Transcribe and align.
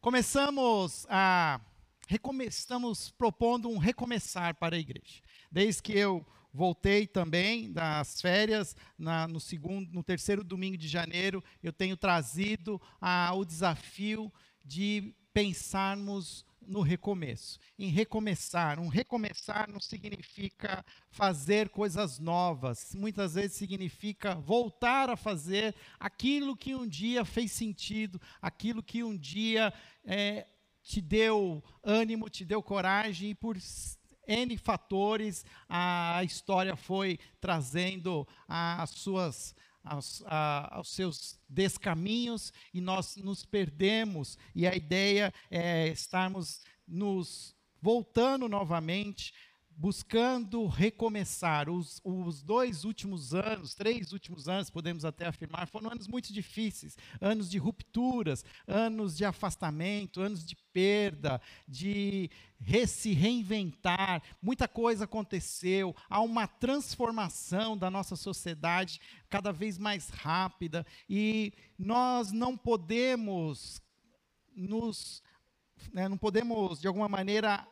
Começamos 0.00 1.06
a. 1.10 1.60
Estamos 2.48 3.10
propondo 3.10 3.68
um 3.68 3.76
recomeçar 3.76 4.54
para 4.54 4.74
a 4.74 4.78
igreja. 4.78 5.20
Desde 5.52 5.82
que 5.82 5.92
eu 5.92 6.26
voltei 6.54 7.06
também 7.06 7.70
das 7.70 8.18
férias, 8.18 8.74
na, 8.98 9.28
no, 9.28 9.38
segundo, 9.38 9.92
no 9.92 10.02
terceiro 10.02 10.42
domingo 10.42 10.78
de 10.78 10.88
janeiro, 10.88 11.44
eu 11.62 11.70
tenho 11.70 11.98
trazido 11.98 12.80
a, 12.98 13.30
o 13.34 13.44
desafio 13.44 14.32
de 14.64 15.14
pensarmos 15.34 16.46
no 16.70 16.82
recomeço, 16.82 17.58
em 17.76 17.90
recomeçar. 17.90 18.78
Um 18.78 18.86
recomeçar 18.86 19.68
não 19.68 19.80
significa 19.80 20.84
fazer 21.10 21.68
coisas 21.68 22.20
novas, 22.20 22.94
muitas 22.94 23.34
vezes 23.34 23.56
significa 23.56 24.36
voltar 24.36 25.10
a 25.10 25.16
fazer 25.16 25.74
aquilo 25.98 26.56
que 26.56 26.74
um 26.74 26.86
dia 26.86 27.24
fez 27.24 27.50
sentido, 27.50 28.20
aquilo 28.40 28.82
que 28.82 29.02
um 29.02 29.16
dia 29.16 29.74
é, 30.04 30.46
te 30.80 31.00
deu 31.00 31.62
ânimo, 31.82 32.30
te 32.30 32.44
deu 32.44 32.62
coragem, 32.62 33.30
e 33.30 33.34
por 33.34 33.56
N 34.28 34.56
fatores 34.56 35.44
a 35.68 36.22
história 36.22 36.76
foi 36.76 37.18
trazendo 37.40 38.26
as 38.46 38.90
suas 38.90 39.56
aos, 39.82 40.22
a, 40.26 40.76
aos 40.76 40.90
seus 40.94 41.38
descaminhos 41.48 42.52
e 42.72 42.80
nós 42.80 43.16
nos 43.16 43.44
perdemos. 43.44 44.38
E 44.54 44.66
a 44.66 44.74
ideia 44.74 45.32
é 45.50 45.88
estarmos 45.88 46.62
nos 46.86 47.54
voltando 47.80 48.48
novamente 48.48 49.32
buscando 49.76 50.66
recomeçar. 50.66 51.68
Os, 51.68 52.00
os, 52.04 52.42
dois 52.42 52.84
últimos 52.84 53.34
anos, 53.34 53.74
três 53.74 54.12
últimos 54.12 54.48
anos, 54.48 54.70
podemos 54.70 55.04
até 55.04 55.26
afirmar, 55.26 55.66
foram 55.66 55.90
anos 55.90 56.06
muito 56.06 56.32
difíceis 56.32 56.96
anos 57.20 57.50
de 57.50 57.58
rupturas, 57.58 58.44
anos 58.66 59.16
de 59.16 59.24
afastamento, 59.24 60.20
anos 60.20 60.44
de 60.44 60.56
perda, 60.72 61.40
de 61.66 62.30
re 62.60 62.86
se 62.86 63.12
reinventar. 63.12 64.22
Muita 64.40 64.68
coisa 64.68 65.04
aconteceu, 65.04 65.94
há 66.08 66.20
uma 66.20 66.46
transformação 66.46 67.76
da 67.76 67.90
nossa 67.90 68.16
sociedade 68.16 69.00
cada 69.28 69.52
vez 69.52 69.78
mais 69.78 70.08
rápida 70.10 70.86
e 71.08 71.52
nós 71.78 72.32
não 72.32 72.56
podemos 72.56 73.80
nos. 74.54 75.22
Né, 75.94 76.06
não 76.08 76.18
podemos, 76.18 76.78
de 76.78 76.86
alguma 76.86 77.08
maneira, 77.08 77.66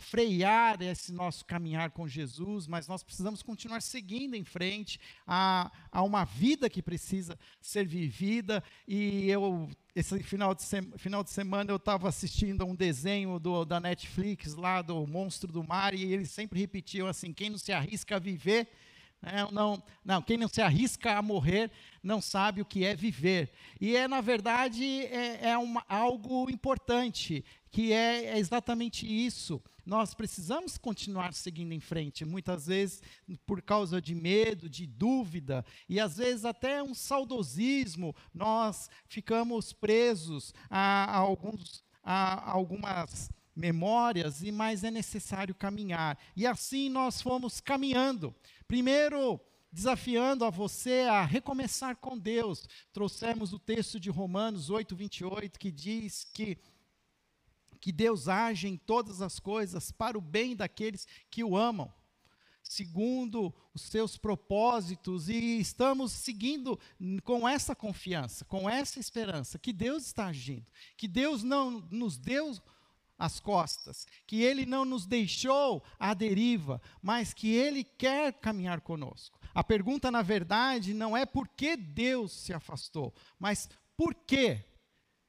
frear 0.00 0.80
esse 0.80 1.12
nosso 1.12 1.44
caminhar 1.44 1.90
com 1.90 2.08
Jesus, 2.08 2.66
mas 2.66 2.88
nós 2.88 3.02
precisamos 3.02 3.42
continuar 3.42 3.82
seguindo 3.82 4.34
em 4.34 4.44
frente 4.44 4.98
a, 5.26 5.70
a 5.92 6.02
uma 6.02 6.24
vida 6.24 6.70
que 6.70 6.82
precisa 6.82 7.38
ser 7.60 7.86
vivida. 7.86 8.64
E 8.88 9.28
eu, 9.30 9.68
esse 9.94 10.22
final 10.22 10.54
de, 10.54 10.64
final 10.96 11.22
de 11.22 11.30
semana, 11.30 11.70
eu 11.70 11.76
estava 11.76 12.08
assistindo 12.08 12.62
a 12.62 12.64
um 12.64 12.74
desenho 12.74 13.38
do, 13.38 13.64
da 13.64 13.78
Netflix 13.78 14.54
lá 14.54 14.80
do 14.80 15.06
Monstro 15.06 15.52
do 15.52 15.62
Mar, 15.62 15.94
e 15.94 16.12
eles 16.12 16.30
sempre 16.30 16.58
repetiam 16.58 17.06
assim: 17.06 17.32
quem 17.32 17.50
não 17.50 17.58
se 17.58 17.72
arrisca 17.72 18.16
a 18.16 18.18
viver. 18.18 18.68
Não, 19.22 19.50
não, 19.50 19.82
não, 20.04 20.22
quem 20.22 20.38
não 20.38 20.48
se 20.48 20.62
arrisca 20.62 21.16
a 21.16 21.22
morrer 21.22 21.70
não 22.02 22.20
sabe 22.20 22.62
o 22.62 22.64
que 22.64 22.84
é 22.84 22.94
viver. 22.94 23.52
E 23.78 23.94
é, 23.94 24.08
na 24.08 24.20
verdade, 24.20 24.84
é, 24.84 25.50
é 25.50 25.58
uma, 25.58 25.84
algo 25.88 26.48
importante, 26.50 27.44
que 27.70 27.92
é, 27.92 28.26
é 28.26 28.38
exatamente 28.38 29.06
isso. 29.06 29.62
Nós 29.84 30.14
precisamos 30.14 30.78
continuar 30.78 31.34
seguindo 31.34 31.72
em 31.72 31.80
frente, 31.80 32.24
muitas 32.24 32.66
vezes 32.66 33.02
por 33.46 33.60
causa 33.60 34.00
de 34.00 34.14
medo, 34.14 34.68
de 34.68 34.86
dúvida 34.86 35.64
e 35.88 35.98
às 35.98 36.16
vezes 36.16 36.44
até 36.44 36.82
um 36.82 36.94
saudosismo, 36.94 38.14
nós 38.32 38.88
ficamos 39.06 39.72
presos 39.72 40.54
a, 40.70 41.04
a 41.04 41.16
alguns, 41.16 41.84
a, 42.02 42.34
a 42.34 42.52
algumas 42.52 43.30
memórias, 43.60 44.42
e 44.42 44.50
mais 44.50 44.82
é 44.82 44.90
necessário 44.90 45.54
caminhar. 45.54 46.18
E 46.34 46.46
assim 46.46 46.88
nós 46.88 47.20
fomos 47.20 47.60
caminhando. 47.60 48.34
Primeiro, 48.66 49.38
desafiando 49.70 50.44
a 50.44 50.50
você 50.50 51.02
a 51.02 51.24
recomeçar 51.24 51.94
com 51.96 52.18
Deus. 52.18 52.66
Trouxemos 52.92 53.52
o 53.52 53.58
texto 53.58 54.00
de 54.00 54.10
Romanos 54.10 54.70
8, 54.70 54.96
28, 54.96 55.58
que 55.58 55.70
diz 55.70 56.24
que 56.32 56.58
que 57.80 57.90
Deus 57.90 58.28
age 58.28 58.68
em 58.68 58.76
todas 58.76 59.22
as 59.22 59.40
coisas 59.40 59.90
para 59.90 60.18
o 60.18 60.20
bem 60.20 60.54
daqueles 60.54 61.08
que 61.30 61.42
o 61.42 61.56
amam, 61.56 61.90
segundo 62.62 63.54
os 63.72 63.80
seus 63.80 64.18
propósitos, 64.18 65.30
e 65.30 65.58
estamos 65.58 66.12
seguindo 66.12 66.78
com 67.24 67.48
essa 67.48 67.74
confiança, 67.74 68.44
com 68.44 68.68
essa 68.68 69.00
esperança, 69.00 69.58
que 69.58 69.72
Deus 69.72 70.04
está 70.04 70.26
agindo, 70.26 70.66
que 70.94 71.08
Deus 71.08 71.42
não 71.42 71.80
nos 71.90 72.18
deu 72.18 72.54
as 73.20 73.38
costas, 73.38 74.06
que 74.26 74.42
Ele 74.42 74.64
não 74.64 74.86
nos 74.86 75.04
deixou 75.04 75.84
à 75.98 76.14
deriva, 76.14 76.80
mas 77.02 77.34
que 77.34 77.54
Ele 77.54 77.84
quer 77.84 78.32
caminhar 78.32 78.80
conosco. 78.80 79.38
A 79.54 79.62
pergunta, 79.62 80.10
na 80.10 80.22
verdade, 80.22 80.94
não 80.94 81.14
é 81.14 81.26
por 81.26 81.46
que 81.46 81.76
Deus 81.76 82.32
se 82.32 82.54
afastou, 82.54 83.14
mas 83.38 83.68
por 83.94 84.14
que 84.14 84.64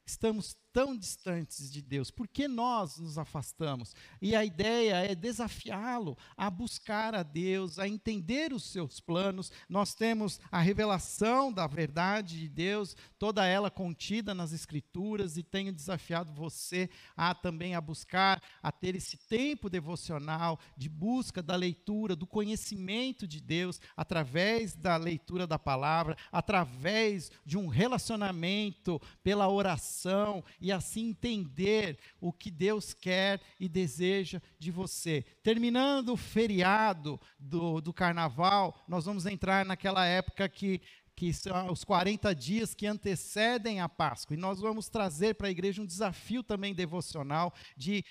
estamos 0.06 0.56
tão 0.72 0.96
distantes 0.96 1.70
de 1.70 1.82
Deus? 1.82 2.10
Por 2.10 2.26
que 2.26 2.48
nós 2.48 2.98
nos 2.98 3.18
afastamos? 3.18 3.94
E 4.20 4.34
a 4.34 4.44
ideia 4.44 4.96
é 4.96 5.14
desafiá-lo 5.14 6.16
a 6.36 6.50
buscar 6.50 7.14
a 7.14 7.22
Deus, 7.22 7.78
a 7.78 7.86
entender 7.86 8.52
os 8.52 8.64
seus 8.64 9.00
planos. 9.00 9.52
Nós 9.68 9.94
temos 9.94 10.40
a 10.50 10.60
revelação 10.60 11.52
da 11.52 11.66
verdade 11.66 12.40
de 12.40 12.48
Deus, 12.48 12.96
toda 13.18 13.46
ela 13.46 13.70
contida 13.70 14.34
nas 14.34 14.52
Escrituras, 14.52 15.36
e 15.36 15.42
tenho 15.42 15.72
desafiado 15.72 16.32
você 16.32 16.88
a 17.16 17.34
também 17.34 17.74
a 17.74 17.80
buscar, 17.80 18.42
a 18.62 18.72
ter 18.72 18.96
esse 18.96 19.16
tempo 19.16 19.68
devocional 19.68 20.58
de 20.76 20.88
busca 20.88 21.42
da 21.42 21.56
leitura, 21.56 22.16
do 22.16 22.26
conhecimento 22.26 23.26
de 23.26 23.40
Deus, 23.40 23.80
através 23.96 24.74
da 24.74 24.96
leitura 24.96 25.46
da 25.46 25.58
palavra, 25.58 26.16
através 26.30 27.30
de 27.44 27.58
um 27.58 27.66
relacionamento 27.66 29.00
pela 29.22 29.48
oração 29.48 30.42
e 30.62 30.70
assim 30.70 31.08
entender 31.08 31.98
o 32.20 32.32
que 32.32 32.50
Deus 32.50 32.94
quer 32.94 33.40
e 33.58 33.68
deseja 33.68 34.40
de 34.58 34.70
você. 34.70 35.22
Terminando 35.42 36.10
o 36.10 36.16
feriado 36.16 37.20
do, 37.38 37.80
do 37.80 37.92
carnaval, 37.92 38.80
nós 38.86 39.04
vamos 39.04 39.26
entrar 39.26 39.66
naquela 39.66 40.06
época 40.06 40.48
que 40.48 40.80
que 41.14 41.30
são 41.30 41.70
os 41.70 41.84
40 41.84 42.34
dias 42.34 42.74
que 42.74 42.86
antecedem 42.86 43.80
a 43.80 43.88
Páscoa. 43.88 44.34
E 44.34 44.38
nós 44.38 44.58
vamos 44.58 44.88
trazer 44.88 45.34
para 45.34 45.48
a 45.48 45.50
igreja 45.50 45.82
um 45.82 45.86
desafio 45.86 46.42
também 46.42 46.74
devocional 46.74 47.52
de 47.76 48.02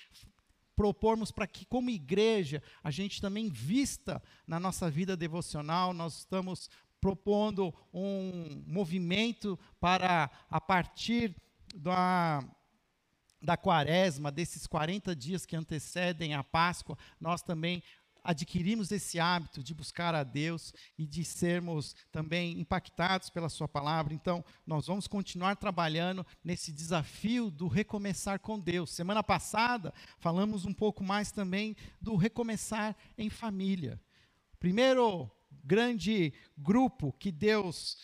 propormos 0.76 1.30
para 1.30 1.46
que, 1.46 1.66
como 1.66 1.90
igreja, 1.90 2.62
a 2.82 2.90
gente 2.90 3.20
também 3.20 3.50
vista 3.50 4.22
na 4.46 4.58
nossa 4.58 4.90
vida 4.90 5.16
devocional. 5.16 5.92
Nós 5.92 6.18
estamos 6.20 6.70
propondo 7.00 7.74
um 7.92 8.62
movimento 8.66 9.58
para, 9.80 10.30
a 10.48 10.60
partir 10.60 11.36
da, 11.72 12.44
da 13.40 13.56
quaresma, 13.56 14.30
desses 14.30 14.66
40 14.66 15.14
dias 15.14 15.46
que 15.46 15.56
antecedem 15.56 16.34
a 16.34 16.44
Páscoa, 16.44 16.96
nós 17.20 17.42
também 17.42 17.82
adquirimos 18.24 18.92
esse 18.92 19.18
hábito 19.18 19.62
de 19.62 19.74
buscar 19.74 20.14
a 20.14 20.22
Deus 20.22 20.72
e 20.96 21.06
de 21.06 21.24
sermos 21.24 21.94
também 22.10 22.60
impactados 22.60 23.28
pela 23.30 23.48
Sua 23.48 23.66
palavra. 23.66 24.14
Então, 24.14 24.44
nós 24.66 24.86
vamos 24.86 25.06
continuar 25.06 25.56
trabalhando 25.56 26.24
nesse 26.44 26.70
desafio 26.70 27.50
do 27.50 27.66
recomeçar 27.66 28.38
com 28.38 28.58
Deus. 28.58 28.90
Semana 28.90 29.22
passada, 29.22 29.92
falamos 30.18 30.64
um 30.64 30.72
pouco 30.72 31.02
mais 31.02 31.32
também 31.32 31.76
do 32.00 32.14
recomeçar 32.16 32.96
em 33.18 33.28
família. 33.28 34.00
Primeiro 34.60 35.30
grande 35.64 36.32
grupo 36.56 37.12
que 37.12 37.32
Deus 37.32 37.98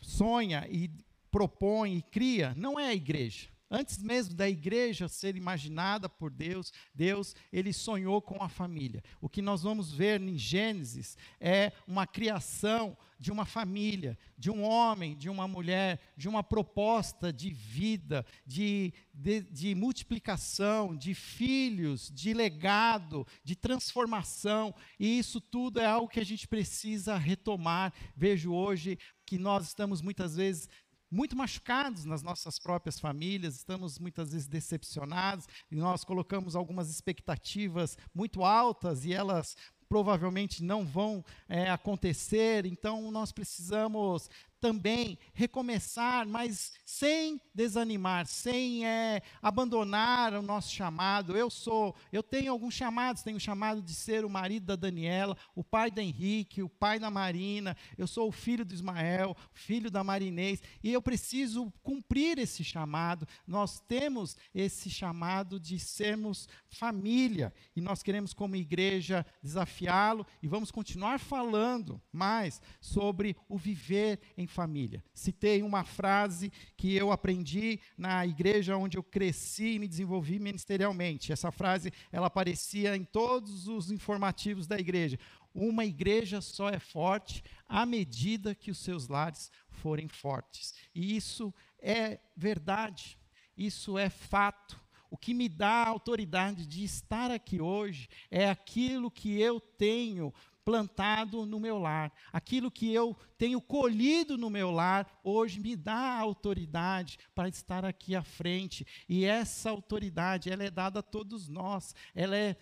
sonha 0.00 0.66
e 0.70 0.90
propõe 1.36 1.98
e 1.98 2.02
cria 2.02 2.54
não 2.56 2.80
é 2.80 2.86
a 2.86 2.94
igreja. 2.94 3.50
Antes 3.70 3.98
mesmo 3.98 4.34
da 4.34 4.48
igreja 4.48 5.06
ser 5.06 5.36
imaginada 5.36 6.08
por 6.08 6.30
Deus, 6.30 6.72
Deus, 6.94 7.34
ele 7.52 7.74
sonhou 7.74 8.22
com 8.22 8.42
a 8.42 8.48
família. 8.48 9.02
O 9.20 9.28
que 9.28 9.42
nós 9.42 9.62
vamos 9.62 9.92
ver 9.92 10.18
em 10.20 10.38
Gênesis 10.38 11.18
é 11.38 11.72
uma 11.86 12.06
criação 12.06 12.96
de 13.18 13.32
uma 13.32 13.44
família, 13.44 14.16
de 14.38 14.50
um 14.50 14.62
homem, 14.62 15.16
de 15.16 15.28
uma 15.28 15.48
mulher, 15.48 16.00
de 16.16 16.28
uma 16.28 16.42
proposta 16.42 17.32
de 17.32 17.50
vida, 17.50 18.24
de, 18.46 18.94
de, 19.12 19.40
de 19.42 19.74
multiplicação, 19.74 20.96
de 20.96 21.12
filhos, 21.12 22.10
de 22.14 22.32
legado, 22.32 23.26
de 23.42 23.56
transformação. 23.56 24.74
E 24.98 25.18
isso 25.18 25.40
tudo 25.40 25.80
é 25.80 25.86
algo 25.86 26.08
que 26.08 26.20
a 26.20 26.24
gente 26.24 26.46
precisa 26.46 27.16
retomar. 27.16 27.92
Vejo 28.14 28.52
hoje 28.52 28.98
que 29.26 29.38
nós 29.38 29.66
estamos 29.66 30.00
muitas 30.00 30.36
vezes 30.36 30.68
muito 31.16 31.34
machucados 31.34 32.04
nas 32.04 32.22
nossas 32.22 32.58
próprias 32.58 33.00
famílias, 33.00 33.56
estamos 33.56 33.98
muitas 33.98 34.32
vezes 34.32 34.46
decepcionados 34.46 35.46
e 35.70 35.74
nós 35.74 36.04
colocamos 36.04 36.54
algumas 36.54 36.90
expectativas 36.90 37.96
muito 38.14 38.44
altas 38.44 39.06
e 39.06 39.14
elas 39.14 39.56
provavelmente 39.88 40.62
não 40.62 40.84
vão 40.84 41.24
é, 41.48 41.70
acontecer, 41.70 42.66
então 42.66 43.10
nós 43.10 43.32
precisamos 43.32 44.28
também 44.60 45.18
recomeçar, 45.32 46.26
mas 46.26 46.72
sem 46.86 47.40
desanimar, 47.52 48.26
sem 48.26 48.86
é, 48.86 49.20
abandonar 49.42 50.32
o 50.34 50.40
nosso 50.40 50.72
chamado. 50.72 51.36
Eu 51.36 51.50
sou, 51.50 51.96
eu 52.12 52.22
tenho 52.22 52.52
alguns 52.52 52.74
chamados, 52.74 53.24
tenho 53.24 53.38
o 53.38 53.40
chamado 53.40 53.82
de 53.82 53.92
ser 53.92 54.24
o 54.24 54.30
marido 54.30 54.66
da 54.66 54.76
Daniela, 54.76 55.36
o 55.52 55.64
pai 55.64 55.90
da 55.90 56.00
Henrique, 56.00 56.62
o 56.62 56.68
pai 56.68 57.00
da 57.00 57.10
Marina, 57.10 57.76
eu 57.98 58.06
sou 58.06 58.28
o 58.28 58.32
filho 58.32 58.64
do 58.64 58.72
Ismael, 58.72 59.36
filho 59.52 59.90
da 59.90 60.04
Marinês, 60.04 60.62
e 60.80 60.92
eu 60.92 61.02
preciso 61.02 61.72
cumprir 61.82 62.38
esse 62.38 62.62
chamado. 62.62 63.26
Nós 63.44 63.80
temos 63.80 64.36
esse 64.54 64.88
chamado 64.88 65.58
de 65.58 65.80
sermos 65.80 66.48
família, 66.68 67.52
e 67.74 67.80
nós 67.80 68.00
queremos 68.00 68.32
como 68.32 68.54
igreja 68.54 69.26
desafiá-lo 69.42 70.24
e 70.40 70.46
vamos 70.46 70.70
continuar 70.70 71.18
falando 71.18 72.00
mais 72.12 72.60
sobre 72.80 73.36
o 73.48 73.58
viver 73.58 74.20
em 74.36 74.46
família. 74.46 75.02
Citei 75.12 75.62
uma 75.62 75.82
frase 75.82 76.52
que 76.76 76.94
eu 76.94 77.10
aprendi 77.10 77.80
na 77.96 78.26
igreja 78.26 78.76
onde 78.76 78.98
eu 78.98 79.02
cresci 79.02 79.74
e 79.74 79.78
me 79.78 79.88
desenvolvi 79.88 80.38
ministerialmente. 80.38 81.32
Essa 81.32 81.50
frase, 81.50 81.92
ela 82.12 82.26
aparecia 82.26 82.96
em 82.96 83.04
todos 83.04 83.66
os 83.66 83.90
informativos 83.90 84.66
da 84.66 84.78
igreja. 84.78 85.18
Uma 85.54 85.86
igreja 85.86 86.40
só 86.40 86.68
é 86.68 86.78
forte 86.78 87.42
à 87.66 87.86
medida 87.86 88.54
que 88.54 88.70
os 88.70 88.78
seus 88.78 89.08
lares 89.08 89.50
forem 89.70 90.06
fortes. 90.06 90.74
E 90.94 91.16
isso 91.16 91.52
é 91.80 92.20
verdade. 92.36 93.18
Isso 93.56 93.96
é 93.96 94.10
fato. 94.10 94.78
O 95.10 95.16
que 95.16 95.32
me 95.32 95.48
dá 95.48 95.84
a 95.84 95.88
autoridade 95.88 96.66
de 96.66 96.84
estar 96.84 97.30
aqui 97.30 97.60
hoje 97.60 98.08
é 98.30 98.50
aquilo 98.50 99.10
que 99.10 99.40
eu 99.40 99.60
tenho 99.60 100.34
plantado 100.66 101.46
no 101.46 101.60
meu 101.60 101.78
lar. 101.78 102.12
Aquilo 102.32 102.72
que 102.72 102.92
eu 102.92 103.16
tenho 103.38 103.60
colhido 103.60 104.36
no 104.36 104.50
meu 104.50 104.72
lar, 104.72 105.20
hoje 105.22 105.60
me 105.60 105.76
dá 105.76 105.94
a 105.94 106.20
autoridade 106.20 107.20
para 107.36 107.48
estar 107.48 107.84
aqui 107.84 108.16
à 108.16 108.22
frente. 108.24 108.84
E 109.08 109.24
essa 109.24 109.70
autoridade, 109.70 110.50
ela 110.50 110.64
é 110.64 110.70
dada 110.70 110.98
a 110.98 111.04
todos 111.04 111.48
nós. 111.48 111.94
Ela 112.16 112.36
é 112.36 112.56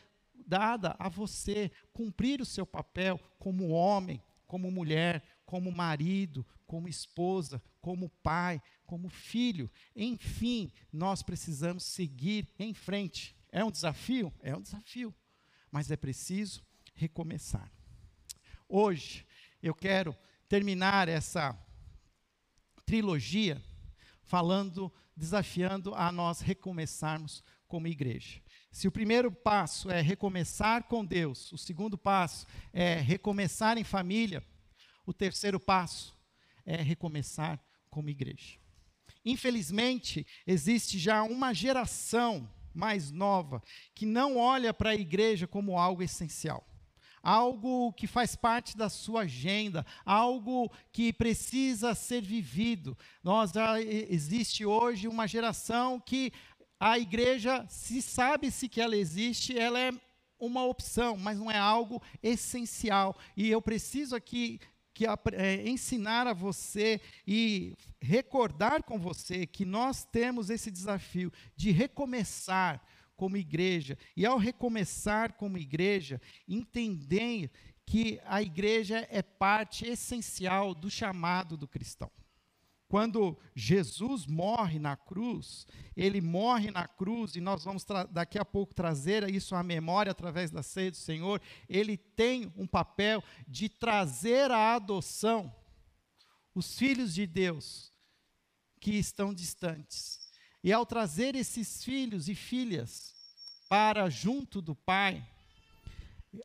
dada 0.47 0.95
a 0.99 1.09
você 1.09 1.73
cumprir 1.95 2.43
o 2.43 2.45
seu 2.45 2.67
papel 2.67 3.19
como 3.39 3.71
homem, 3.71 4.23
como 4.47 4.71
mulher, 4.71 5.25
como 5.47 5.73
marido, 5.73 6.47
como 6.67 6.89
esposa, 6.89 7.63
como 7.81 8.11
pai, 8.23 8.61
como 8.85 9.09
filho. 9.09 9.71
Enfim, 9.97 10.71
nós 10.93 11.23
precisamos 11.23 11.85
seguir 11.85 12.53
em 12.59 12.75
frente. 12.75 13.35
É 13.51 13.65
um 13.65 13.71
desafio? 13.71 14.31
É 14.43 14.55
um 14.55 14.61
desafio. 14.61 15.15
Mas 15.71 15.91
é 15.91 15.97
preciso 15.97 16.63
recomeçar. 16.95 17.74
Hoje, 18.69 19.27
eu 19.63 19.75
quero 19.75 20.17
terminar 20.49 21.09
essa 21.09 21.59
trilogia 22.87 23.63
falando, 24.23 24.93
desafiando 25.17 25.95
a 25.95 26.11
nós 26.11 26.41
recomeçarmos 26.41 27.45
como 27.69 27.87
igreja. 27.87 28.41
Se 28.71 28.89
o 28.89 28.93
primeiro 28.93 29.31
passo 29.31 29.91
é 29.91 30.01
recomeçar 30.01 30.85
com 30.85 31.05
Deus, 31.05 31.53
o 31.53 31.59
segundo 31.59 31.97
passo 31.99 32.47
é 32.73 32.95
recomeçar 32.95 33.79
em 33.79 33.85
família, 33.85 34.43
o 35.07 35.13
terceiro 35.13 35.61
passo 35.61 36.17
é 36.65 36.77
recomeçar 36.77 37.63
como 37.91 38.09
igreja. 38.09 38.59
Infelizmente, 39.25 40.27
existe 40.47 40.99
já 40.99 41.23
uma 41.23 41.53
geração 41.53 42.51
mais 42.75 43.11
nova 43.11 43.63
que 43.95 44.07
não 44.07 44.37
olha 44.37 44.75
para 44.75 44.91
a 44.91 44.95
igreja 44.95 45.47
como 45.47 45.79
algo 45.79 46.03
essencial 46.03 46.67
algo 47.25 47.91
que 47.95 48.07
faz 48.07 48.37
parte 48.37 48.77
da 48.77 48.91
sua 48.91 49.23
agenda, 49.23 49.85
algo 50.05 50.71
que 50.93 51.11
precisa 51.11 51.95
ser 51.95 52.21
vivido. 52.21 52.97
Nós 53.23 53.51
já 53.51 53.81
existe 53.81 54.67
hoje 54.67 55.09
uma 55.09 55.27
geração 55.27 55.99
que 55.99 56.31
a 56.79 56.99
igreja, 56.99 57.65
se 57.67 58.03
sabe-se 58.03 58.69
que 58.69 58.81
ela 58.81 58.95
existe, 58.95 59.59
ela 59.59 59.81
é 59.81 59.91
uma 60.39 60.67
opção, 60.67 61.17
mas 61.17 61.39
não 61.39 61.51
é 61.51 61.57
algo 61.57 62.03
essencial. 62.23 63.17
E 63.35 63.49
eu 63.49 63.63
preciso 63.63 64.15
aqui 64.15 64.61
que 64.93 65.07
é, 65.33 65.67
ensinar 65.67 66.27
a 66.27 66.35
você 66.35 67.01
e 67.27 67.75
recordar 68.01 68.83
com 68.83 68.99
você 68.99 69.47
que 69.47 69.65
nós 69.65 70.05
temos 70.05 70.51
esse 70.51 70.71
desafio 70.71 71.33
de 71.57 71.73
recomeçar 71.73 72.81
como 73.17 73.37
igreja. 73.37 73.97
E 74.17 74.25
ao 74.25 74.39
recomeçar 74.39 75.35
como 75.35 75.59
igreja, 75.59 76.21
entender 76.49 77.51
que 77.87 78.21
a 78.25 78.43
igreja 78.43 79.07
é 79.11 79.23
parte 79.23 79.87
essencial 79.87 80.75
do 80.75 80.91
chamado 80.91 81.57
do 81.57 81.69
cristão. 81.69 82.11
Quando 82.89 83.37
Jesus 83.57 84.27
morre 84.27 84.79
na 84.79 84.97
cruz, 84.97 85.67
ele 85.97 86.21
morre 86.21 86.71
na 86.71 86.87
cruz, 86.87 87.35
e 87.35 87.41
nós 87.41 87.65
vamos 87.65 87.85
daqui 88.11 88.39
a 88.39 88.45
pouco 88.45 88.73
trazer 88.73 89.29
isso 89.29 89.55
à 89.55 89.63
memória 89.63 90.13
através 90.13 90.51
da 90.51 90.63
ceia 90.63 90.91
do 90.91 90.97
Senhor. 90.97 91.41
Ele 91.69 91.97
tem 91.97 92.53
um 92.57 92.67
papel 92.67 93.23
de 93.49 93.69
trazer 93.69 94.51
à 94.51 94.75
adoção 94.75 95.53
os 96.55 96.79
filhos 96.79 97.15
de 97.15 97.27
Deus 97.27 97.91
que 98.79 98.93
estão 98.93 99.35
distantes. 99.35 100.24
E 100.65 100.73
ao 100.73 100.87
trazer 100.87 101.37
esses 101.37 101.85
filhos 101.85 102.27
e 102.27 102.35
filhas 102.35 103.15
para 103.69 104.09
junto 104.09 104.63
do 104.63 104.75
Pai, 104.75 105.23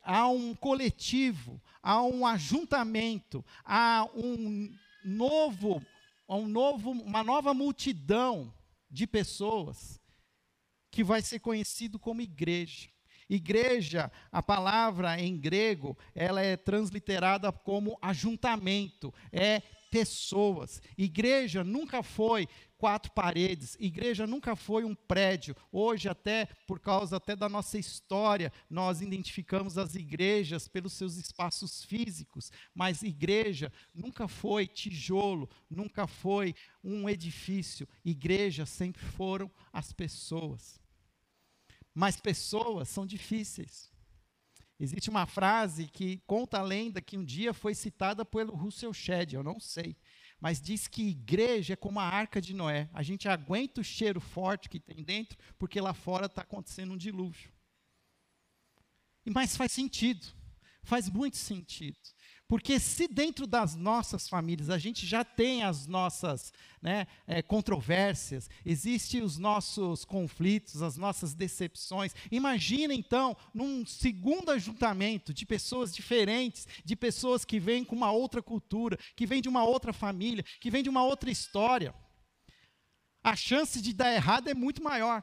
há 0.02 0.28
um 0.28 0.54
coletivo, 0.54 1.58
há 1.82 2.02
um 2.02 2.26
ajuntamento, 2.26 3.42
há 3.64 4.06
um 4.14 4.76
novo, 5.02 5.82
um 6.28 6.46
novo, 6.46 6.90
uma 6.90 7.24
nova 7.24 7.54
multidão 7.54 8.52
de 8.90 9.06
pessoas 9.06 9.98
que 10.90 11.02
vai 11.02 11.22
ser 11.22 11.40
conhecido 11.40 11.98
como 11.98 12.20
igreja. 12.20 12.90
Igreja, 13.26 14.12
a 14.30 14.42
palavra 14.42 15.18
em 15.18 15.38
grego, 15.38 15.96
ela 16.14 16.42
é 16.42 16.58
transliterada 16.58 17.50
como 17.50 17.96
ajuntamento, 18.02 19.14
é 19.32 19.62
pessoas. 19.90 20.82
Igreja 20.98 21.64
nunca 21.64 22.02
foi 22.02 22.46
quatro 22.80 23.12
paredes. 23.12 23.76
Igreja 23.78 24.26
nunca 24.26 24.56
foi 24.56 24.84
um 24.84 24.94
prédio. 24.94 25.54
Hoje 25.70 26.08
até 26.08 26.46
por 26.66 26.80
causa 26.80 27.18
até 27.18 27.36
da 27.36 27.46
nossa 27.46 27.78
história, 27.78 28.50
nós 28.70 29.02
identificamos 29.02 29.76
as 29.76 29.94
igrejas 29.94 30.66
pelos 30.66 30.94
seus 30.94 31.16
espaços 31.16 31.84
físicos, 31.84 32.50
mas 32.74 33.02
igreja 33.02 33.70
nunca 33.94 34.26
foi 34.26 34.66
tijolo, 34.66 35.48
nunca 35.68 36.06
foi 36.06 36.54
um 36.82 37.06
edifício. 37.06 37.86
Igreja 38.02 38.64
sempre 38.64 39.02
foram 39.02 39.50
as 39.70 39.92
pessoas. 39.92 40.80
Mas 41.94 42.18
pessoas 42.18 42.88
são 42.88 43.04
difíceis. 43.04 43.90
Existe 44.78 45.10
uma 45.10 45.26
frase 45.26 45.86
que 45.86 46.22
conta 46.26 46.58
a 46.58 46.62
lenda 46.62 47.02
que 47.02 47.18
um 47.18 47.24
dia 47.24 47.52
foi 47.52 47.74
citada 47.74 48.24
pelo 48.24 48.54
Russell 48.54 48.94
Shedd, 48.94 49.34
eu 49.34 49.42
não 49.42 49.60
sei 49.60 49.94
mas 50.40 50.60
diz 50.60 50.88
que 50.88 51.10
igreja 51.10 51.74
é 51.74 51.76
como 51.76 52.00
a 52.00 52.04
arca 52.04 52.40
de 52.40 52.54
Noé. 52.54 52.88
A 52.94 53.02
gente 53.02 53.28
aguenta 53.28 53.80
o 53.80 53.84
cheiro 53.84 54.20
forte 54.20 54.68
que 54.68 54.80
tem 54.80 55.02
dentro, 55.02 55.36
porque 55.58 55.80
lá 55.80 55.92
fora 55.92 56.26
está 56.26 56.42
acontecendo 56.42 56.92
um 56.92 56.96
dilúvio. 56.96 57.52
Mas 59.24 59.56
faz 59.56 59.72
sentido, 59.72 60.26
faz 60.82 61.10
muito 61.10 61.36
sentido. 61.36 61.98
Porque 62.50 62.80
se 62.80 63.06
dentro 63.06 63.46
das 63.46 63.76
nossas 63.76 64.28
famílias 64.28 64.70
a 64.70 64.76
gente 64.76 65.06
já 65.06 65.22
tem 65.22 65.62
as 65.62 65.86
nossas 65.86 66.52
né, 66.82 67.06
é, 67.24 67.40
controvérsias, 67.42 68.50
existem 68.66 69.22
os 69.22 69.38
nossos 69.38 70.04
conflitos, 70.04 70.82
as 70.82 70.96
nossas 70.96 71.32
decepções, 71.32 72.12
imagina 72.28 72.92
então 72.92 73.36
num 73.54 73.86
segundo 73.86 74.50
ajuntamento 74.50 75.32
de 75.32 75.46
pessoas 75.46 75.94
diferentes, 75.94 76.66
de 76.84 76.96
pessoas 76.96 77.44
que 77.44 77.60
vêm 77.60 77.84
com 77.84 77.94
uma 77.94 78.10
outra 78.10 78.42
cultura, 78.42 78.98
que 79.14 79.26
vêm 79.26 79.40
de 79.40 79.48
uma 79.48 79.62
outra 79.62 79.92
família, 79.92 80.44
que 80.60 80.72
vêm 80.72 80.82
de 80.82 80.90
uma 80.90 81.04
outra 81.04 81.30
história. 81.30 81.94
A 83.22 83.36
chance 83.36 83.80
de 83.80 83.92
dar 83.92 84.12
errado 84.12 84.48
é 84.48 84.54
muito 84.54 84.82
maior. 84.82 85.22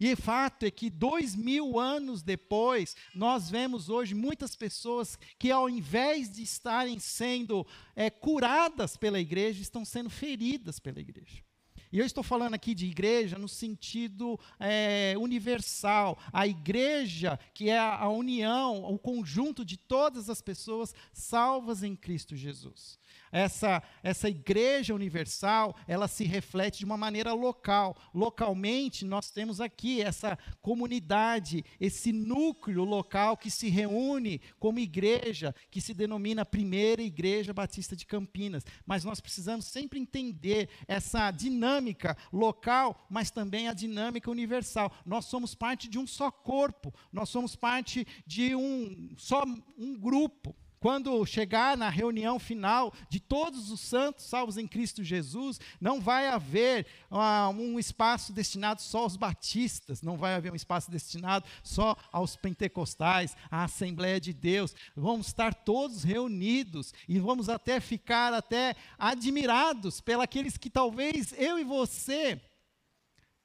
E 0.00 0.16
fato 0.16 0.64
é 0.64 0.70
que 0.70 0.88
dois 0.88 1.36
mil 1.36 1.78
anos 1.78 2.22
depois, 2.22 2.96
nós 3.14 3.50
vemos 3.50 3.90
hoje 3.90 4.14
muitas 4.14 4.56
pessoas 4.56 5.18
que, 5.38 5.50
ao 5.50 5.68
invés 5.68 6.32
de 6.32 6.42
estarem 6.42 6.98
sendo 6.98 7.66
é, 7.94 8.08
curadas 8.08 8.96
pela 8.96 9.20
igreja, 9.20 9.60
estão 9.60 9.84
sendo 9.84 10.08
feridas 10.08 10.78
pela 10.78 10.98
igreja. 10.98 11.44
E 11.92 11.98
eu 11.98 12.06
estou 12.06 12.22
falando 12.22 12.54
aqui 12.54 12.72
de 12.72 12.86
igreja 12.86 13.36
no 13.36 13.48
sentido 13.48 14.38
é, 14.60 15.14
universal. 15.18 16.16
A 16.32 16.46
igreja, 16.46 17.38
que 17.52 17.68
é 17.68 17.78
a 17.78 18.08
união, 18.08 18.84
o 18.84 18.96
conjunto 18.96 19.64
de 19.64 19.76
todas 19.76 20.30
as 20.30 20.40
pessoas 20.40 20.94
salvas 21.12 21.82
em 21.82 21.96
Cristo 21.96 22.36
Jesus. 22.36 22.99
Essa, 23.32 23.82
essa 24.02 24.28
igreja 24.28 24.94
universal, 24.94 25.76
ela 25.86 26.08
se 26.08 26.24
reflete 26.24 26.80
de 26.80 26.84
uma 26.84 26.96
maneira 26.96 27.32
local. 27.32 27.96
Localmente, 28.12 29.04
nós 29.04 29.30
temos 29.30 29.60
aqui 29.60 30.02
essa 30.02 30.38
comunidade, 30.60 31.64
esse 31.78 32.12
núcleo 32.12 32.84
local 32.84 33.36
que 33.36 33.50
se 33.50 33.68
reúne 33.68 34.40
como 34.58 34.78
igreja, 34.78 35.54
que 35.70 35.80
se 35.80 35.94
denomina 35.94 36.44
Primeira 36.44 37.02
Igreja 37.02 37.52
Batista 37.52 37.94
de 37.94 38.04
Campinas. 38.04 38.64
Mas 38.84 39.04
nós 39.04 39.20
precisamos 39.20 39.66
sempre 39.66 40.00
entender 40.00 40.68
essa 40.88 41.30
dinâmica 41.30 42.16
local, 42.32 43.06
mas 43.08 43.30
também 43.30 43.68
a 43.68 43.74
dinâmica 43.74 44.30
universal. 44.30 44.92
Nós 45.06 45.26
somos 45.26 45.54
parte 45.54 45.88
de 45.88 45.98
um 45.98 46.06
só 46.06 46.30
corpo, 46.30 46.92
nós 47.12 47.28
somos 47.28 47.54
parte 47.54 48.06
de 48.26 48.54
um 48.54 49.14
só 49.16 49.44
um 49.78 49.96
grupo. 49.96 50.54
Quando 50.80 51.26
chegar 51.26 51.76
na 51.76 51.90
reunião 51.90 52.38
final 52.38 52.90
de 53.10 53.20
todos 53.20 53.70
os 53.70 53.80
santos 53.80 54.24
salvos 54.24 54.56
em 54.56 54.66
Cristo 54.66 55.04
Jesus, 55.04 55.60
não 55.78 56.00
vai 56.00 56.28
haver 56.28 56.86
uh, 57.10 57.50
um 57.50 57.78
espaço 57.78 58.32
destinado 58.32 58.80
só 58.80 59.00
aos 59.00 59.14
batistas, 59.14 60.00
não 60.00 60.16
vai 60.16 60.34
haver 60.34 60.50
um 60.50 60.56
espaço 60.56 60.90
destinado 60.90 61.46
só 61.62 61.94
aos 62.10 62.34
pentecostais, 62.34 63.36
à 63.50 63.64
Assembleia 63.64 64.18
de 64.18 64.32
Deus. 64.32 64.74
Vamos 64.96 65.26
estar 65.26 65.52
todos 65.52 66.02
reunidos 66.02 66.94
e 67.06 67.18
vamos 67.18 67.50
até 67.50 67.78
ficar 67.78 68.32
até 68.32 68.74
admirados 68.98 70.00
pelos 70.00 70.56
que 70.58 70.70
talvez 70.70 71.34
eu 71.36 71.58
e 71.58 71.64
você 71.64 72.40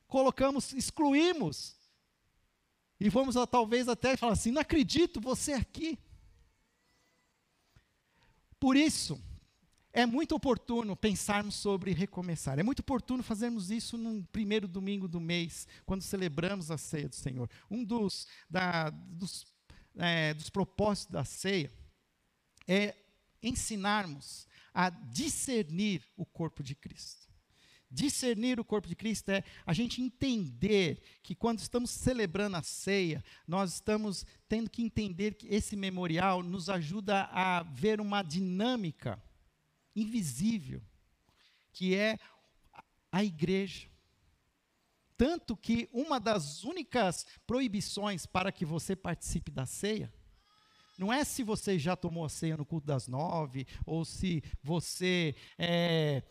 colocamos, 0.07 0.71
excluímos. 0.71 1.75
E 2.97 3.09
vamos 3.09 3.35
talvez 3.51 3.89
até 3.89 4.15
falar 4.15 4.33
assim: 4.33 4.51
não 4.51 4.61
acredito, 4.61 5.19
você 5.19 5.51
aqui. 5.51 5.99
Por 8.59 8.75
isso, 8.75 9.21
é 9.95 10.05
muito 10.05 10.35
oportuno 10.35 10.95
pensarmos 10.95 11.55
sobre 11.55 11.93
recomeçar. 11.93 12.59
É 12.59 12.63
muito 12.63 12.79
oportuno 12.79 13.23
fazermos 13.23 13.71
isso 13.71 13.97
no 13.97 14.23
primeiro 14.25 14.67
domingo 14.67 15.07
do 15.07 15.21
mês, 15.21 15.67
quando 15.85 16.01
celebramos 16.01 16.69
a 16.69 16.77
ceia 16.77 17.07
do 17.07 17.15
Senhor. 17.15 17.49
Um 17.71 17.83
dos, 17.83 18.27
da, 18.49 18.89
dos, 18.89 19.45
é, 19.95 20.33
dos 20.33 20.49
propósitos 20.49 21.13
da 21.13 21.23
ceia 21.23 21.71
é 22.67 22.93
ensinarmos 23.41 24.47
a 24.73 24.89
discernir 24.89 26.03
o 26.17 26.25
corpo 26.25 26.61
de 26.61 26.75
Cristo. 26.75 27.24
Discernir 27.95 28.59
o 28.59 28.65
corpo 28.65 28.89
de 28.89 28.95
Cristo 28.95 29.29
é 29.29 29.41
a 29.65 29.71
gente 29.71 30.01
entender 30.01 31.01
que 31.23 31.33
quando 31.33 31.59
estamos 31.59 31.89
celebrando 31.89 32.57
a 32.57 32.61
ceia, 32.61 33.23
nós 33.47 33.75
estamos 33.75 34.25
tendo 34.49 34.69
que 34.69 34.83
entender 34.83 35.35
que 35.35 35.47
esse 35.47 35.77
memorial 35.77 36.43
nos 36.43 36.67
ajuda 36.69 37.29
a 37.31 37.63
ver 37.63 38.01
uma 38.01 38.21
dinâmica 38.21 39.23
invisível, 39.95 40.81
que 41.71 41.95
é 41.95 42.19
a 43.09 43.23
igreja. 43.23 43.87
Tanto 45.15 45.55
que 45.55 45.87
uma 45.93 46.19
das 46.19 46.65
únicas 46.65 47.25
proibições 47.47 48.25
para 48.25 48.51
que 48.51 48.65
você 48.65 48.93
participe 48.93 49.49
da 49.49 49.65
ceia 49.65 50.13
não 50.97 51.13
é 51.13 51.23
se 51.23 51.43
você 51.43 51.79
já 51.79 51.95
tomou 51.95 52.25
a 52.25 52.29
ceia 52.29 52.57
no 52.57 52.65
culto 52.65 52.87
das 52.87 53.07
nove, 53.07 53.65
ou 53.85 54.03
se 54.03 54.43
você 54.61 55.33
é, 55.57 56.23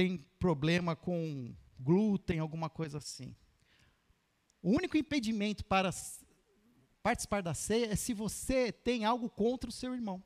tem 0.00 0.16
problema 0.38 0.96
com 0.96 1.54
glúten, 1.78 2.38
alguma 2.38 2.70
coisa 2.70 2.96
assim. 2.96 3.36
O 4.62 4.70
único 4.70 4.96
impedimento 4.96 5.62
para 5.62 5.90
participar 7.02 7.42
da 7.42 7.52
ceia 7.52 7.92
é 7.92 7.96
se 7.96 8.14
você 8.14 8.72
tem 8.72 9.04
algo 9.04 9.28
contra 9.28 9.68
o 9.68 9.72
seu 9.72 9.92
irmão. 9.92 10.24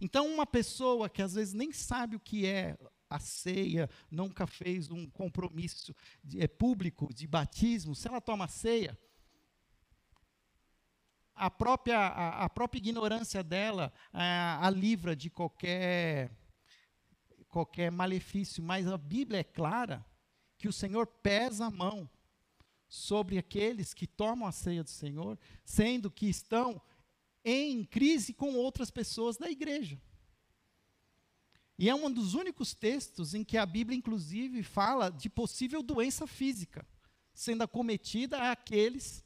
Então, 0.00 0.26
uma 0.26 0.44
pessoa 0.44 1.08
que 1.08 1.22
às 1.22 1.34
vezes 1.34 1.54
nem 1.54 1.70
sabe 1.70 2.16
o 2.16 2.20
que 2.20 2.46
é 2.46 2.76
a 3.08 3.20
ceia, 3.20 3.88
nunca 4.10 4.44
fez 4.44 4.90
um 4.90 5.08
compromisso 5.08 5.94
de, 6.20 6.40
é, 6.40 6.48
público 6.48 7.14
de 7.14 7.28
batismo, 7.28 7.94
se 7.94 8.08
ela 8.08 8.20
toma 8.20 8.48
ceia, 8.48 8.98
a 11.32 11.48
própria, 11.48 11.98
a, 12.00 12.44
a 12.44 12.48
própria 12.50 12.80
ignorância 12.80 13.44
dela 13.44 13.92
a, 14.12 14.66
a 14.66 14.70
livra 14.70 15.14
de 15.14 15.30
qualquer 15.30 16.32
qualquer 17.54 17.92
malefício, 17.92 18.60
mas 18.60 18.88
a 18.88 18.98
Bíblia 18.98 19.38
é 19.38 19.44
clara 19.44 20.04
que 20.58 20.66
o 20.66 20.72
Senhor 20.72 21.06
pesa 21.06 21.66
a 21.66 21.70
mão 21.70 22.10
sobre 22.88 23.38
aqueles 23.38 23.94
que 23.94 24.08
tomam 24.08 24.48
a 24.48 24.50
ceia 24.50 24.82
do 24.82 24.90
Senhor, 24.90 25.38
sendo 25.64 26.10
que 26.10 26.26
estão 26.26 26.82
em 27.44 27.84
crise 27.84 28.34
com 28.34 28.56
outras 28.56 28.90
pessoas 28.90 29.36
da 29.36 29.48
igreja. 29.48 30.02
E 31.78 31.88
é 31.88 31.94
um 31.94 32.10
dos 32.10 32.34
únicos 32.34 32.74
textos 32.74 33.34
em 33.34 33.44
que 33.44 33.56
a 33.56 33.64
Bíblia, 33.64 33.96
inclusive, 33.96 34.64
fala 34.64 35.08
de 35.08 35.30
possível 35.30 35.80
doença 35.80 36.26
física 36.26 36.84
sendo 37.32 37.62
acometida 37.62 38.50
àqueles 38.50 39.24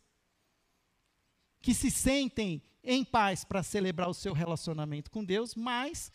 que 1.60 1.72
se 1.72 1.90
sentem 1.90 2.62
em 2.84 3.02
paz 3.04 3.42
para 3.42 3.62
celebrar 3.62 4.10
o 4.10 4.14
seu 4.14 4.34
relacionamento 4.34 5.10
com 5.10 5.24
Deus, 5.24 5.54
mas 5.54 6.12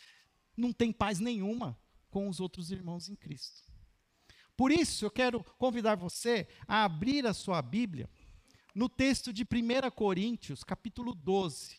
não 0.56 0.72
tem 0.72 0.92
paz 0.92 1.18
nenhuma 1.18 1.76
com 2.14 2.28
os 2.28 2.38
outros 2.38 2.70
irmãos 2.70 3.08
em 3.08 3.16
Cristo. 3.16 3.64
Por 4.56 4.70
isso, 4.70 5.04
eu 5.04 5.10
quero 5.10 5.42
convidar 5.58 5.96
você 5.96 6.46
a 6.64 6.84
abrir 6.84 7.26
a 7.26 7.34
sua 7.34 7.60
Bíblia 7.60 8.08
no 8.72 8.88
texto 8.88 9.32
de 9.32 9.42
1 9.42 9.90
Coríntios, 9.90 10.62
capítulo 10.62 11.12
12. 11.12 11.76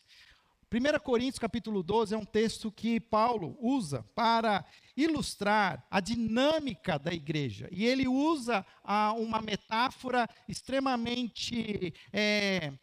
1 0.70 1.00
Coríntios, 1.02 1.38
capítulo 1.38 1.82
12, 1.82 2.14
é 2.14 2.18
um 2.18 2.24
texto 2.26 2.70
que 2.70 3.00
Paulo 3.00 3.56
usa 3.58 4.02
para 4.14 4.62
ilustrar 4.94 5.86
a 5.90 6.00
dinâmica 6.00 6.98
da 6.98 7.14
igreja. 7.14 7.66
E 7.72 7.86
ele 7.86 8.06
usa 8.06 8.66
ah, 8.84 9.14
uma 9.14 9.40
metáfora 9.40 10.28
extremamente 10.46 11.94
é, 12.12 12.74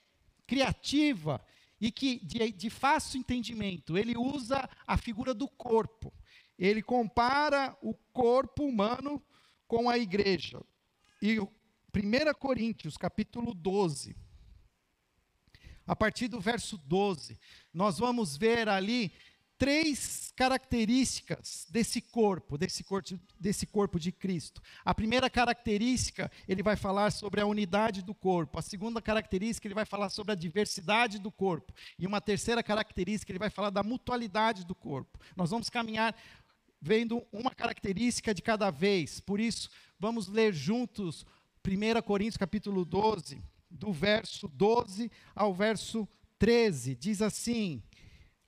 criativa 0.48 1.40
e 1.80 1.92
que 1.92 2.20
de, 2.26 2.52
de 2.52 2.70
fácil 2.72 3.20
entendimento. 3.20 3.96
Ele 3.96 4.18
usa 4.18 4.68
a 4.88 4.98
figura 4.98 5.36
do 5.36 5.48
corpo 5.48 6.12
ele 6.58 6.82
compara 6.82 7.78
o 7.82 7.94
corpo 8.12 8.64
humano 8.64 9.22
com 9.68 9.90
a 9.90 9.98
igreja. 9.98 10.62
E 11.22 11.40
1 11.40 11.48
Coríntios, 12.40 12.98
capítulo 12.98 13.54
12, 13.54 14.16
a 15.86 15.96
partir 15.96 16.28
do 16.28 16.40
verso 16.40 16.78
12, 16.78 17.40
nós 17.74 18.00
vamos 18.00 18.38
ver 18.38 18.70
ali 18.70 19.12
três 19.58 20.34
características 20.36 21.68
desse 21.70 22.02
corpo, 22.02 22.58
desse 22.58 22.84
corpo, 22.84 23.20
desse 23.40 23.66
corpo 23.66 24.00
de 24.00 24.12
Cristo. 24.12 24.62
A 24.84 24.94
primeira 24.94 25.30
característica, 25.30 26.32
ele 26.48 26.64
vai 26.64 26.76
falar 26.76 27.12
sobre 27.12 27.40
a 27.40 27.46
unidade 27.46 28.02
do 28.02 28.14
corpo. 28.14 28.60
A 28.60 28.62
segunda 28.62 29.02
característica, 29.02 29.68
ele 29.68 29.76
vai 29.76 29.86
falar 29.86 30.10
sobre 30.10 30.34
a 30.34 30.36
diversidade 30.36 31.20
do 31.20 31.32
corpo. 31.32 31.74
E 31.98 32.06
uma 32.08 32.20
terceira 32.20 32.64
característica, 32.64 33.32
ele 33.32 33.40
vai 33.40 33.50
falar 33.50 33.70
da 33.70 33.84
mutualidade 33.84 34.66
do 34.66 34.76
corpo. 34.76 35.20
Nós 35.36 35.52
vamos 35.52 35.70
caminhar 35.70 36.16
vendo 36.84 37.26
uma 37.32 37.52
característica 37.52 38.34
de 38.34 38.42
cada 38.42 38.70
vez. 38.70 39.22
Por 39.22 39.40
isso, 39.40 39.70
vamos 39.98 40.28
ler 40.28 40.54
juntos 40.54 41.26
1 41.66 42.02
Coríntios 42.02 42.36
capítulo 42.36 42.84
12, 42.84 43.42
do 43.72 43.94
verso 43.94 44.50
12 44.50 45.10
ao 45.34 45.54
verso 45.54 46.06
13. 46.38 46.94
Diz 46.96 47.22
assim: 47.22 47.82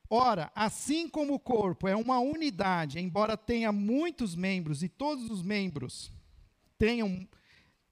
Ora, 0.10 0.51
assim 0.54 1.08
como 1.08 1.36
o 1.36 1.39
corpo 1.39 1.88
é 1.88 1.96
uma 1.96 2.20
unidade, 2.20 3.00
embora 3.00 3.38
tenha 3.38 3.72
muitos 3.72 4.36
membros 4.36 4.84
e 4.84 4.89
todos 4.89 5.32
os 5.32 5.42
membros 5.42 6.12
tenham 6.77 7.25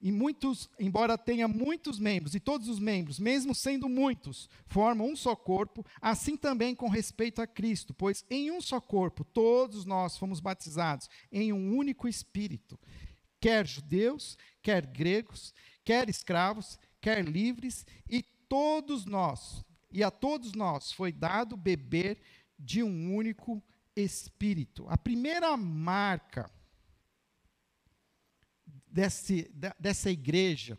e 0.03 0.11
muitos, 0.11 0.69
embora 0.77 1.17
tenha 1.17 1.47
muitos 1.47 1.97
membros, 1.97 2.35
e 2.35 2.39
todos 2.41 2.67
os 2.67 2.77
membros, 2.77 3.17
mesmo 3.17 3.55
sendo 3.55 3.87
muitos, 3.87 4.49
formam 4.67 5.07
um 5.07 5.15
só 5.15 5.33
corpo, 5.33 5.85
assim 6.01 6.35
também 6.35 6.75
com 6.75 6.89
respeito 6.89 7.41
a 7.41 7.47
Cristo, 7.47 7.93
pois 7.93 8.25
em 8.29 8.51
um 8.51 8.59
só 8.59 8.81
corpo 8.81 9.23
todos 9.23 9.85
nós 9.85 10.17
fomos 10.17 10.41
batizados 10.41 11.09
em 11.31 11.53
um 11.53 11.77
único 11.77 12.05
espírito, 12.05 12.77
quer 13.39 13.65
judeus, 13.65 14.37
quer 14.61 14.85
gregos, 14.85 15.53
quer 15.85 16.09
escravos, 16.09 16.77
quer 16.99 17.23
livres, 17.23 17.85
e 18.09 18.21
todos 18.21 19.05
nós, 19.05 19.63
e 19.89 20.03
a 20.03 20.11
todos 20.11 20.51
nós 20.51 20.91
foi 20.91 21.13
dado 21.13 21.55
beber 21.55 22.19
de 22.59 22.83
um 22.83 23.15
único 23.15 23.63
espírito. 23.95 24.85
A 24.89 24.97
primeira 24.97 25.55
marca 25.55 26.51
desse, 28.93 29.51
dessa 29.79 30.11
igreja, 30.11 30.77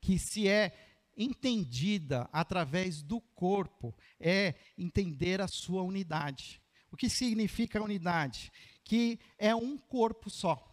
que 0.00 0.16
se 0.16 0.48
é 0.48 0.72
entendida 1.16 2.28
através 2.32 3.02
do 3.02 3.20
corpo, 3.20 3.94
é 4.18 4.54
entender 4.78 5.40
a 5.40 5.48
sua 5.48 5.82
unidade. 5.82 6.62
O 6.90 6.96
que 6.96 7.10
significa 7.10 7.82
unidade? 7.82 8.52
Que 8.84 9.18
é 9.36 9.54
um 9.54 9.76
corpo 9.76 10.30
só. 10.30 10.68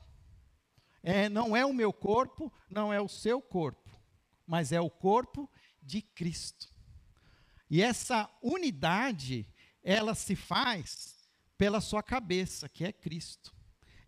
É, 1.02 1.28
não 1.28 1.58
é 1.58 1.66
o 1.66 1.74
meu 1.74 1.92
corpo, 1.92 2.54
não 2.70 2.94
é 2.94 3.02
o 3.02 3.08
seu 3.08 3.42
corpo, 3.42 3.90
mas 4.46 4.72
é 4.72 4.80
o 4.80 4.90
corpo 4.90 5.50
de 5.82 6.02
Cristo. 6.02 6.68
E 7.70 7.82
essa 7.82 8.30
unidade, 8.44 9.48
ela 9.84 10.14
se 10.14 10.36
faz 10.36 11.30
pela 11.58 11.82
sua 11.82 12.04
cabeça, 12.04 12.70
que 12.70 12.84
é 12.86 12.92
Cristo. 12.92 13.59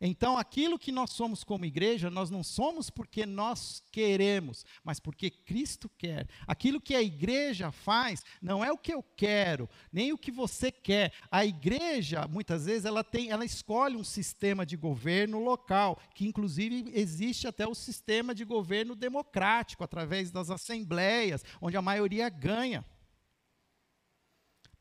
Então, 0.04 0.36
aquilo 0.36 0.80
que 0.80 0.92
nós 0.92 1.12
somos 1.12 1.44
como 1.44 1.64
igreja, 1.64 2.10
nós 2.10 2.32
não 2.32 2.44
somos 2.44 2.90
porque 2.90 3.24
nós 3.24 3.84
queremos, 3.92 4.66
mas 4.84 5.00
porque 5.00 5.30
Cristo 5.30 5.88
quer. 5.96 6.28
Aquilo 6.48 6.82
que 6.82 6.96
a 6.96 7.04
igreja 7.04 7.72
faz 7.72 8.24
não 8.42 8.66
é 8.66 8.72
o 8.72 8.78
que 8.78 8.92
eu 8.92 9.04
quero, 9.16 9.70
nem 9.94 10.12
o 10.12 10.18
que 10.18 10.32
você 10.32 10.72
quer. 10.72 11.14
A 11.30 11.46
igreja, 11.46 12.28
muitas 12.28 12.66
vezes, 12.66 12.86
ela 12.86 13.04
tem, 13.04 13.30
ela 13.30 13.46
escolhe 13.46 13.96
um 13.96 14.04
sistema 14.04 14.66
de 14.66 14.76
governo 14.76 15.40
local, 15.40 16.00
que 16.16 16.26
inclusive 16.26 16.92
existe 16.96 17.48
até 17.48 17.68
o 17.68 17.76
sistema 17.76 18.34
de 18.34 18.44
governo 18.44 18.96
democrático, 18.96 19.84
através 19.84 20.32
das 20.32 20.50
assembleias, 20.50 21.46
onde 21.62 21.78
a 21.78 21.82
maioria 21.82 22.28
ganha. 22.28 22.84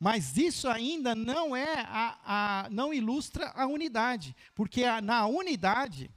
Mas 0.01 0.39
isso 0.39 0.67
ainda 0.67 1.15
não 1.15 1.55
é 1.55 1.75
a, 1.83 2.65
a 2.65 2.71
não 2.71 2.93
ilustra 2.93 3.51
a 3.51 3.67
unidade, 3.67 4.35
porque 4.55 4.83
a, 4.83 5.03
na 5.03 5.27
unidade 5.27 6.11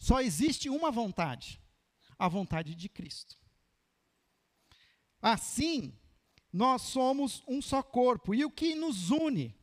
só 0.00 0.20
existe 0.20 0.68
uma 0.68 0.90
vontade, 0.90 1.62
a 2.18 2.26
vontade 2.26 2.74
de 2.74 2.88
Cristo. 2.88 3.38
Assim, 5.22 5.96
nós 6.52 6.82
somos 6.82 7.44
um 7.46 7.62
só 7.62 7.84
corpo, 7.84 8.34
e 8.34 8.44
o 8.44 8.50
que 8.50 8.74
nos 8.74 9.10
une 9.10 9.56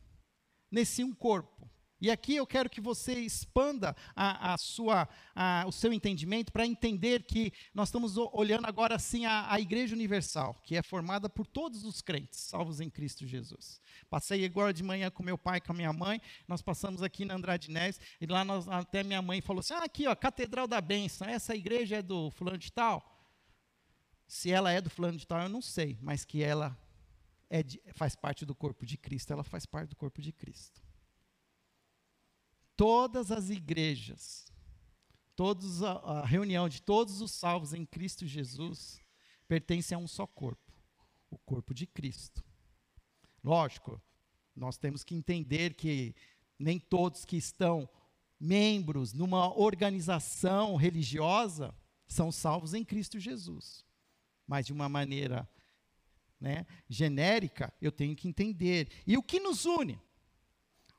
nesse 0.71 1.03
um 1.03 1.13
corpo? 1.13 1.69
E 1.99 2.11
aqui 2.11 2.35
eu 2.35 2.45
quero 2.45 2.69
que 2.69 2.79
você 2.79 3.13
expanda 3.13 3.95
a, 4.15 4.53
a 4.53 4.57
sua, 4.57 5.09
a, 5.35 5.65
o 5.67 5.71
seu 5.71 5.91
entendimento 5.91 6.51
para 6.51 6.65
entender 6.65 7.23
que 7.23 7.51
nós 7.73 7.87
estamos 7.87 8.17
olhando 8.33 8.67
agora 8.67 8.95
assim 8.95 9.25
a, 9.25 9.51
a, 9.51 9.59
Igreja 9.59 9.95
Universal, 9.95 10.53
que 10.63 10.75
é 10.75 10.83
formada 10.83 11.27
por 11.27 11.47
todos 11.47 11.83
os 11.83 11.99
crentes, 12.01 12.39
salvos 12.39 12.79
em 12.79 12.89
Cristo 12.89 13.25
Jesus. 13.25 13.81
Passei 14.09 14.45
agora 14.45 14.71
de 14.71 14.83
manhã 14.83 15.09
com 15.09 15.23
meu 15.23 15.39
pai 15.39 15.57
e 15.57 15.61
com 15.61 15.71
a 15.71 15.75
minha 15.75 15.91
mãe, 15.91 16.21
nós 16.47 16.61
passamos 16.61 17.01
aqui 17.01 17.25
na 17.25 17.33
Andrade 17.33 17.71
Neves, 17.71 17.99
e 18.21 18.27
lá 18.27 18.45
nós, 18.45 18.67
até 18.67 19.03
minha 19.03 19.21
mãe 19.21 19.41
falou 19.41 19.61
assim, 19.61 19.73
ah, 19.73 19.83
aqui 19.83 20.07
ó, 20.07 20.15
Catedral 20.15 20.67
da 20.67 20.79
Bênção, 20.79 21.27
essa 21.27 21.55
igreja 21.55 21.97
é 21.97 22.01
do 22.03 22.29
fulano 22.29 22.59
de 22.59 22.71
tal? 22.71 23.03
Se 24.27 24.51
ela 24.51 24.71
é 24.71 24.79
do 24.79 24.89
fulano 24.89 25.17
de 25.17 25.25
tal, 25.25 25.41
eu 25.41 25.49
não 25.49 25.63
sei, 25.63 25.97
mas 25.99 26.23
que 26.23 26.43
ela 26.43 26.77
é 27.49 27.63
de, 27.63 27.81
faz 27.93 28.15
parte 28.15 28.45
do 28.45 28.53
corpo 28.53 28.85
de 28.85 28.97
Cristo, 28.97 29.33
ela 29.33 29.43
faz 29.43 29.65
parte 29.65 29.89
do 29.89 29.95
corpo 29.95 30.21
de 30.21 30.31
Cristo 30.31 30.86
todas 32.77 33.31
as 33.31 33.49
igrejas, 33.49 34.45
todos 35.35 35.83
a, 35.83 35.93
a, 35.93 36.25
reunião 36.25 36.69
de 36.69 36.81
todos 36.81 37.19
os 37.19 37.31
salvos 37.31 37.73
em 37.73 37.85
Cristo 37.85 38.25
Jesus 38.25 39.01
pertence 39.47 39.93
a 39.93 39.97
um 39.97 40.07
só 40.07 40.27
corpo, 40.27 40.71
o 41.29 41.37
corpo 41.39 41.73
de 41.73 41.87
Cristo. 41.87 42.45
Lógico, 43.43 43.99
nós 44.55 44.77
temos 44.77 45.03
que 45.03 45.15
entender 45.15 45.73
que 45.73 46.15
nem 46.57 46.79
todos 46.79 47.25
que 47.25 47.35
estão 47.35 47.89
membros 48.39 49.11
numa 49.11 49.51
organização 49.57 50.75
religiosa 50.75 51.75
são 52.07 52.31
salvos 52.31 52.73
em 52.73 52.85
Cristo 52.85 53.19
Jesus. 53.19 53.83
Mas 54.45 54.67
de 54.67 54.73
uma 54.73 54.87
maneira 54.87 55.49
né, 56.39 56.65
genérica, 56.87 57.73
eu 57.81 57.91
tenho 57.91 58.15
que 58.15 58.27
entender. 58.27 58.89
E 59.05 59.17
o 59.17 59.23
que 59.23 59.39
nos 59.39 59.65
une? 59.65 59.99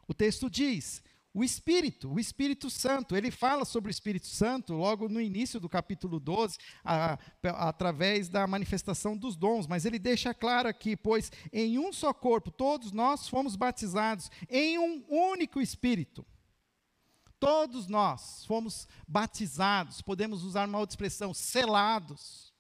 O 0.07 0.15
texto 0.15 0.51
diz: 0.51 1.03
o 1.39 1.45
Espírito, 1.45 2.13
o 2.13 2.19
Espírito 2.19 2.69
Santo. 2.69 3.17
Ele 3.17 3.31
fala 3.31 3.65
sobre 3.65 3.91
o 3.91 3.93
Espírito 3.93 4.27
Santo 4.27 4.75
logo 4.75 5.09
no 5.09 5.21
início 5.21 5.61
do 5.61 5.69
capítulo 5.69 6.19
12, 6.19 6.59
a, 6.85 7.15
a, 7.15 7.69
através 7.69 8.29
da 8.29 8.45
manifestação 8.45 9.17
dos 9.17 9.37
dons, 9.37 9.69
mas 9.69 9.85
ele 9.85 10.01
deixa 10.01 10.35
claro 10.35 10.69
aqui: 10.69 10.97
pois 10.97 11.31
em 11.53 11.79
um 11.79 11.93
só 11.93 12.13
corpo 12.13 12.51
todos 12.51 12.91
nós 12.91 13.29
fomos 13.29 13.55
batizados, 13.55 14.29
em 14.49 14.79
um 14.79 15.05
único 15.09 15.61
Espírito. 15.61 16.27
Todos 17.39 17.87
nós 17.87 18.45
fomos 18.45 18.89
batizados, 19.07 20.03
podemos 20.03 20.43
usar 20.43 20.67
uma 20.67 20.81
outra 20.81 20.95
expressão, 20.95 21.33
selados. 21.33 22.53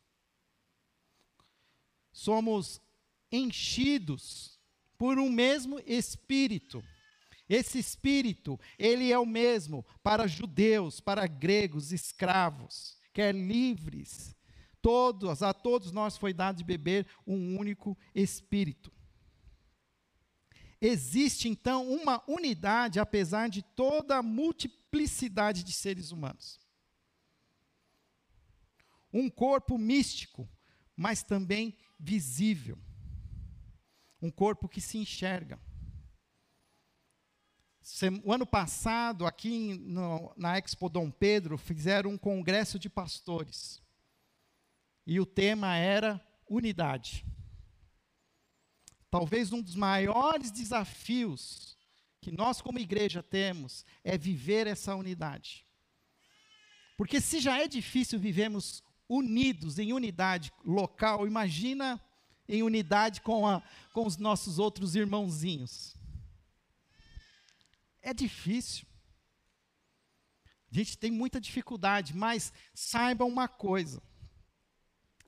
Somos 2.12 2.80
enchidos 3.32 4.56
por 4.96 5.18
um 5.18 5.28
mesmo 5.28 5.80
Espírito. 5.84 6.80
Esse 7.48 7.78
espírito, 7.78 8.60
ele 8.78 9.10
é 9.10 9.18
o 9.18 9.24
mesmo 9.24 9.84
para 10.02 10.26
judeus, 10.26 11.00
para 11.00 11.26
gregos, 11.26 11.92
escravos, 11.92 12.98
quer 13.12 13.34
livres. 13.34 14.36
Todos, 14.82 15.42
a 15.42 15.54
todos 15.54 15.90
nós 15.90 16.16
foi 16.16 16.34
dado 16.34 16.58
de 16.58 16.64
beber 16.64 17.06
um 17.26 17.56
único 17.58 17.96
espírito. 18.14 18.92
Existe 20.80 21.48
então 21.48 21.90
uma 21.90 22.22
unidade 22.28 23.00
apesar 23.00 23.48
de 23.48 23.62
toda 23.62 24.18
a 24.18 24.22
multiplicidade 24.22 25.64
de 25.64 25.72
seres 25.72 26.12
humanos. 26.12 26.60
Um 29.12 29.30
corpo 29.30 29.78
místico, 29.78 30.46
mas 30.94 31.22
também 31.22 31.76
visível. 31.98 32.78
Um 34.20 34.30
corpo 34.30 34.68
que 34.68 34.80
se 34.80 34.98
enxerga 34.98 35.58
o 38.24 38.32
ano 38.32 38.46
passado, 38.46 39.26
aqui 39.26 39.74
no, 39.78 40.32
na 40.36 40.58
Expo 40.58 40.88
Dom 40.88 41.10
Pedro, 41.10 41.56
fizeram 41.56 42.10
um 42.10 42.18
congresso 42.18 42.78
de 42.78 42.88
pastores. 42.88 43.82
E 45.06 45.18
o 45.18 45.26
tema 45.26 45.76
era 45.76 46.20
unidade. 46.48 47.24
Talvez 49.10 49.52
um 49.52 49.62
dos 49.62 49.74
maiores 49.74 50.50
desafios 50.50 51.76
que 52.20 52.30
nós, 52.30 52.60
como 52.60 52.78
igreja, 52.78 53.22
temos 53.22 53.86
é 54.04 54.18
viver 54.18 54.66
essa 54.66 54.94
unidade. 54.94 55.64
Porque 56.96 57.20
se 57.20 57.40
já 57.40 57.58
é 57.58 57.66
difícil 57.66 58.18
vivermos 58.18 58.82
unidos, 59.08 59.78
em 59.78 59.92
unidade 59.92 60.52
local, 60.64 61.26
imagina 61.26 61.98
em 62.48 62.62
unidade 62.62 63.20
com, 63.22 63.46
a, 63.46 63.62
com 63.94 64.06
os 64.06 64.16
nossos 64.16 64.58
outros 64.58 64.94
irmãozinhos. 64.94 65.96
É 68.02 68.14
difícil. 68.14 68.86
A 70.70 70.74
gente 70.74 70.98
tem 70.98 71.10
muita 71.10 71.40
dificuldade, 71.40 72.14
mas 72.14 72.52
saiba 72.74 73.24
uma 73.24 73.48
coisa. 73.48 74.02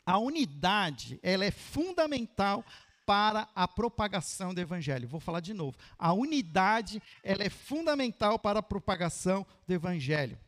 A 0.04 0.18
unidade, 0.18 1.18
ela 1.22 1.44
é 1.44 1.50
fundamental 1.50 2.64
para 3.06 3.48
a 3.54 3.66
propagação 3.66 4.54
do 4.54 4.61
evangelho. 4.61 5.09
Vou 5.09 5.20
falar 5.20 5.40
de 5.40 5.54
novo. 5.54 5.76
A 5.98 6.12
unidade, 6.12 7.02
ela 7.22 7.42
é 7.42 7.50
fundamental 7.50 8.38
para 8.38 8.61
a 8.61 8.62
propagação 8.62 9.46
do 9.66 9.72
evangelho. 9.72 10.38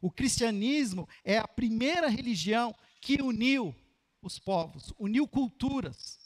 O 0.00 0.10
cristianismo 0.10 1.08
é 1.24 1.38
a 1.38 1.46
primeira 1.46 2.08
religião 2.08 2.74
que 3.00 3.20
uniu 3.20 3.74
os 4.22 4.38
povos, 4.38 4.92
uniu 4.98 5.26
culturas 5.26 6.19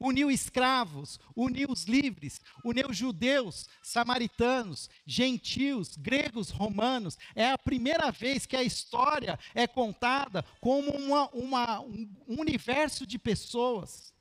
uniu 0.00 0.30
escravos, 0.30 1.20
uniu 1.36 1.70
os 1.70 1.84
livres, 1.84 2.40
uniu 2.64 2.92
judeus, 2.92 3.68
samaritanos, 3.82 4.88
gentios, 5.04 5.94
gregos, 5.96 6.48
romanos. 6.48 7.18
É 7.34 7.50
a 7.50 7.58
primeira 7.58 8.10
vez 8.10 8.46
que 8.46 8.56
a 8.56 8.62
história 8.62 9.38
é 9.54 9.66
contada 9.66 10.42
como 10.58 10.90
uma, 10.90 11.28
uma, 11.30 11.80
um 11.80 12.40
universo 12.40 13.06
de 13.06 13.18
pessoas 13.18 14.14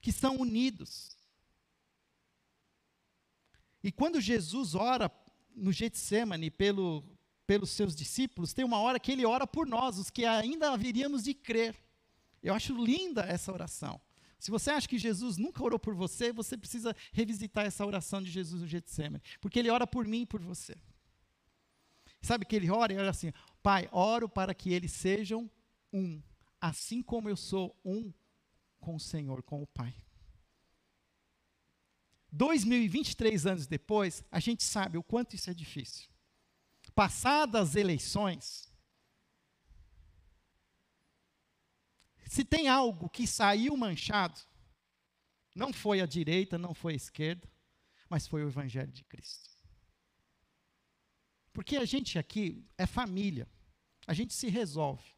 que 0.00 0.10
são 0.10 0.36
unidos. 0.36 1.14
E 3.84 3.92
quando 3.92 4.20
Jesus 4.20 4.74
ora 4.74 5.10
no 5.54 5.72
Getsemane 5.72 6.50
pelo, 6.50 7.04
pelos 7.46 7.70
seus 7.70 7.94
discípulos, 7.94 8.52
tem 8.52 8.64
uma 8.64 8.78
hora 8.78 8.98
que 8.98 9.12
ele 9.12 9.26
ora 9.26 9.46
por 9.46 9.66
nós, 9.66 9.98
os 9.98 10.10
que 10.10 10.24
ainda 10.24 10.72
haveríamos 10.72 11.24
de 11.24 11.34
crer. 11.34 11.76
Eu 12.42 12.54
acho 12.54 12.72
linda 12.82 13.22
essa 13.22 13.52
oração. 13.52 14.00
Se 14.38 14.50
você 14.50 14.70
acha 14.70 14.88
que 14.88 14.98
Jesus 14.98 15.36
nunca 15.36 15.62
orou 15.62 15.78
por 15.78 15.94
você, 15.94 16.32
você 16.32 16.56
precisa 16.56 16.94
revisitar 17.12 17.64
essa 17.64 17.86
oração 17.86 18.22
de 18.22 18.30
Jesus 18.30 18.60
no 18.62 18.68
Getsemane, 18.68 19.22
porque 19.40 19.58
ele 19.58 19.70
ora 19.70 19.86
por 19.86 20.06
mim 20.06 20.22
e 20.22 20.26
por 20.26 20.42
você. 20.42 20.76
Sabe 22.20 22.44
que 22.44 22.56
ele 22.56 22.70
ora 22.70 22.92
e 22.92 22.98
ora 22.98 23.10
assim: 23.10 23.32
Pai, 23.62 23.88
oro 23.92 24.28
para 24.28 24.54
que 24.54 24.72
eles 24.72 24.92
sejam 24.92 25.50
um, 25.92 26.20
assim 26.60 27.02
como 27.02 27.28
eu 27.28 27.36
sou 27.36 27.78
um 27.84 28.12
com 28.80 28.96
o 28.96 29.00
Senhor, 29.00 29.42
com 29.42 29.62
o 29.62 29.66
Pai. 29.66 29.94
2023 32.32 33.46
anos 33.46 33.66
depois, 33.66 34.22
a 34.30 34.38
gente 34.40 34.62
sabe 34.62 34.98
o 34.98 35.02
quanto 35.02 35.34
isso 35.34 35.50
é 35.50 35.54
difícil. 35.54 36.08
Passadas 36.94 37.70
as 37.70 37.76
eleições, 37.76 38.70
Se 42.28 42.44
tem 42.44 42.68
algo 42.68 43.08
que 43.08 43.26
saiu 43.26 43.76
manchado, 43.76 44.40
não 45.54 45.72
foi 45.72 46.00
a 46.00 46.06
direita, 46.06 46.58
não 46.58 46.74
foi 46.74 46.92
a 46.92 46.96
esquerda, 46.96 47.48
mas 48.08 48.26
foi 48.26 48.44
o 48.44 48.48
Evangelho 48.48 48.92
de 48.92 49.04
Cristo. 49.04 49.50
Porque 51.52 51.76
a 51.76 51.84
gente 51.84 52.18
aqui 52.18 52.64
é 52.76 52.86
família, 52.86 53.48
a 54.06 54.12
gente 54.12 54.34
se 54.34 54.48
resolve. 54.48 55.16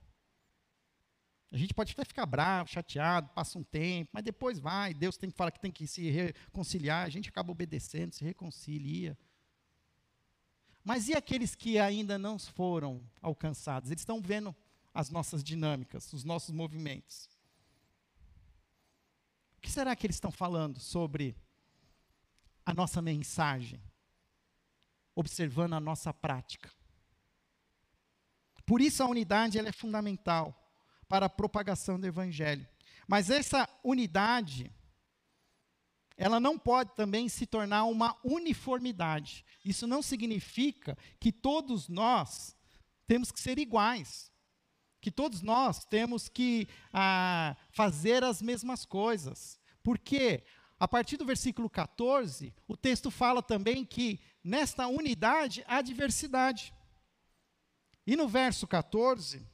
A 1.50 1.56
gente 1.56 1.72
pode 1.72 1.92
até 1.92 2.04
ficar 2.04 2.26
bravo, 2.26 2.70
chateado, 2.70 3.30
passa 3.30 3.58
um 3.58 3.64
tempo, 3.64 4.10
mas 4.12 4.22
depois 4.22 4.58
vai, 4.58 4.92
Deus 4.92 5.16
tem 5.16 5.30
que 5.30 5.36
falar 5.36 5.50
que 5.50 5.60
tem 5.60 5.72
que 5.72 5.86
se 5.86 6.10
reconciliar, 6.10 7.06
a 7.06 7.08
gente 7.08 7.30
acaba 7.30 7.50
obedecendo, 7.50 8.12
se 8.12 8.22
reconcilia. 8.22 9.18
Mas 10.84 11.08
e 11.08 11.14
aqueles 11.14 11.54
que 11.54 11.78
ainda 11.78 12.18
não 12.18 12.38
foram 12.38 13.02
alcançados? 13.20 13.90
Eles 13.90 14.02
estão 14.02 14.20
vendo 14.20 14.54
as 14.98 15.10
nossas 15.10 15.44
dinâmicas, 15.44 16.12
os 16.12 16.24
nossos 16.24 16.52
movimentos. 16.52 17.30
O 19.56 19.60
que 19.60 19.70
será 19.70 19.94
que 19.94 20.04
eles 20.04 20.16
estão 20.16 20.32
falando 20.32 20.80
sobre 20.80 21.36
a 22.66 22.74
nossa 22.74 23.00
mensagem? 23.00 23.80
Observando 25.14 25.74
a 25.74 25.80
nossa 25.80 26.12
prática. 26.12 26.68
Por 28.66 28.80
isso 28.80 29.00
a 29.00 29.06
unidade 29.06 29.56
ela 29.56 29.68
é 29.68 29.72
fundamental 29.72 30.68
para 31.08 31.26
a 31.26 31.30
propagação 31.30 32.00
do 32.00 32.04
evangelho. 32.04 32.66
Mas 33.06 33.30
essa 33.30 33.68
unidade 33.84 34.74
ela 36.16 36.40
não 36.40 36.58
pode 36.58 36.96
também 36.96 37.28
se 37.28 37.46
tornar 37.46 37.84
uma 37.84 38.18
uniformidade. 38.24 39.44
Isso 39.64 39.86
não 39.86 40.02
significa 40.02 40.98
que 41.20 41.30
todos 41.30 41.88
nós 41.88 42.56
temos 43.06 43.30
que 43.30 43.38
ser 43.38 43.60
iguais, 43.60 44.32
que 45.00 45.10
todos 45.10 45.42
nós 45.42 45.84
temos 45.84 46.28
que 46.28 46.68
ah, 46.92 47.56
fazer 47.70 48.24
as 48.24 48.42
mesmas 48.42 48.84
coisas. 48.84 49.58
Porque 49.82 50.44
a 50.78 50.86
partir 50.86 51.16
do 51.16 51.24
versículo 51.24 51.68
14, 51.68 52.54
o 52.66 52.76
texto 52.76 53.10
fala 53.10 53.42
também 53.42 53.84
que 53.84 54.20
nesta 54.42 54.86
unidade 54.86 55.64
há 55.66 55.82
diversidade. 55.82 56.72
E 58.06 58.16
no 58.16 58.28
verso 58.28 58.66
14, 58.66 59.46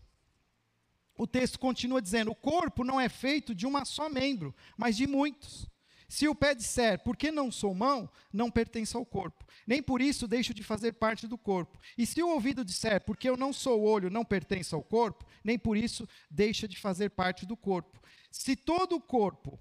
o 1.16 1.26
texto 1.26 1.58
continua 1.58 2.02
dizendo: 2.02 2.30
o 2.30 2.36
corpo 2.36 2.84
não 2.84 3.00
é 3.00 3.08
feito 3.08 3.54
de 3.54 3.66
uma 3.66 3.84
só 3.84 4.08
membro, 4.08 4.54
mas 4.76 4.96
de 4.96 5.06
muitos. 5.06 5.66
Se 6.08 6.28
o 6.28 6.34
pé 6.34 6.54
disser, 6.54 7.02
porque 7.02 7.30
não 7.30 7.50
sou 7.50 7.74
mão, 7.74 8.08
não 8.32 8.50
pertence 8.50 8.96
ao 8.96 9.04
corpo. 9.04 9.44
Nem 9.66 9.82
por 9.82 10.00
isso 10.00 10.28
deixo 10.28 10.52
de 10.52 10.62
fazer 10.62 10.92
parte 10.92 11.26
do 11.26 11.38
corpo. 11.38 11.78
E 11.96 12.06
se 12.06 12.22
o 12.22 12.28
ouvido 12.28 12.64
disser, 12.64 13.00
porque 13.04 13.28
eu 13.28 13.36
não 13.36 13.52
sou 13.52 13.82
olho, 13.82 14.10
não 14.10 14.24
pertence 14.24 14.74
ao 14.74 14.82
corpo, 14.82 15.24
nem 15.42 15.58
por 15.58 15.76
isso 15.76 16.08
deixa 16.30 16.68
de 16.68 16.78
fazer 16.78 17.10
parte 17.10 17.46
do 17.46 17.56
corpo. 17.56 18.00
Se 18.30 18.54
todo 18.54 18.96
o 18.96 19.00
corpo 19.00 19.58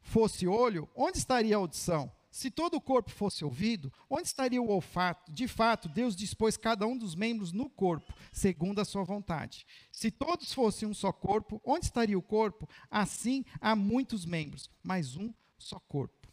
fosse 0.00 0.46
olho, 0.46 0.88
onde 0.94 1.18
estaria 1.18 1.54
a 1.54 1.58
audição? 1.58 2.10
Se 2.30 2.50
todo 2.50 2.74
o 2.74 2.80
corpo 2.80 3.10
fosse 3.10 3.44
ouvido, 3.44 3.92
onde 4.08 4.28
estaria 4.28 4.60
o 4.60 4.70
olfato? 4.70 5.32
De 5.32 5.48
fato, 5.48 5.88
Deus 5.88 6.14
dispôs 6.14 6.56
cada 6.56 6.86
um 6.86 6.96
dos 6.96 7.14
membros 7.14 7.52
no 7.52 7.70
corpo, 7.70 8.14
segundo 8.30 8.80
a 8.80 8.84
sua 8.84 9.02
vontade. 9.02 9.66
Se 9.90 10.10
todos 10.10 10.52
fossem 10.52 10.86
um 10.86 10.94
só 10.94 11.10
corpo, 11.10 11.60
onde 11.64 11.86
estaria 11.86 12.18
o 12.18 12.22
corpo? 12.22 12.68
Assim 12.90 13.44
há 13.60 13.74
muitos 13.74 14.24
membros, 14.26 14.70
mas 14.82 15.16
um 15.16 15.32
só 15.32 15.47
corpo. 15.86 16.28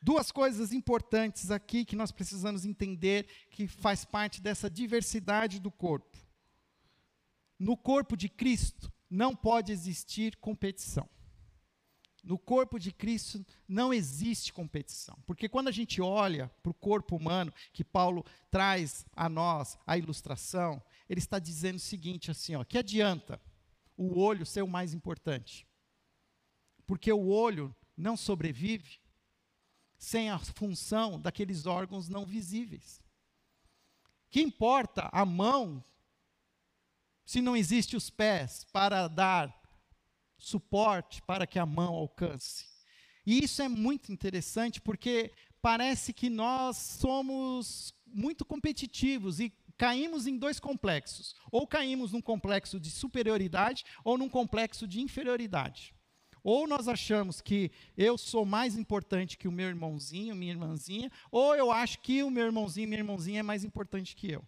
Duas 0.00 0.30
coisas 0.30 0.72
importantes 0.72 1.50
aqui 1.50 1.84
que 1.84 1.96
nós 1.96 2.12
precisamos 2.12 2.64
entender 2.64 3.26
que 3.50 3.66
faz 3.66 4.04
parte 4.04 4.40
dessa 4.40 4.70
diversidade 4.70 5.58
do 5.58 5.70
corpo. 5.70 6.16
No 7.58 7.76
corpo 7.76 8.16
de 8.16 8.28
Cristo 8.28 8.92
não 9.10 9.34
pode 9.34 9.72
existir 9.72 10.36
competição. 10.36 11.08
No 12.22 12.38
corpo 12.38 12.78
de 12.78 12.92
Cristo 12.92 13.44
não 13.66 13.92
existe 13.92 14.52
competição. 14.52 15.18
Porque 15.26 15.48
quando 15.48 15.68
a 15.68 15.72
gente 15.72 16.00
olha 16.00 16.48
para 16.62 16.70
o 16.70 16.74
corpo 16.74 17.16
humano, 17.16 17.52
que 17.72 17.84
Paulo 17.84 18.24
traz 18.50 19.06
a 19.16 19.28
nós 19.28 19.76
a 19.86 19.96
ilustração, 19.96 20.82
ele 21.08 21.20
está 21.20 21.38
dizendo 21.38 21.76
o 21.76 21.80
seguinte 21.80 22.30
assim, 22.30 22.54
ó, 22.54 22.64
que 22.64 22.78
adianta 22.78 23.40
o 23.96 24.20
olho 24.20 24.46
ser 24.46 24.62
o 24.62 24.68
mais 24.68 24.94
importante? 24.94 25.67
Porque 26.88 27.12
o 27.12 27.28
olho 27.28 27.76
não 27.94 28.16
sobrevive 28.16 28.98
sem 29.98 30.30
a 30.30 30.38
função 30.38 31.20
daqueles 31.20 31.66
órgãos 31.66 32.08
não 32.08 32.24
visíveis. 32.24 33.02
Que 34.30 34.40
importa 34.40 35.10
a 35.12 35.26
mão 35.26 35.84
se 37.26 37.42
não 37.42 37.54
existe 37.54 37.94
os 37.94 38.08
pés 38.08 38.64
para 38.72 39.06
dar 39.06 39.54
suporte 40.38 41.20
para 41.22 41.46
que 41.46 41.58
a 41.58 41.66
mão 41.66 41.94
alcance? 41.94 42.66
E 43.26 43.44
isso 43.44 43.60
é 43.60 43.68
muito 43.68 44.10
interessante 44.10 44.80
porque 44.80 45.30
parece 45.60 46.14
que 46.14 46.30
nós 46.30 46.78
somos 46.78 47.92
muito 48.06 48.46
competitivos 48.46 49.40
e 49.40 49.50
caímos 49.76 50.26
em 50.26 50.38
dois 50.38 50.58
complexos. 50.58 51.34
Ou 51.52 51.66
caímos 51.66 52.12
num 52.12 52.22
complexo 52.22 52.80
de 52.80 52.90
superioridade 52.90 53.84
ou 54.02 54.16
num 54.16 54.30
complexo 54.30 54.88
de 54.88 55.02
inferioridade. 55.02 55.97
Ou 56.42 56.66
nós 56.66 56.88
achamos 56.88 57.40
que 57.40 57.70
eu 57.96 58.16
sou 58.16 58.44
mais 58.44 58.76
importante 58.76 59.36
que 59.36 59.48
o 59.48 59.52
meu 59.52 59.68
irmãozinho, 59.68 60.34
minha 60.34 60.52
irmãzinha, 60.52 61.10
ou 61.30 61.54
eu 61.54 61.70
acho 61.70 62.00
que 62.00 62.22
o 62.22 62.30
meu 62.30 62.46
irmãozinho, 62.46 62.88
minha 62.88 63.00
irmãzinha 63.00 63.40
é 63.40 63.42
mais 63.42 63.64
importante 63.64 64.14
que 64.14 64.30
eu. 64.30 64.44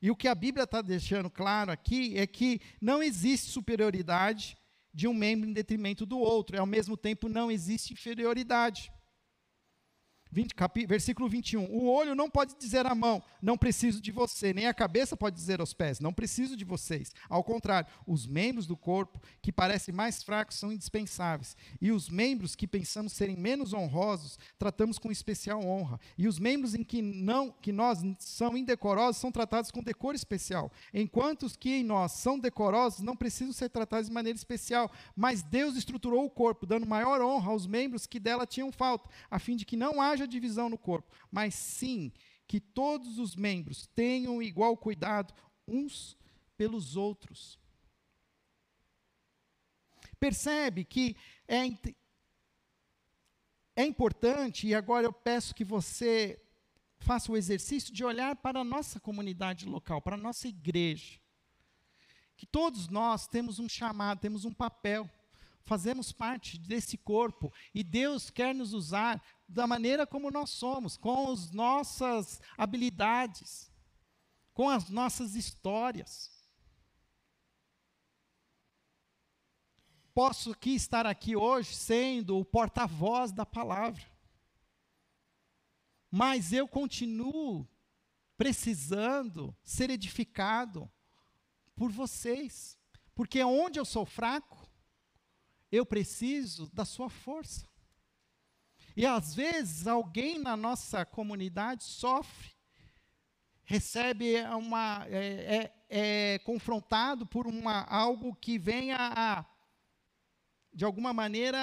E 0.00 0.10
o 0.10 0.16
que 0.16 0.28
a 0.28 0.34
Bíblia 0.34 0.64
está 0.64 0.82
deixando 0.82 1.30
claro 1.30 1.72
aqui 1.72 2.18
é 2.18 2.26
que 2.26 2.60
não 2.80 3.02
existe 3.02 3.50
superioridade 3.50 4.56
de 4.92 5.08
um 5.08 5.14
membro 5.14 5.48
em 5.48 5.52
detrimento 5.52 6.06
do 6.06 6.18
outro, 6.18 6.54
e 6.54 6.58
ao 6.58 6.66
mesmo 6.66 6.96
tempo 6.96 7.28
não 7.28 7.50
existe 7.50 7.92
inferioridade. 7.94 8.92
20, 10.34 10.52
capi, 10.52 10.84
versículo 10.84 11.28
21. 11.28 11.64
O 11.66 11.86
olho 11.86 12.12
não 12.12 12.28
pode 12.28 12.56
dizer 12.58 12.84
à 12.86 12.94
mão, 12.94 13.22
não 13.40 13.56
preciso 13.56 14.00
de 14.00 14.10
você, 14.10 14.52
nem 14.52 14.66
a 14.66 14.74
cabeça 14.74 15.16
pode 15.16 15.36
dizer 15.36 15.60
aos 15.60 15.72
pés, 15.72 16.00
não 16.00 16.12
preciso 16.12 16.56
de 16.56 16.64
vocês. 16.64 17.14
Ao 17.28 17.44
contrário, 17.44 17.88
os 18.04 18.26
membros 18.26 18.66
do 18.66 18.76
corpo 18.76 19.20
que 19.40 19.52
parecem 19.52 19.94
mais 19.94 20.24
fracos 20.24 20.56
são 20.56 20.72
indispensáveis. 20.72 21.56
E 21.80 21.92
os 21.92 22.08
membros 22.08 22.56
que 22.56 22.66
pensamos 22.66 23.12
serem 23.12 23.36
menos 23.36 23.72
honrosos, 23.72 24.36
tratamos 24.58 24.98
com 24.98 25.12
especial 25.12 25.64
honra. 25.64 26.00
E 26.18 26.26
os 26.26 26.40
membros 26.40 26.74
em 26.74 26.82
que 26.82 27.00
não 27.00 27.52
que 27.52 27.70
nós 27.70 28.00
são 28.18 28.56
indecorosos 28.56 29.20
são 29.20 29.30
tratados 29.30 29.70
com 29.70 29.84
decoro 29.84 30.16
especial. 30.16 30.72
Enquanto 30.92 31.44
os 31.44 31.54
que 31.54 31.76
em 31.76 31.84
nós 31.84 32.10
são 32.10 32.40
decorosos 32.40 33.02
não 33.02 33.14
precisam 33.14 33.52
ser 33.52 33.68
tratados 33.68 34.08
de 34.08 34.12
maneira 34.12 34.36
especial, 34.36 34.90
mas 35.14 35.44
Deus 35.44 35.76
estruturou 35.76 36.24
o 36.24 36.30
corpo, 36.30 36.66
dando 36.66 36.86
maior 36.86 37.20
honra 37.20 37.52
aos 37.52 37.68
membros 37.68 38.04
que 38.04 38.18
dela 38.18 38.44
tinham 38.44 38.72
falta, 38.72 39.08
a 39.30 39.38
fim 39.38 39.54
de 39.54 39.64
que 39.64 39.76
não 39.76 40.02
haja 40.02 40.23
haja 40.24 40.28
divisão 40.28 40.68
no 40.68 40.78
corpo, 40.78 41.12
mas 41.30 41.54
sim 41.54 42.12
que 42.46 42.60
todos 42.60 43.18
os 43.18 43.36
membros 43.36 43.86
tenham 43.94 44.42
igual 44.42 44.76
cuidado 44.76 45.34
uns 45.66 46.16
pelos 46.56 46.96
outros. 46.96 47.58
Percebe 50.18 50.84
que 50.84 51.16
é, 51.46 51.66
é 53.76 53.84
importante, 53.84 54.66
e 54.66 54.74
agora 54.74 55.06
eu 55.06 55.12
peço 55.12 55.54
que 55.54 55.64
você 55.64 56.40
faça 56.98 57.30
o 57.30 57.36
exercício 57.36 57.92
de 57.92 58.04
olhar 58.04 58.36
para 58.36 58.60
a 58.60 58.64
nossa 58.64 58.98
comunidade 58.98 59.66
local, 59.66 60.00
para 60.00 60.16
a 60.16 60.18
nossa 60.18 60.48
igreja. 60.48 61.20
Que 62.36 62.46
todos 62.46 62.88
nós 62.88 63.26
temos 63.26 63.58
um 63.58 63.68
chamado, 63.68 64.20
temos 64.20 64.44
um 64.44 64.52
papel 64.52 65.08
fazemos 65.64 66.12
parte 66.12 66.58
desse 66.58 66.96
corpo 66.96 67.52
e 67.74 67.82
Deus 67.82 68.30
quer 68.30 68.54
nos 68.54 68.72
usar 68.72 69.22
da 69.48 69.66
maneira 69.66 70.06
como 70.06 70.30
nós 70.30 70.50
somos, 70.50 70.96
com 70.96 71.32
as 71.32 71.50
nossas 71.50 72.40
habilidades, 72.56 73.72
com 74.52 74.68
as 74.68 74.88
nossas 74.88 75.34
histórias. 75.34 76.30
Posso 80.14 80.52
aqui 80.52 80.74
estar 80.74 81.06
aqui 81.06 81.34
hoje 81.34 81.74
sendo 81.74 82.38
o 82.38 82.44
porta-voz 82.44 83.32
da 83.32 83.44
palavra. 83.44 84.04
Mas 86.08 86.52
eu 86.52 86.68
continuo 86.68 87.68
precisando 88.36 89.56
ser 89.64 89.90
edificado 89.90 90.88
por 91.74 91.90
vocês. 91.90 92.78
Porque 93.14 93.42
onde 93.42 93.78
eu 93.80 93.84
sou 93.84 94.06
fraco, 94.06 94.63
eu 95.74 95.84
preciso 95.84 96.70
da 96.72 96.84
sua 96.84 97.10
força. 97.10 97.68
E 98.96 99.04
às 99.04 99.34
vezes 99.34 99.88
alguém 99.88 100.38
na 100.38 100.56
nossa 100.56 101.04
comunidade 101.04 101.82
sofre, 101.82 102.52
recebe 103.64 104.40
uma, 104.42 105.04
é, 105.08 105.72
é, 105.88 106.34
é 106.34 106.38
confrontado 106.40 107.26
por 107.26 107.46
uma, 107.46 107.82
algo 107.84 108.36
que 108.36 108.56
venha 108.56 108.96
a, 108.98 109.44
de 110.72 110.84
alguma 110.84 111.12
maneira, 111.12 111.58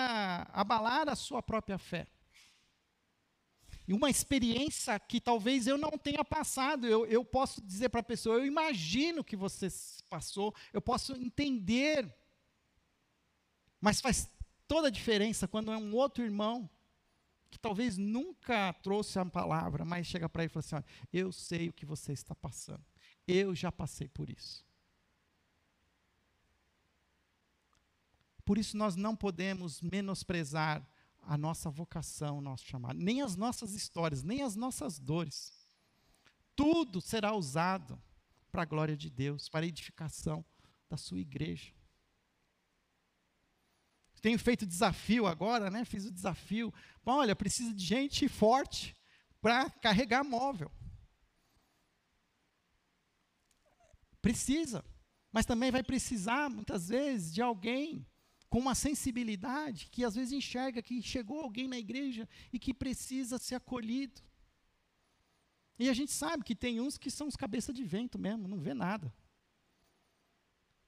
abalar 0.51 1.07
a 1.07 1.15
sua 1.15 1.41
própria 1.41 1.77
fé. 1.77 2.05
E 3.87 3.93
uma 3.93 4.09
experiência 4.09 4.99
que 4.99 5.21
talvez 5.21 5.67
eu 5.67 5.77
não 5.77 5.91
tenha 5.91 6.23
passado, 6.23 6.85
eu, 6.85 7.05
eu 7.05 7.23
posso 7.23 7.61
dizer 7.61 7.89
para 7.89 8.01
a 8.01 8.03
pessoa, 8.03 8.37
eu 8.37 8.45
imagino 8.45 9.23
que 9.23 9.35
você 9.35 9.67
passou, 10.09 10.53
eu 10.73 10.81
posso 10.81 11.13
entender 11.13 12.13
mas 13.81 13.99
faz 13.99 14.29
toda 14.67 14.87
a 14.87 14.91
diferença 14.91 15.47
quando 15.47 15.71
é 15.71 15.77
um 15.77 15.93
outro 15.95 16.23
irmão 16.23 16.69
que 17.49 17.59
talvez 17.59 17.97
nunca 17.97 18.71
trouxe 18.81 19.19
a 19.19 19.25
palavra, 19.25 19.83
mas 19.83 20.07
chega 20.07 20.29
para 20.29 20.43
ele 20.43 20.51
e 20.51 20.53
fala 20.53 20.63
assim: 20.65 20.75
olha, 20.75 20.85
eu 21.11 21.31
sei 21.31 21.67
o 21.67 21.73
que 21.73 21.85
você 21.85 22.13
está 22.13 22.33
passando. 22.33 22.83
Eu 23.27 23.53
já 23.53 23.71
passei 23.71 24.07
por 24.07 24.29
isso. 24.29 24.65
Por 28.45 28.57
isso 28.57 28.77
nós 28.77 28.95
não 28.95 29.15
podemos 29.15 29.81
menosprezar 29.81 30.85
a 31.21 31.37
nossa 31.37 31.69
vocação, 31.69 32.37
o 32.37 32.41
nosso 32.41 32.65
chamado, 32.65 32.97
nem 32.97 33.21
as 33.21 33.35
nossas 33.35 33.73
histórias, 33.73 34.23
nem 34.23 34.41
as 34.41 34.55
nossas 34.55 34.97
dores. 34.97 35.67
Tudo 36.55 36.99
será 37.01 37.33
usado 37.33 38.01
para 38.51 38.63
a 38.63 38.65
glória 38.65 38.97
de 38.97 39.09
Deus, 39.09 39.47
para 39.47 39.65
a 39.65 39.67
edificação 39.67 40.43
da 40.89 40.97
sua 40.97 41.19
igreja. 41.19 41.73
Tenho 44.21 44.37
feito 44.37 44.65
desafio 44.65 45.25
agora, 45.25 45.69
né? 45.69 45.83
Fiz 45.83 46.05
o 46.05 46.11
desafio. 46.11 46.73
Bom, 47.03 47.13
olha, 47.13 47.35
precisa 47.35 47.73
de 47.73 47.83
gente 47.83 48.29
forte 48.29 48.95
para 49.41 49.69
carregar 49.69 50.23
móvel. 50.23 50.71
Precisa. 54.21 54.85
Mas 55.31 55.45
também 55.45 55.71
vai 55.71 55.81
precisar, 55.81 56.49
muitas 56.49 56.89
vezes, 56.89 57.33
de 57.33 57.41
alguém 57.41 58.05
com 58.47 58.59
uma 58.59 58.75
sensibilidade 58.75 59.87
que 59.89 60.03
às 60.03 60.13
vezes 60.13 60.33
enxerga 60.33 60.81
que 60.81 61.01
chegou 61.01 61.39
alguém 61.39 61.67
na 61.67 61.77
igreja 61.77 62.27
e 62.51 62.59
que 62.59 62.73
precisa 62.73 63.39
ser 63.39 63.55
acolhido. 63.55 64.21
E 65.79 65.89
a 65.89 65.93
gente 65.93 66.11
sabe 66.11 66.43
que 66.43 66.53
tem 66.53 66.79
uns 66.79 66.97
que 66.97 67.09
são 67.09 67.27
os 67.27 67.35
cabeça 67.35 67.73
de 67.73 67.83
vento 67.83 68.19
mesmo, 68.19 68.47
não 68.47 68.59
vê 68.59 68.73
nada. 68.73 69.11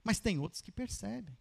Mas 0.03 0.19
tem 0.19 0.37
outros 0.37 0.61
que 0.61 0.71
percebem. 0.71 1.35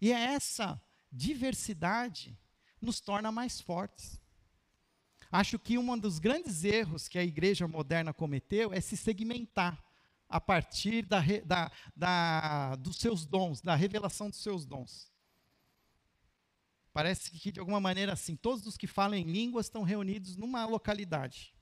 E 0.00 0.12
é 0.12 0.34
essa 0.34 0.80
diversidade 1.10 2.38
nos 2.80 3.00
torna 3.00 3.32
mais 3.32 3.60
fortes. 3.60 4.20
Acho 5.30 5.58
que 5.58 5.76
um 5.76 5.98
dos 5.98 6.18
grandes 6.18 6.64
erros 6.64 7.08
que 7.08 7.18
a 7.18 7.24
igreja 7.24 7.68
moderna 7.68 8.14
cometeu 8.14 8.72
é 8.72 8.80
se 8.80 8.96
segmentar 8.96 9.84
a 10.28 10.40
partir 10.40 11.04
da, 11.04 11.20
da, 11.44 11.72
da, 11.96 12.76
dos 12.76 12.96
seus 12.96 13.24
dons, 13.26 13.60
da 13.60 13.74
revelação 13.74 14.30
dos 14.30 14.42
seus 14.42 14.64
dons. 14.64 15.10
Parece 16.92 17.30
que, 17.30 17.52
de 17.52 17.60
alguma 17.60 17.80
maneira, 17.80 18.12
assim, 18.12 18.36
todos 18.36 18.66
os 18.66 18.76
que 18.76 18.86
falam 18.86 19.18
em 19.18 19.24
línguas 19.24 19.66
estão 19.66 19.82
reunidos 19.82 20.36
numa 20.36 20.66
localidade. 20.66 21.54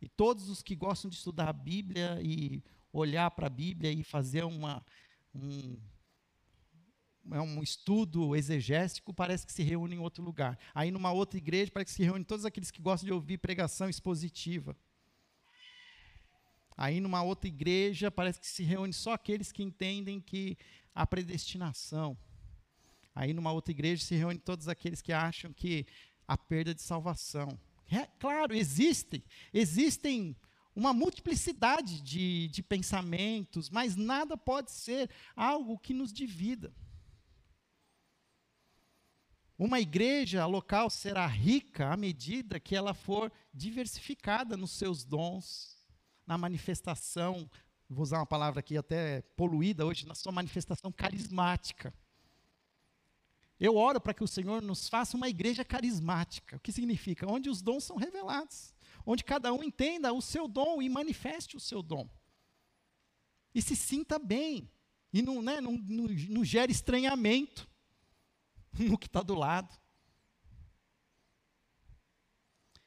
E 0.00 0.08
todos 0.08 0.48
os 0.48 0.62
que 0.62 0.74
gostam 0.74 1.10
de 1.10 1.16
estudar 1.16 1.48
a 1.48 1.52
Bíblia 1.52 2.20
e 2.22 2.62
olhar 2.92 3.30
para 3.32 3.46
a 3.46 3.50
Bíblia 3.50 3.92
e 3.92 4.02
fazer 4.02 4.44
uma, 4.44 4.84
um, 5.34 5.76
é 7.32 7.40
um 7.40 7.62
estudo 7.62 8.34
exegético, 8.34 9.12
parece 9.14 9.46
que 9.46 9.52
se 9.52 9.62
reúne 9.62 9.96
em 9.96 9.98
outro 9.98 10.22
lugar. 10.22 10.58
Aí, 10.74 10.90
numa 10.90 11.12
outra 11.12 11.38
igreja, 11.38 11.70
parece 11.72 11.92
que 11.92 11.96
se 11.96 12.04
reúne 12.04 12.24
todos 12.24 12.44
aqueles 12.44 12.70
que 12.70 12.82
gostam 12.82 13.06
de 13.06 13.12
ouvir 13.12 13.38
pregação 13.38 13.88
expositiva. 13.88 14.76
Aí, 16.76 17.00
numa 17.00 17.22
outra 17.22 17.48
igreja, 17.48 18.10
parece 18.10 18.40
que 18.40 18.46
se 18.46 18.62
reúne 18.62 18.92
só 18.92 19.12
aqueles 19.12 19.52
que 19.52 19.62
entendem 19.62 20.20
que 20.20 20.56
a 20.94 21.06
predestinação. 21.06 22.16
Aí, 23.14 23.32
numa 23.32 23.52
outra 23.52 23.70
igreja, 23.70 24.04
se 24.04 24.14
reúne 24.14 24.38
todos 24.38 24.66
aqueles 24.66 25.02
que 25.02 25.12
acham 25.12 25.52
que 25.52 25.86
a 26.26 26.38
perda 26.38 26.74
de 26.74 26.82
salvação. 26.82 27.58
É, 27.90 28.06
claro, 28.18 28.54
existem, 28.54 29.22
existem 29.52 30.36
uma 30.74 30.92
multiplicidade 30.92 32.00
de, 32.00 32.48
de 32.48 32.62
pensamentos, 32.62 33.68
mas 33.68 33.96
nada 33.96 34.36
pode 34.36 34.70
ser 34.70 35.10
algo 35.34 35.78
que 35.78 35.92
nos 35.92 36.12
divida. 36.12 36.72
Uma 39.60 39.78
igreja 39.78 40.46
local 40.46 40.88
será 40.88 41.26
rica 41.26 41.92
à 41.92 41.94
medida 41.94 42.58
que 42.58 42.74
ela 42.74 42.94
for 42.94 43.30
diversificada 43.52 44.56
nos 44.56 44.70
seus 44.70 45.04
dons, 45.04 45.76
na 46.26 46.38
manifestação, 46.38 47.46
vou 47.86 48.02
usar 48.02 48.20
uma 48.20 48.26
palavra 48.26 48.60
aqui 48.60 48.78
até 48.78 49.20
poluída 49.36 49.84
hoje, 49.84 50.06
na 50.06 50.14
sua 50.14 50.32
manifestação 50.32 50.90
carismática. 50.90 51.92
Eu 53.60 53.76
oro 53.76 54.00
para 54.00 54.14
que 54.14 54.24
o 54.24 54.26
Senhor 54.26 54.62
nos 54.62 54.88
faça 54.88 55.14
uma 55.14 55.28
igreja 55.28 55.62
carismática. 55.62 56.56
O 56.56 56.60
que 56.60 56.72
significa? 56.72 57.30
Onde 57.30 57.50
os 57.50 57.60
dons 57.60 57.84
são 57.84 57.96
revelados. 57.96 58.72
Onde 59.04 59.22
cada 59.22 59.52
um 59.52 59.62
entenda 59.62 60.10
o 60.10 60.22
seu 60.22 60.48
dom 60.48 60.80
e 60.80 60.88
manifeste 60.88 61.58
o 61.58 61.60
seu 61.60 61.82
dom. 61.82 62.08
E 63.54 63.60
se 63.60 63.76
sinta 63.76 64.18
bem. 64.18 64.72
E 65.12 65.20
não, 65.20 65.42
né, 65.42 65.60
não, 65.60 65.72
não, 65.72 66.06
não 66.06 66.44
gere 66.46 66.72
estranhamento 66.72 67.69
no 68.78 68.98
que 68.98 69.06
está 69.06 69.22
do 69.22 69.34
lado. 69.34 69.74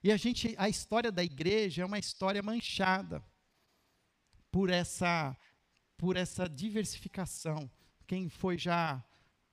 E 0.03 0.11
a 0.11 0.17
gente, 0.17 0.53
a 0.57 0.67
história 0.67 1.11
da 1.11 1.23
igreja 1.23 1.81
é 1.81 1.85
uma 1.85 1.99
história 1.99 2.43
manchada 2.43 3.23
por 4.51 4.69
essa, 4.69 5.35
por 5.97 6.17
essa 6.17 6.47
diversificação. 6.47 7.71
Quem 8.05 8.27
foi 8.27 8.57
já 8.57 9.03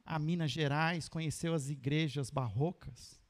a 0.04 0.18
Minas 0.18 0.50
Gerais 0.50 1.08
conheceu 1.08 1.54
as 1.54 1.70
igrejas 1.70 2.30
barrocas. 2.30 3.20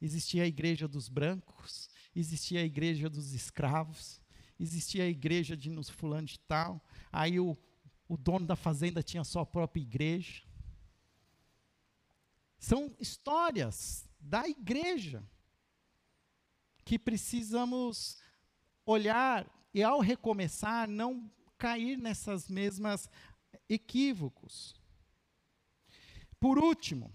Existia 0.00 0.44
a 0.44 0.46
igreja 0.46 0.88
dos 0.88 1.08
brancos, 1.08 1.88
existia 2.16 2.60
a 2.60 2.64
igreja 2.64 3.08
dos 3.08 3.34
escravos, 3.34 4.20
existia 4.58 5.04
a 5.04 5.08
igreja 5.08 5.56
de 5.56 5.70
nos 5.70 5.90
fulano 5.90 6.26
de 6.26 6.40
tal. 6.40 6.82
Aí 7.12 7.38
o, 7.38 7.56
o 8.08 8.16
dono 8.16 8.46
da 8.46 8.56
fazenda 8.56 9.02
tinha 9.02 9.22
sua 9.24 9.44
própria 9.44 9.82
igreja. 9.82 10.42
São 12.62 12.94
histórias 13.00 14.08
da 14.20 14.48
igreja 14.48 15.20
que 16.84 16.96
precisamos 16.96 18.22
olhar 18.86 19.50
e 19.74 19.82
ao 19.82 19.98
recomeçar, 19.98 20.86
não 20.88 21.28
cair 21.58 21.98
nessas 21.98 22.48
mesmas 22.48 23.10
equívocos. 23.68 24.80
Por 26.38 26.56
último, 26.56 27.12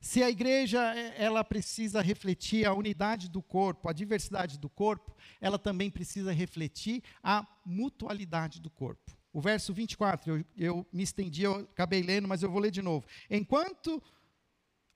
se 0.00 0.24
a 0.24 0.28
igreja 0.28 0.80
ela 1.16 1.44
precisa 1.44 2.02
refletir 2.02 2.66
a 2.66 2.74
unidade 2.74 3.30
do 3.30 3.40
corpo, 3.40 3.88
a 3.88 3.92
diversidade 3.92 4.58
do 4.58 4.68
corpo, 4.68 5.16
ela 5.40 5.58
também 5.58 5.88
precisa 5.88 6.32
refletir 6.32 7.00
a 7.22 7.46
mutualidade 7.64 8.60
do 8.60 8.70
corpo. 8.70 9.13
O 9.34 9.40
verso 9.40 9.74
24, 9.74 10.30
eu, 10.30 10.44
eu 10.56 10.86
me 10.92 11.02
estendi, 11.02 11.42
eu 11.42 11.56
acabei 11.56 12.02
lendo, 12.02 12.28
mas 12.28 12.44
eu 12.44 12.48
vou 12.48 12.60
ler 12.60 12.70
de 12.70 12.80
novo. 12.80 13.04
Enquanto 13.28 14.00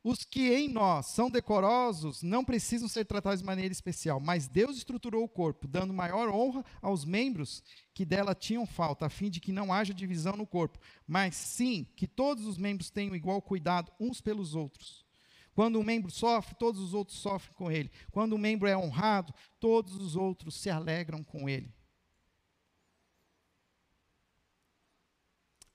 os 0.04 0.22
que 0.22 0.54
em 0.54 0.68
nós 0.68 1.06
são 1.06 1.28
decorosos 1.28 2.22
não 2.22 2.44
precisam 2.44 2.86
ser 2.86 3.04
tratados 3.04 3.40
de 3.40 3.44
maneira 3.44 3.72
especial, 3.72 4.20
mas 4.20 4.46
Deus 4.46 4.76
estruturou 4.76 5.24
o 5.24 5.28
corpo, 5.28 5.66
dando 5.66 5.92
maior 5.92 6.28
honra 6.28 6.64
aos 6.80 7.04
membros 7.04 7.64
que 7.92 8.04
dela 8.04 8.32
tinham 8.32 8.64
falta, 8.64 9.06
a 9.06 9.10
fim 9.10 9.28
de 9.28 9.40
que 9.40 9.50
não 9.50 9.72
haja 9.72 9.92
divisão 9.92 10.36
no 10.36 10.46
corpo, 10.46 10.78
mas 11.04 11.34
sim 11.34 11.84
que 11.96 12.06
todos 12.06 12.46
os 12.46 12.56
membros 12.56 12.90
tenham 12.90 13.16
igual 13.16 13.42
cuidado 13.42 13.90
uns 13.98 14.20
pelos 14.20 14.54
outros. 14.54 15.04
Quando 15.52 15.80
um 15.80 15.82
membro 15.82 16.12
sofre, 16.12 16.54
todos 16.54 16.80
os 16.80 16.94
outros 16.94 17.18
sofrem 17.18 17.56
com 17.56 17.72
ele. 17.72 17.90
Quando 18.12 18.36
um 18.36 18.38
membro 18.38 18.68
é 18.68 18.76
honrado, 18.76 19.34
todos 19.58 19.96
os 19.96 20.14
outros 20.14 20.54
se 20.54 20.70
alegram 20.70 21.24
com 21.24 21.48
ele. 21.48 21.74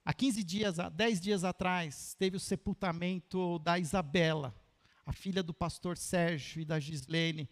Há 0.05 0.13
15 0.13 0.43
dias, 0.43 0.79
há 0.79 0.89
10 0.89 1.21
dias 1.21 1.43
atrás, 1.45 2.13
teve 2.19 2.35
o 2.35 2.39
sepultamento 2.39 3.57
da 3.59 3.79
Isabela, 3.79 4.53
a 5.05 5.13
filha 5.13 5.41
do 5.41 5.53
pastor 5.53 5.97
Sérgio 5.97 6.61
e 6.61 6.65
da 6.65 6.79
Gislene, 6.79 7.49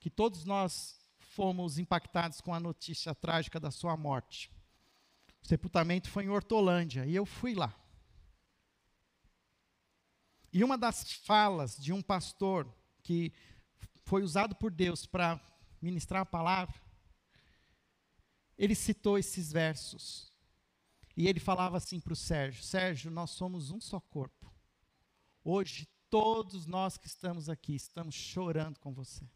que 0.00 0.08
todos 0.08 0.44
nós 0.44 0.98
fomos 1.18 1.78
impactados 1.78 2.40
com 2.40 2.54
a 2.54 2.60
notícia 2.60 3.14
trágica 3.14 3.60
da 3.60 3.70
sua 3.70 3.96
morte. 3.96 4.50
O 5.42 5.46
sepultamento 5.46 6.10
foi 6.10 6.24
em 6.24 6.30
Hortolândia 6.30 7.04
e 7.04 7.14
eu 7.14 7.26
fui 7.26 7.54
lá. 7.54 7.74
E 10.50 10.64
uma 10.64 10.78
das 10.78 11.12
falas 11.12 11.76
de 11.76 11.92
um 11.92 12.00
pastor 12.00 12.66
que 13.02 13.32
foi 14.04 14.22
usado 14.22 14.56
por 14.56 14.70
Deus 14.70 15.04
para 15.04 15.38
ministrar 15.82 16.22
a 16.22 16.26
palavra, 16.26 16.74
ele 18.56 18.74
citou 18.74 19.18
esses 19.18 19.52
versos. 19.52 20.27
E 21.18 21.26
ele 21.26 21.40
falava 21.40 21.76
assim 21.76 21.98
para 21.98 22.12
o 22.12 22.16
Sérgio: 22.16 22.62
Sérgio, 22.62 23.10
nós 23.10 23.30
somos 23.32 23.72
um 23.72 23.80
só 23.80 23.98
corpo. 23.98 24.54
Hoje, 25.42 25.88
todos 26.08 26.64
nós 26.64 26.96
que 26.96 27.08
estamos 27.08 27.48
aqui 27.48 27.74
estamos 27.74 28.14
chorando 28.14 28.78
com 28.78 28.94
você. 28.94 29.28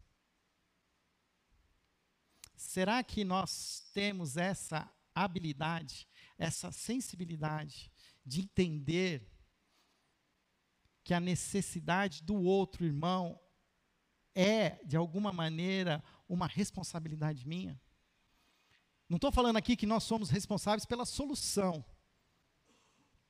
Será 2.55 3.03
que 3.03 3.25
nós 3.25 3.91
temos 3.93 4.37
essa 4.37 4.89
habilidade, 5.13 6.07
essa 6.37 6.71
sensibilidade 6.71 7.91
de 8.25 8.39
entender 8.39 9.29
que 11.03 11.13
a 11.13 11.19
necessidade 11.19 12.23
do 12.23 12.35
outro 12.35 12.85
irmão 12.85 13.37
é, 14.33 14.81
de 14.85 14.95
alguma 14.95 15.33
maneira, 15.33 16.01
uma 16.29 16.47
responsabilidade 16.47 17.45
minha? 17.45 17.77
Não 19.09 19.17
estou 19.17 19.31
falando 19.31 19.57
aqui 19.57 19.75
que 19.75 19.85
nós 19.85 20.03
somos 20.03 20.29
responsáveis 20.29 20.85
pela 20.85 21.05
solução, 21.05 21.85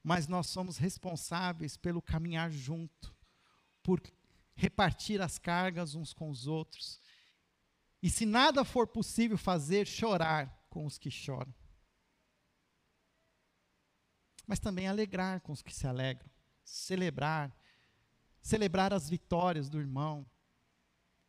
mas 0.03 0.27
nós 0.27 0.47
somos 0.47 0.77
responsáveis 0.77 1.75
pelo 1.77 2.01
caminhar 2.01 2.51
junto, 2.51 3.15
por 3.81 4.01
repartir 4.55 5.21
as 5.21 5.37
cargas 5.37 5.95
uns 5.95 6.13
com 6.13 6.29
os 6.29 6.47
outros. 6.47 7.01
E 8.01 8.09
se 8.09 8.25
nada 8.25 8.63
for 8.63 8.87
possível 8.87 9.37
fazer, 9.37 9.87
chorar 9.87 10.67
com 10.69 10.85
os 10.85 10.97
que 10.97 11.09
choram. 11.09 11.53
mas 14.45 14.59
também 14.59 14.87
alegrar 14.87 15.41
com 15.41 15.51
os 15.51 15.61
que 15.61 15.73
se 15.73 15.87
alegram, 15.87 16.29
celebrar, 16.63 17.55
celebrar 18.41 18.93
as 18.93 19.09
vitórias 19.09 19.69
do 19.69 19.79
irmão. 19.79 20.25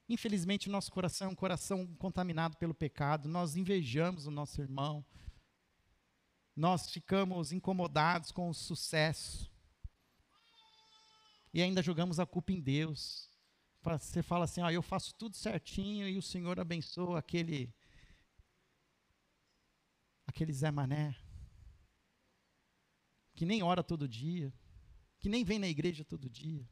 Infelizmente, 0.09 0.69
o 0.69 0.73
nosso 0.73 0.93
coração 0.93 1.29
é 1.29 1.31
um 1.31 1.35
coração 1.35 1.87
contaminado 1.97 2.57
pelo 2.57 2.75
pecado, 2.75 3.29
nós 3.29 3.57
invejamos 3.57 4.27
o 4.27 4.31
nosso 4.31 4.61
irmão, 4.61 5.05
nós 6.55 6.91
ficamos 6.91 7.53
incomodados 7.53 8.31
com 8.31 8.49
o 8.49 8.55
sucesso, 8.55 9.51
e 11.53 11.63
ainda 11.63 11.83
jogamos 11.83 12.19
a 12.19 12.27
culpa 12.27 12.53
em 12.53 12.61
Deus. 12.61 13.31
Você 13.83 14.23
fala 14.23 14.45
assim: 14.45 14.61
ó, 14.61 14.71
eu 14.71 14.83
faço 14.83 15.15
tudo 15.15 15.37
certinho 15.37 16.09
e 16.09 16.19
o 16.19 16.23
Senhor 16.23 16.59
abençoa 16.59 17.19
aquele 17.19 17.73
aquele 20.27 20.53
Zé 20.53 20.71
Mané 20.71 21.15
que 23.35 23.45
nem 23.45 23.63
ora 23.63 23.83
todo 23.83 24.09
dia, 24.09 24.53
que 25.19 25.29
nem 25.29 25.45
vem 25.45 25.59
na 25.59 25.69
igreja 25.69 26.05
todo 26.05 26.31
dia. 26.31 26.67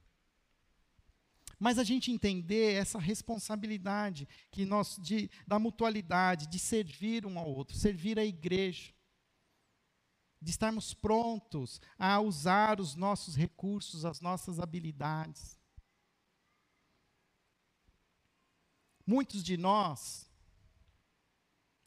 Mas 1.63 1.79
a 1.79 1.85
gente 1.85 2.11
entender 2.11 2.75
essa 2.75 2.99
responsabilidade 2.99 4.27
que 4.51 4.65
nós 4.65 4.99
de, 5.01 5.31
da 5.47 5.61
mutualidade, 5.61 6.49
de 6.49 6.59
servir 6.59 7.25
um 7.25 7.39
ao 7.39 7.49
outro, 7.49 7.77
servir 7.77 8.19
a 8.19 8.25
igreja, 8.25 8.93
de 10.41 10.51
estarmos 10.51 10.93
prontos 10.93 11.81
a 11.97 12.21
usar 12.21 12.81
os 12.81 12.97
nossos 12.97 13.37
recursos, 13.37 14.05
as 14.05 14.21
nossas 14.21 14.59
habilidades. 14.59 15.57
Muitos 19.07 19.45
de 19.45 19.57
nós 19.57 20.29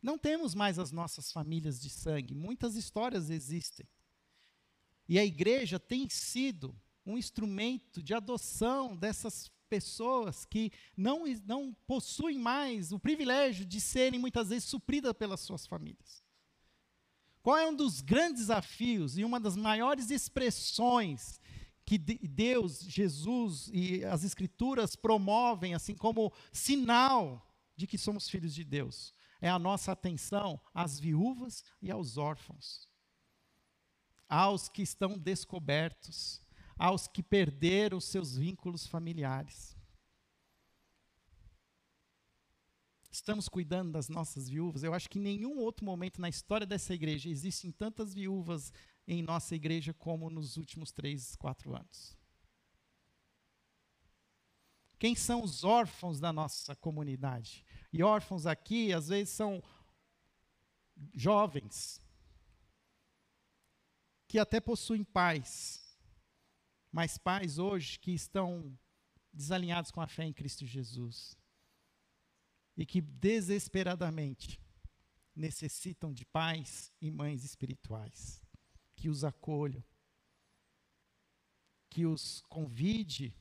não 0.02 0.18
temos 0.18 0.56
mais 0.56 0.80
as 0.80 0.94
nossas 0.94 1.34
famílias 1.34 1.82
de 1.82 1.90
sangue, 1.90 2.34
muitas 2.34 2.78
histórias 2.78 3.30
existem. 3.30 3.86
E 5.06 5.20
a 5.20 5.26
igreja 5.26 5.78
tem 5.78 6.08
sido 6.08 6.74
um 7.06 7.18
instrumento 7.18 8.02
de 8.02 8.14
adoção 8.14 8.96
dessas 8.96 9.54
pessoas 9.76 10.46
que 10.46 10.72
não, 10.96 11.26
não 11.46 11.74
possuem 11.86 12.40
mais 12.40 12.92
o 12.92 13.00
privilégio 13.00 13.66
de 13.66 13.82
serem 13.82 14.20
muitas 14.20 14.50
vezes 14.50 14.70
supridas 14.70 15.14
pelas 15.14 15.42
suas 15.42 15.68
famílias. 15.68 16.24
Qual 17.42 17.58
é 17.58 17.68
um 17.68 17.76
dos 17.76 18.02
grandes 18.02 18.48
desafios 18.48 19.18
e 19.18 19.24
uma 19.24 19.40
das 19.40 19.56
maiores 19.56 20.10
expressões 20.10 21.40
que 21.86 21.98
Deus, 21.98 22.80
Jesus 22.80 23.70
e 23.72 24.04
as 24.06 24.24
Escrituras 24.24 24.96
promovem, 24.96 25.76
assim 25.76 25.94
como 25.94 26.34
sinal 26.52 27.46
de 27.76 27.86
que 27.86 27.98
somos 27.98 28.30
filhos 28.30 28.56
de 28.56 28.64
Deus? 28.64 29.14
É 29.42 29.50
a 29.50 29.60
nossa 29.60 29.92
atenção 29.92 30.60
às 30.74 31.00
viúvas 31.00 31.64
e 31.82 31.92
aos 31.92 32.18
órfãos 32.18 32.88
aos 34.28 34.68
que 34.68 34.82
estão 34.82 35.18
descobertos, 35.18 36.42
aos 36.78 37.08
que 37.08 37.24
perderam 37.24 38.00
seus 38.00 38.36
vínculos 38.36 38.86
familiares. 38.86 39.76
Estamos 43.10 43.48
cuidando 43.48 43.94
das 43.94 44.10
nossas 44.10 44.50
viúvas. 44.50 44.84
Eu 44.84 44.94
acho 44.94 45.10
que 45.10 45.18
em 45.18 45.22
nenhum 45.22 45.58
outro 45.60 45.86
momento 45.86 46.20
na 46.20 46.28
história 46.28 46.68
dessa 46.68 46.94
igreja 46.94 47.30
existem 47.30 47.72
tantas 47.72 48.14
viúvas 48.14 48.74
em 49.08 49.24
nossa 49.24 49.56
igreja 49.56 49.94
como 49.94 50.30
nos 50.30 50.58
últimos 50.58 50.92
três, 50.92 51.36
quatro 51.38 51.74
anos. 51.76 52.18
Quem 55.00 55.16
são 55.16 55.44
os 55.44 55.64
órfãos 55.64 56.20
da 56.20 56.34
nossa 56.34 56.76
comunidade? 56.76 57.66
E 57.92 58.04
órfãos 58.04 58.46
aqui, 58.46 58.92
às 58.92 59.08
vezes, 59.08 59.34
são 59.34 59.64
jovens, 61.14 62.02
que 64.28 64.40
até 64.40 64.60
possuem 64.60 65.04
pais, 65.04 65.85
mas 66.96 67.18
pais 67.18 67.60
hoje 67.60 68.00
que 68.00 68.12
estão 68.12 68.74
desalinhados 69.34 69.92
com 69.92 70.00
a 70.00 70.08
fé 70.08 70.24
em 70.24 70.32
Cristo 70.32 70.66
Jesus 70.66 71.38
e 72.78 72.86
que 72.86 73.02
desesperadamente 73.02 74.62
necessitam 75.36 76.14
de 76.14 76.24
pais 76.24 76.94
e 77.02 77.12
mães 77.12 77.44
espirituais 77.44 78.42
que 78.96 79.10
os 79.10 79.26
acolham, 79.26 79.84
que 81.90 82.06
os 82.06 82.42
convide 82.48 83.36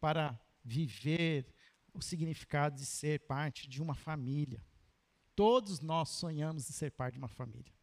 para 0.00 0.40
viver 0.64 1.54
o 1.92 2.00
significado 2.00 2.74
de 2.74 2.86
ser 2.86 3.20
parte 3.26 3.68
de 3.68 3.82
uma 3.82 3.94
família. 3.94 4.64
Todos 5.36 5.78
nós 5.80 6.08
sonhamos 6.08 6.70
em 6.70 6.72
ser 6.72 6.90
parte 6.92 7.12
de 7.12 7.18
uma 7.18 7.28
família. 7.28 7.79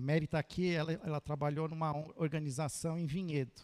A 0.00 0.02
Mary 0.02 0.24
está 0.24 0.38
aqui, 0.38 0.72
ela, 0.72 0.92
ela 1.04 1.20
trabalhou 1.20 1.68
numa 1.68 1.92
organização 2.16 2.98
em 2.98 3.04
Vinhedo. 3.04 3.60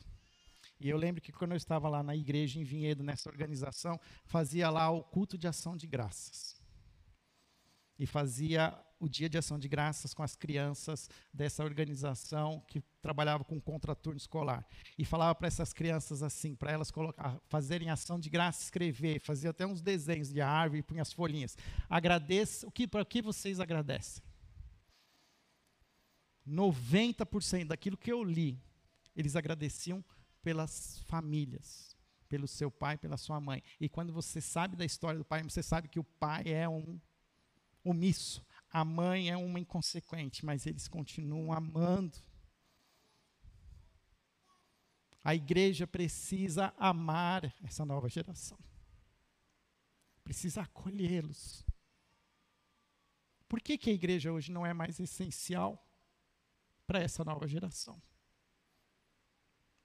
E 0.78 0.86
eu 0.86 0.98
lembro 0.98 1.22
que 1.22 1.32
quando 1.32 1.52
eu 1.52 1.56
estava 1.56 1.88
lá 1.88 2.02
na 2.02 2.14
igreja 2.14 2.60
em 2.60 2.62
Vinhedo, 2.62 3.02
nessa 3.02 3.30
organização, 3.30 3.98
fazia 4.26 4.68
lá 4.68 4.90
o 4.90 5.02
culto 5.02 5.38
de 5.38 5.48
ação 5.48 5.74
de 5.78 5.86
graças. 5.86 6.60
E 7.98 8.04
fazia 8.04 8.78
o 9.00 9.08
dia 9.08 9.30
de 9.30 9.38
ação 9.38 9.58
de 9.58 9.66
graças 9.66 10.12
com 10.12 10.22
as 10.22 10.36
crianças 10.36 11.08
dessa 11.32 11.64
organização 11.64 12.62
que 12.68 12.82
trabalhava 13.00 13.42
com 13.42 13.58
contraturno 13.58 14.18
escolar. 14.18 14.62
E 14.98 15.06
falava 15.06 15.34
para 15.34 15.48
essas 15.48 15.72
crianças 15.72 16.22
assim, 16.22 16.54
para 16.54 16.70
elas 16.70 16.90
colocar, 16.90 17.40
fazerem 17.48 17.88
ação 17.88 18.20
de 18.20 18.28
graça, 18.28 18.62
escrever, 18.62 19.20
fazia 19.20 19.48
até 19.48 19.66
uns 19.66 19.80
desenhos 19.80 20.30
de 20.30 20.42
árvore, 20.42 20.82
punha 20.82 21.00
as 21.00 21.14
folhinhas. 21.14 21.56
Agradeça, 21.88 22.66
o 22.66 22.70
que, 22.70 22.86
para 22.86 23.06
que 23.06 23.22
vocês 23.22 23.58
agradecem? 23.58 24.22
90% 26.46 27.66
daquilo 27.66 27.96
que 27.96 28.12
eu 28.12 28.22
li, 28.22 28.60
eles 29.14 29.34
agradeciam 29.34 30.04
pelas 30.42 31.00
famílias, 31.06 31.96
pelo 32.28 32.46
seu 32.46 32.70
pai, 32.70 32.96
pela 32.96 33.16
sua 33.16 33.40
mãe. 33.40 33.62
E 33.80 33.88
quando 33.88 34.12
você 34.12 34.40
sabe 34.40 34.76
da 34.76 34.84
história 34.84 35.18
do 35.18 35.24
pai, 35.24 35.42
você 35.42 35.62
sabe 35.62 35.88
que 35.88 35.98
o 35.98 36.04
pai 36.04 36.44
é 36.46 36.68
um 36.68 37.00
omisso, 37.82 38.44
a 38.70 38.84
mãe 38.84 39.30
é 39.30 39.36
uma 39.36 39.58
inconsequente, 39.58 40.44
mas 40.44 40.66
eles 40.66 40.86
continuam 40.86 41.52
amando. 41.52 42.18
A 45.24 45.34
igreja 45.34 45.86
precisa 45.86 46.72
amar 46.78 47.52
essa 47.64 47.84
nova 47.84 48.08
geração. 48.08 48.58
Precisa 50.22 50.62
acolhê-los. 50.62 51.64
Por 53.48 53.60
que, 53.60 53.78
que 53.78 53.90
a 53.90 53.92
igreja 53.92 54.32
hoje 54.32 54.52
não 54.52 54.66
é 54.66 54.72
mais 54.72 54.98
essencial? 55.00 55.85
Para 56.86 57.00
essa 57.00 57.24
nova 57.24 57.46
geração. 57.46 58.00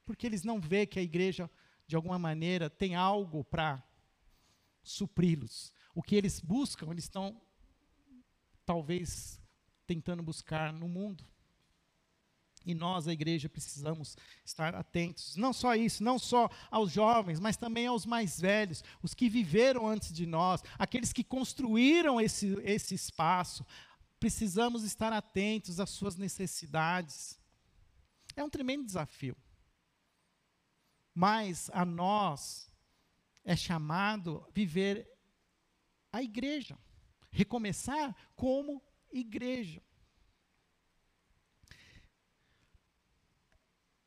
Porque 0.06 0.26
eles 0.26 0.44
não 0.44 0.60
veem 0.60 0.88
que 0.88 1.00
a 1.00 1.04
igreja, 1.04 1.50
de 1.88 1.96
alguma 1.96 2.20
maneira, 2.20 2.70
tem 2.70 2.96
algo 2.96 3.44
para 3.44 3.84
supri-los. 4.84 5.74
O 5.94 6.02
que 6.02 6.16
eles 6.16 6.40
buscam, 6.40 6.92
eles 6.92 7.06
estão, 7.06 7.42
talvez, 8.66 9.42
tentando 9.86 10.24
buscar 10.24 10.72
no 10.74 10.88
mundo. 10.88 11.26
E 12.66 12.76
nós, 12.76 13.08
a 13.08 13.14
igreja, 13.14 13.50
precisamos 13.50 14.16
estar 14.46 14.76
atentos. 14.76 15.36
Não 15.36 15.52
só 15.52 15.76
isso, 15.76 16.04
não 16.04 16.20
só 16.20 16.50
aos 16.70 16.92
jovens, 16.92 17.40
mas 17.40 17.58
também 17.58 17.88
aos 17.88 18.06
mais 18.06 18.40
velhos, 18.40 18.84
os 19.02 19.16
que 19.16 19.28
viveram 19.28 19.88
antes 19.88 20.14
de 20.14 20.28
nós, 20.28 20.64
aqueles 20.78 21.12
que 21.12 21.24
construíram 21.24 22.22
esse, 22.22 22.60
esse 22.64 22.94
espaço, 22.94 23.66
precisamos 24.22 24.84
estar 24.84 25.12
atentos 25.12 25.80
às 25.80 25.90
suas 25.90 26.16
necessidades. 26.16 27.40
É 28.36 28.44
um 28.44 28.50
tremendo 28.52 28.86
desafio. 28.86 29.36
Mas 31.12 31.72
a 31.74 31.84
nós 31.84 32.72
é 33.44 33.56
chamado 33.56 34.48
viver 34.54 35.12
a 36.12 36.22
igreja, 36.22 36.78
recomeçar 37.32 38.16
como 38.36 38.80
igreja. 39.12 39.82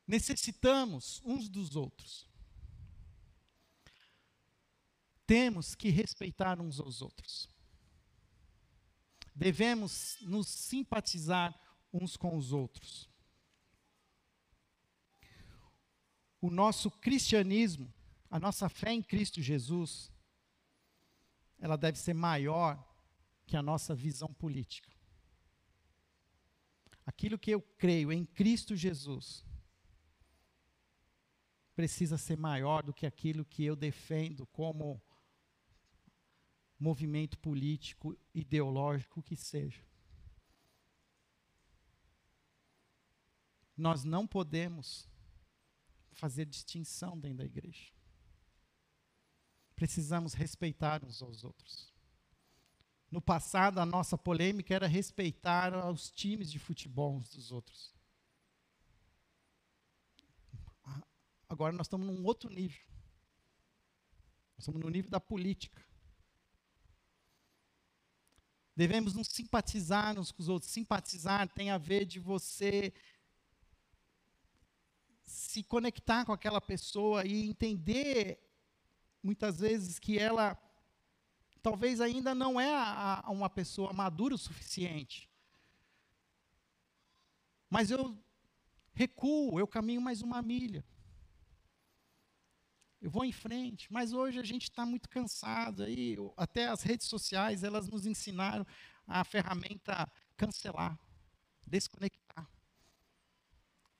Necessitamos 0.07 1.21
uns 1.25 1.49
dos 1.49 1.75
outros. 1.75 2.25
Temos 5.27 5.75
que 5.75 5.89
respeitar 5.89 6.61
uns 6.61 6.79
aos 6.79 7.01
outros 7.01 7.53
devemos 9.35 10.17
nos 10.21 10.47
simpatizar 10.47 11.53
uns 11.91 12.15
com 12.15 12.37
os 12.37 12.53
outros. 12.53 13.09
O 16.39 16.49
nosso 16.49 16.89
cristianismo, 16.89 17.93
a 18.29 18.39
nossa 18.39 18.69
fé 18.69 18.93
em 18.93 19.01
Cristo 19.01 19.41
Jesus, 19.41 20.11
ela 21.59 21.75
deve 21.75 21.97
ser 21.97 22.13
maior 22.13 22.81
que 23.45 23.57
a 23.57 23.61
nossa 23.61 23.93
visão 23.93 24.33
política. 24.33 24.91
Aquilo 27.05 27.37
que 27.37 27.51
eu 27.51 27.61
creio 27.61 28.11
em 28.11 28.25
Cristo 28.25 28.75
Jesus 28.75 29.45
precisa 31.75 32.17
ser 32.17 32.37
maior 32.37 32.81
do 32.81 32.93
que 32.93 33.05
aquilo 33.05 33.45
que 33.45 33.63
eu 33.63 33.75
defendo 33.75 34.45
como 34.47 35.01
movimento 36.79 37.37
político, 37.39 38.17
ideológico 38.33 39.23
que 39.23 39.35
seja. 39.35 39.83
Nós 43.77 44.03
não 44.03 44.25
podemos 44.25 45.09
fazer 46.13 46.45
distinção 46.45 47.19
dentro 47.19 47.39
da 47.39 47.45
igreja. 47.45 47.91
Precisamos 49.75 50.33
respeitar 50.33 51.03
uns 51.03 51.21
aos 51.21 51.43
outros. 51.43 51.93
No 53.11 53.21
passado, 53.21 53.79
a 53.79 53.85
nossa 53.85 54.17
polêmica 54.17 54.73
era 54.73 54.87
respeitar 54.87 55.73
os 55.89 56.09
times 56.09 56.49
de 56.51 56.59
futebol 56.59 57.15
uns 57.15 57.29
dos 57.29 57.51
outros. 57.51 57.93
Agora 61.47 61.73
nós 61.73 61.85
estamos 61.87 62.07
num 62.07 62.25
outro 62.25 62.49
nível. 62.49 62.83
Nós 64.53 64.59
estamos 64.59 64.81
no 64.81 64.89
nível 64.89 65.11
da 65.11 65.19
política. 65.19 65.85
Devemos 68.75 69.13
nos 69.13 69.27
simpatizar 69.27 70.19
uns 70.19 70.31
com 70.31 70.41
os 70.41 70.49
outros. 70.49 70.71
Simpatizar 70.71 71.47
tem 71.47 71.69
a 71.69 71.77
ver 71.77 72.05
de 72.05 72.19
você 72.19 72.93
se 75.23 75.63
conectar 75.63 76.25
com 76.25 76.33
aquela 76.33 76.59
pessoa 76.59 77.25
e 77.25 77.47
entender, 77.47 78.39
muitas 79.23 79.59
vezes, 79.59 79.97
que 79.97 80.19
ela 80.19 80.57
talvez 81.61 81.99
ainda 81.99 82.35
não 82.35 82.59
é 82.59 82.75
a, 82.75 83.23
a 83.25 83.31
uma 83.31 83.49
pessoa 83.49 83.91
madura 83.93 84.35
o 84.35 84.37
suficiente. 84.37 85.29
Mas 87.69 87.89
eu 87.89 88.17
recuo, 88.93 89.59
eu 89.59 89.67
caminho 89.67 90.01
mais 90.01 90.21
uma 90.21 90.41
milha. 90.41 90.85
Eu 93.05 93.11
vou 93.11 93.23
em 93.23 93.31
frente, 93.31 93.93
mas 93.93 94.13
hoje 94.13 94.39
a 94.39 94.43
gente 94.43 94.63
está 94.63 94.83
muito 94.83 95.07
cansado. 95.07 95.83
Aí, 95.83 96.17
até 96.35 96.65
as 96.65 96.81
redes 96.81 97.05
sociais, 97.05 97.63
elas 97.63 97.87
nos 97.87 98.07
ensinaram 98.07 98.65
a 99.05 99.23
ferramenta 99.23 100.11
cancelar, 100.35 100.97
desconectar. 101.67 102.49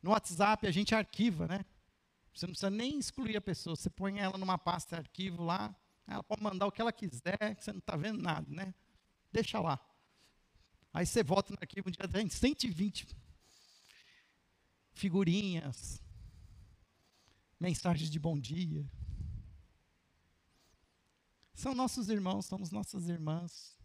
No 0.02 0.10
WhatsApp 0.10 0.66
a 0.66 0.72
gente 0.72 0.96
arquiva, 0.96 1.48
né? 1.48 1.64
Você 2.34 2.48
não 2.48 2.54
precisa 2.54 2.72
nem 2.72 2.98
excluir 2.98 3.38
a 3.38 3.42
pessoa, 3.42 3.76
você 3.76 3.92
põe 3.92 4.18
ela 4.18 4.40
numa 4.40 4.58
pasta 4.58 4.98
arquivo 4.98 5.44
lá, 5.44 5.76
ela 6.08 6.24
pode 6.24 6.42
mandar 6.42 6.66
o 6.66 6.72
que 6.72 6.82
ela 6.82 6.92
quiser, 6.92 7.54
que 7.56 7.64
você 7.64 7.74
não 7.74 7.78
está 7.78 7.96
vendo 7.96 8.20
nada, 8.20 8.50
né? 8.50 8.74
Deixa 9.32 9.60
lá. 9.60 9.80
Aí 10.92 11.06
você 11.06 11.22
volta 11.22 11.54
no 11.54 11.60
arquivo, 11.62 11.90
um 11.90 11.92
dia 11.92 12.08
tem 12.08 12.28
120 12.28 13.08
figurinhas, 14.94 16.02
mensagens 17.60 18.10
de 18.10 18.18
bom 18.18 18.40
dia. 18.40 18.84
São 21.56 21.74
nossos 21.74 22.10
irmãos, 22.10 22.46
somos 22.46 22.70
nossas 22.70 23.08
irmãs. 23.08 23.76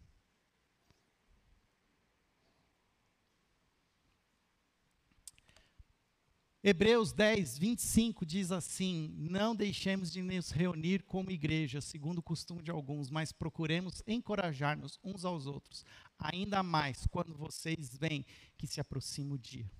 Hebreus 6.61 7.11
10, 7.13 7.57
25 7.57 8.25
diz 8.25 8.51
assim: 8.51 9.15
Não 9.17 9.55
deixemos 9.55 10.11
de 10.11 10.21
nos 10.21 10.51
reunir 10.51 11.03
como 11.03 11.31
igreja, 11.31 11.79
segundo 11.79 12.19
o 12.19 12.23
costume 12.23 12.61
de 12.61 12.69
alguns, 12.69 13.09
mas 13.09 13.31
procuremos 13.31 14.03
encorajar-nos 14.05 14.99
uns 15.01 15.23
aos 15.23 15.47
outros, 15.47 15.83
ainda 16.19 16.61
mais 16.61 17.07
quando 17.07 17.33
vocês 17.33 17.95
veem 17.97 18.25
que 18.57 18.67
se 18.67 18.81
aproxima 18.81 19.33
o 19.33 19.39
dia. 19.39 19.71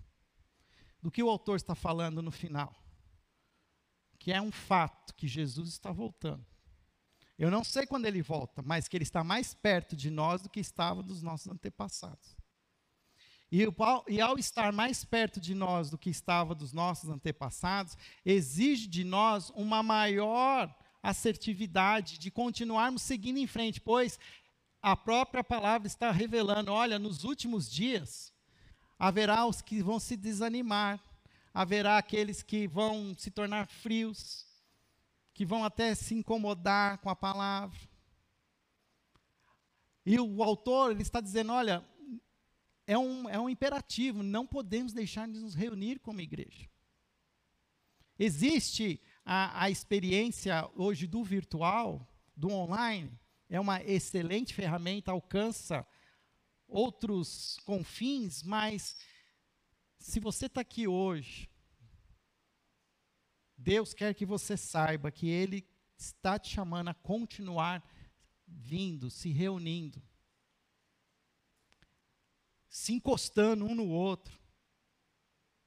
Do 1.01 1.11
que 1.11 1.21
o 1.21 1.29
autor 1.29 1.57
está 1.57 1.75
falando 1.75 2.21
no 2.21 2.31
final? 2.31 2.73
Que 4.17 4.31
é 4.31 4.41
um 4.41 4.51
fato 4.51 5.13
que 5.13 5.27
Jesus 5.27 5.69
está 5.69 5.91
voltando. 5.91 6.50
Eu 7.41 7.49
não 7.49 7.63
sei 7.63 7.87
quando 7.87 8.05
ele 8.05 8.21
volta, 8.21 8.61
mas 8.61 8.87
que 8.87 8.95
ele 8.95 9.03
está 9.03 9.23
mais 9.23 9.51
perto 9.51 9.95
de 9.95 10.11
nós 10.11 10.43
do 10.43 10.49
que 10.49 10.59
estava 10.59 11.01
dos 11.01 11.23
nossos 11.23 11.51
antepassados. 11.51 12.37
E, 13.51 13.65
e 14.07 14.21
ao 14.21 14.37
estar 14.37 14.71
mais 14.71 15.03
perto 15.03 15.41
de 15.41 15.55
nós 15.55 15.89
do 15.89 15.97
que 15.97 16.11
estava 16.11 16.53
dos 16.53 16.71
nossos 16.71 17.09
antepassados, 17.09 17.97
exige 18.23 18.85
de 18.85 19.03
nós 19.03 19.49
uma 19.55 19.81
maior 19.81 20.71
assertividade 21.01 22.19
de 22.19 22.29
continuarmos 22.29 23.01
seguindo 23.01 23.39
em 23.39 23.47
frente, 23.47 23.81
pois 23.81 24.19
a 24.79 24.95
própria 24.95 25.43
palavra 25.43 25.87
está 25.87 26.11
revelando: 26.11 26.71
olha, 26.71 26.99
nos 26.99 27.23
últimos 27.23 27.71
dias 27.71 28.31
haverá 28.99 29.47
os 29.47 29.63
que 29.63 29.81
vão 29.81 29.99
se 29.99 30.15
desanimar, 30.15 31.03
haverá 31.51 31.97
aqueles 31.97 32.43
que 32.43 32.67
vão 32.67 33.15
se 33.17 33.31
tornar 33.31 33.67
frios, 33.67 34.45
que 35.33 35.45
vão 35.45 35.63
até 35.63 35.95
se 35.95 36.13
incomodar 36.13 36.97
com 36.99 37.09
a 37.09 37.15
palavra. 37.15 37.79
E 40.05 40.19
o 40.19 40.43
autor 40.43 40.91
ele 40.91 41.01
está 41.01 41.21
dizendo: 41.21 41.51
olha, 41.53 41.85
é 42.87 42.97
um, 42.97 43.29
é 43.29 43.39
um 43.39 43.49
imperativo, 43.49 44.23
não 44.23 44.45
podemos 44.45 44.93
deixar 44.93 45.27
de 45.27 45.39
nos 45.39 45.53
reunir 45.53 45.99
como 45.99 46.21
igreja. 46.21 46.69
Existe 48.17 49.01
a, 49.25 49.63
a 49.63 49.69
experiência 49.69 50.69
hoje 50.75 51.07
do 51.07 51.23
virtual, 51.23 52.07
do 52.35 52.51
online, 52.51 53.11
é 53.49 53.59
uma 53.59 53.83
excelente 53.83 54.53
ferramenta, 54.53 55.11
alcança 55.11 55.85
outros 56.67 57.57
confins, 57.65 58.43
mas 58.43 58.97
se 59.99 60.19
você 60.19 60.45
está 60.45 60.61
aqui 60.61 60.87
hoje, 60.87 61.50
Deus 63.61 63.93
quer 63.93 64.13
que 64.13 64.25
você 64.25 64.57
saiba 64.57 65.11
que 65.11 65.27
Ele 65.27 65.67
está 65.97 66.37
te 66.37 66.49
chamando 66.49 66.89
a 66.89 66.93
continuar 66.93 67.83
vindo, 68.47 69.09
se 69.09 69.29
reunindo 69.29 70.01
se 72.71 72.93
encostando 72.93 73.65
um 73.65 73.75
no 73.75 73.89
outro, 73.89 74.39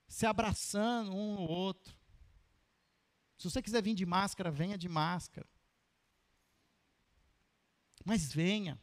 se 0.09 0.25
abraçando 0.25 1.15
um 1.15 1.35
no 1.35 1.43
outro. 1.43 1.95
Se 3.37 3.51
você 3.51 3.61
quiser 3.61 3.83
vir 3.83 3.95
de 3.95 4.07
máscara, 4.07 4.51
venha 4.51 4.79
de 4.79 4.89
máscara. 4.89 5.47
Mas 8.07 8.33
venha. 8.33 8.81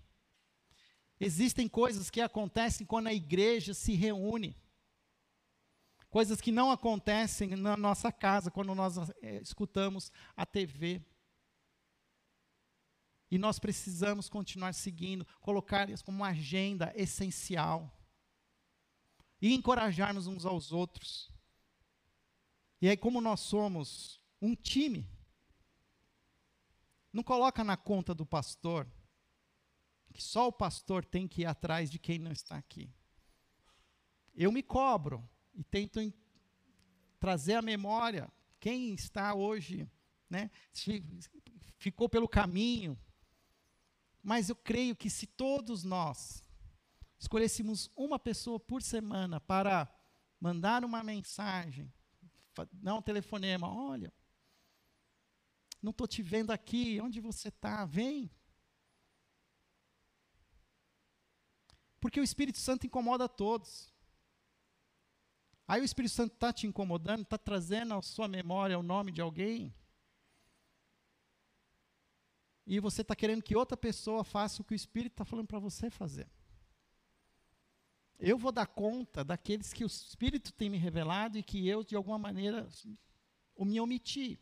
Existem 1.20 1.68
coisas 1.68 2.12
que 2.12 2.22
acontecem 2.22 2.86
quando 2.86 3.08
a 3.08 3.14
igreja 3.14 3.74
se 3.74 3.94
reúne. 3.94 4.56
Coisas 6.12 6.42
que 6.42 6.52
não 6.52 6.70
acontecem 6.70 7.56
na 7.56 7.78
nossa 7.78 8.12
casa, 8.12 8.52
quando 8.52 8.76
nós 8.76 8.98
é, 9.22 9.42
escutamos 9.42 10.12
a 10.36 10.46
TV. 10.46 11.02
E 13.32 13.38
nós 13.38 13.58
precisamos 13.58 14.28
continuar 14.28 14.74
seguindo, 14.74 15.26
colocar 15.40 15.90
isso 15.90 16.04
como 16.04 16.18
uma 16.18 16.28
agenda 16.28 16.92
essencial 16.98 17.90
e 19.42 19.54
encorajarmos 19.54 20.28
uns 20.28 20.46
aos 20.46 20.74
outros. 20.74 21.32
E 22.82 22.90
aí, 22.90 22.98
como 22.98 23.22
nós 23.22 23.40
somos 23.40 24.22
um 24.42 24.54
time, 24.54 25.10
não 27.14 27.24
coloca 27.24 27.64
na 27.64 27.78
conta 27.78 28.14
do 28.14 28.26
pastor 28.26 28.86
que 30.12 30.22
só 30.22 30.50
o 30.50 30.52
pastor 30.52 31.06
tem 31.06 31.26
que 31.26 31.44
ir 31.44 31.46
atrás 31.46 31.90
de 31.90 31.98
quem 31.98 32.20
não 32.20 32.34
está 32.34 32.58
aqui. 32.58 32.94
Eu 34.36 34.52
me 34.52 34.62
cobro 34.62 35.26
e 35.54 35.64
tento 35.64 36.00
trazer 37.20 37.56
à 37.56 37.62
memória 37.62 38.32
quem 38.60 38.94
está 38.94 39.34
hoje, 39.34 39.90
né, 40.30 40.50
ficou 41.78 42.08
pelo 42.08 42.28
caminho. 42.28 42.98
Mas 44.24 44.50
eu 44.50 44.56
creio 44.56 44.96
que 44.96 45.10
se 45.10 45.26
todos 45.26 45.84
nós 45.84 46.44
escolhêssemos 47.20 47.90
uma 47.96 48.20
pessoa 48.20 48.60
por 48.60 48.82
semana 48.82 49.40
para 49.40 49.92
mandar 50.40 50.84
uma 50.84 51.04
mensagem, 51.04 51.92
dar 52.74 52.96
um 52.96 53.02
telefonema, 53.02 53.68
olha, 53.68 54.14
não 55.82 55.92
estou 55.92 56.08
te 56.08 56.22
vendo 56.22 56.52
aqui, 56.52 57.00
onde 57.02 57.20
você 57.20 57.48
está? 57.48 57.86
Vem. 57.86 58.30
Porque 62.00 62.20
o 62.20 62.24
Espírito 62.24 62.60
Santo 62.60 62.86
incomoda 62.86 63.28
todos. 63.28 63.91
Aí 65.72 65.80
o 65.80 65.86
Espírito 65.86 66.14
Santo 66.14 66.34
está 66.34 66.52
te 66.52 66.68
incomodando, 66.68 67.22
está 67.22 67.38
trazendo 67.38 67.94
à 67.94 68.02
sua 68.02 68.28
memória 68.28 68.78
o 68.78 68.84
nome 68.84 69.10
de 69.10 69.22
alguém. 69.22 69.74
E 72.68 72.78
você 72.82 73.04
está 73.04 73.16
querendo 73.16 73.42
que 73.42 73.56
outra 73.56 73.78
pessoa 73.78 74.22
faça 74.26 74.62
o 74.62 74.66
que 74.66 74.74
o 74.74 74.76
Espírito 74.76 75.14
está 75.14 75.24
falando 75.24 75.48
para 75.48 75.60
você 75.60 75.90
fazer. 75.90 76.30
Eu 78.20 78.38
vou 78.38 78.52
dar 78.52 78.68
conta 78.68 79.24
daqueles 79.24 79.72
que 79.72 79.86
o 79.86 79.88
Espírito 79.88 80.52
tem 80.52 80.70
me 80.70 80.78
revelado 80.78 81.38
e 81.38 81.44
que 81.44 81.66
eu, 81.66 81.86
de 81.86 81.96
alguma 81.96 82.20
maneira, 82.20 82.68
me 83.58 83.80
omiti. 83.80 84.38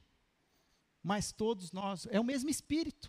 Mas 1.04 1.32
todos 1.32 1.72
nós, 1.72 2.08
é 2.08 2.20
o 2.20 2.24
mesmo 2.24 2.50
Espírito. 2.50 3.08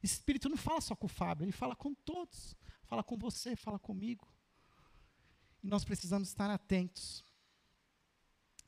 Esse 0.00 0.14
Espírito 0.14 0.48
não 0.48 0.56
fala 0.56 0.80
só 0.80 0.94
com 0.94 1.06
o 1.06 1.08
Fábio, 1.08 1.46
ele 1.46 1.50
fala 1.50 1.74
com 1.74 1.94
todos. 1.94 2.54
Fala 2.84 3.02
com 3.02 3.18
você, 3.18 3.56
fala 3.56 3.76
comigo. 3.80 4.32
E 5.64 5.66
nós 5.66 5.84
precisamos 5.84 6.28
estar 6.28 6.48
atentos. 6.48 7.28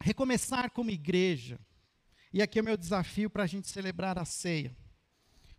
Recomeçar 0.03 0.71
como 0.71 0.91
igreja. 0.91 1.59
E 2.33 2.43
aqui 2.43 2.59
é 2.59 2.63
o 2.63 2.65
meu 2.65 2.77
desafio 2.77 3.31
para 3.31 3.45
a 3.45 3.47
gente 3.47 3.69
celebrar 3.69 4.19
a 4.19 4.25
ceia. 4.25 4.77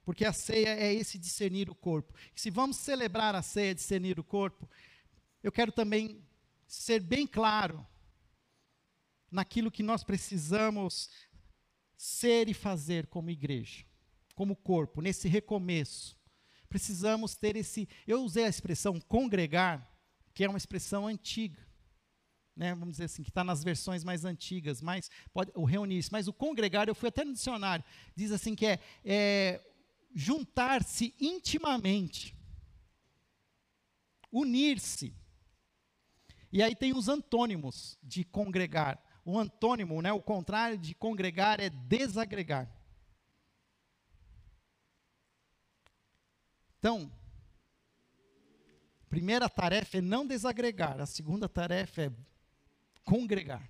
Porque 0.03 0.25
a 0.25 0.33
ceia 0.33 0.69
é 0.69 0.93
esse 0.93 1.17
discernir 1.17 1.69
o 1.69 1.75
corpo. 1.75 2.13
Se 2.35 2.49
vamos 2.49 2.77
celebrar 2.77 3.35
a 3.35 3.41
ceia, 3.41 3.73
discernir 3.73 4.19
o 4.19 4.23
corpo, 4.23 4.69
eu 5.41 5.51
quero 5.51 5.71
também 5.71 6.21
ser 6.67 6.99
bem 6.99 7.25
claro 7.25 7.85
naquilo 9.31 9.71
que 9.71 9.81
nós 9.81 10.03
precisamos 10.03 11.09
ser 11.95 12.49
e 12.49 12.53
fazer 12.53 13.07
como 13.07 13.29
igreja, 13.29 13.85
como 14.35 14.55
corpo, 14.55 15.01
nesse 15.01 15.27
recomeço. 15.27 16.19
Precisamos 16.67 17.35
ter 17.35 17.55
esse. 17.55 17.87
Eu 18.05 18.23
usei 18.23 18.45
a 18.45 18.49
expressão 18.49 18.99
congregar, 18.99 19.89
que 20.33 20.43
é 20.43 20.49
uma 20.49 20.57
expressão 20.57 21.07
antiga. 21.07 21.65
Né, 22.55 22.75
vamos 22.75 22.93
dizer 22.93 23.05
assim, 23.05 23.23
que 23.23 23.29
está 23.29 23.43
nas 23.43 23.63
versões 23.63 24.03
mais 24.03 24.25
antigas, 24.25 24.79
mas 24.79 25.09
pode, 25.33 25.51
o 25.55 25.63
reunir-se, 25.63 26.11
mas 26.11 26.27
o 26.27 26.33
congregar, 26.33 26.87
eu 26.87 26.93
fui 26.93 27.09
até 27.09 27.23
no 27.25 27.33
dicionário, 27.33 27.83
diz 28.15 28.31
assim 28.31 28.53
que 28.53 28.65
é, 28.65 28.79
é 29.03 29.73
juntar-se 30.13 31.15
intimamente, 31.19 32.37
unir-se. 34.31 35.15
E 36.51 36.61
aí 36.61 36.75
tem 36.75 36.95
os 36.95 37.09
antônimos 37.09 37.97
de 38.03 38.23
congregar. 38.23 39.03
O 39.25 39.39
antônimo, 39.39 39.99
né, 40.01 40.11
o 40.13 40.21
contrário 40.21 40.77
de 40.77 40.93
congregar 40.93 41.59
é 41.59 41.69
desagregar. 41.69 42.69
Então, 46.77 47.11
primeira 49.09 49.49
tarefa 49.49 49.97
é 49.97 50.01
não 50.01 50.27
desagregar, 50.27 50.99
a 50.99 51.05
segunda 51.05 51.47
tarefa 51.47 52.01
é 52.01 52.11
congregar. 53.03 53.69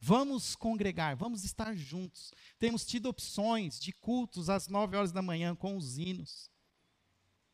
Vamos 0.00 0.56
congregar, 0.56 1.14
vamos 1.16 1.44
estar 1.44 1.76
juntos. 1.76 2.32
Temos 2.58 2.84
tido 2.84 3.06
opções 3.06 3.78
de 3.78 3.92
cultos 3.92 4.50
às 4.50 4.66
nove 4.66 4.96
horas 4.96 5.12
da 5.12 5.22
manhã 5.22 5.54
com 5.54 5.76
os 5.76 5.96
hinos. 5.96 6.50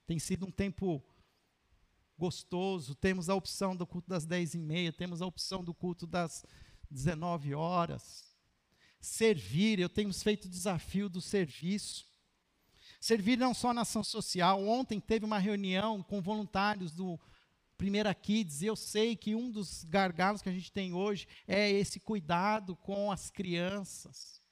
Tem 0.07 0.19
sido 0.19 0.47
um 0.47 0.51
tempo 0.51 1.05
gostoso. 2.19 2.95
Temos 2.95 3.29
a 3.29 3.35
opção 3.35 3.77
do 3.77 3.87
culto 3.87 4.09
das 4.09 4.25
dez 4.25 4.55
e 4.55 4.59
meia, 4.59 4.93
temos 4.93 5.21
a 5.23 5.27
opção 5.27 5.63
do 5.63 5.75
culto 5.75 6.07
das 6.07 6.45
19 6.91 7.55
horas. 7.55 8.35
Servir, 9.01 9.79
eu 9.79 9.89
tenho 9.89 10.13
feito 10.13 10.47
o 10.47 10.51
desafio 10.51 11.09
do 11.09 11.21
serviço. 11.21 12.07
Servir 13.01 13.39
não 13.39 13.55
só 13.55 13.73
na 13.73 13.83
ação 13.83 14.03
social. 14.03 14.67
Ontem 14.67 14.99
teve 14.99 15.25
uma 15.25 15.39
reunião 15.39 16.03
com 16.03 16.21
voluntários 16.21 16.93
do 16.93 17.21
Primeira 17.79 18.15
Kids, 18.15 18.63
eu 18.63 18.77
sei 18.77 19.17
que 19.17 19.35
um 19.35 19.51
dos 19.51 19.85
gargalos 19.85 20.43
que 20.43 20.49
a 20.51 20.53
gente 20.53 20.71
tem 20.71 20.93
hoje 20.93 21.27
é 21.47 21.71
esse 21.71 21.99
cuidado 21.99 22.77
com 22.77 23.11
as 23.11 23.31
crianças. 23.31 24.43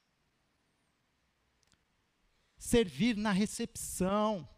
Servir 2.56 3.16
na 3.16 3.32
recepção, 3.32 4.48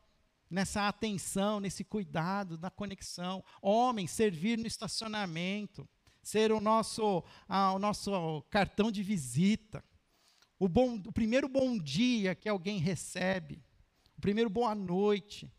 nessa 0.49 0.87
atenção, 0.87 1.59
nesse 1.59 1.83
cuidado, 1.83 2.57
na 2.59 2.71
conexão. 2.71 3.43
Homem, 3.61 4.07
servir 4.07 4.57
no 4.57 4.67
estacionamento 4.67 5.89
ser 6.29 6.53
o 6.53 6.61
nosso, 6.61 7.25
ah, 7.49 7.73
o 7.73 7.79
nosso 7.79 8.43
cartão 8.51 8.93
de 8.93 9.03
visita. 9.03 9.83
O, 10.59 10.69
bom, 10.69 10.97
o 11.07 11.13
primeiro 11.13 11.49
bom 11.49 11.79
dia 11.79 12.35
que 12.35 12.49
alguém 12.49 12.79
recebe. 12.79 13.65
O 14.17 14.21
primeiro 14.21 14.51
boa 14.51 14.75
noite. 14.75 15.51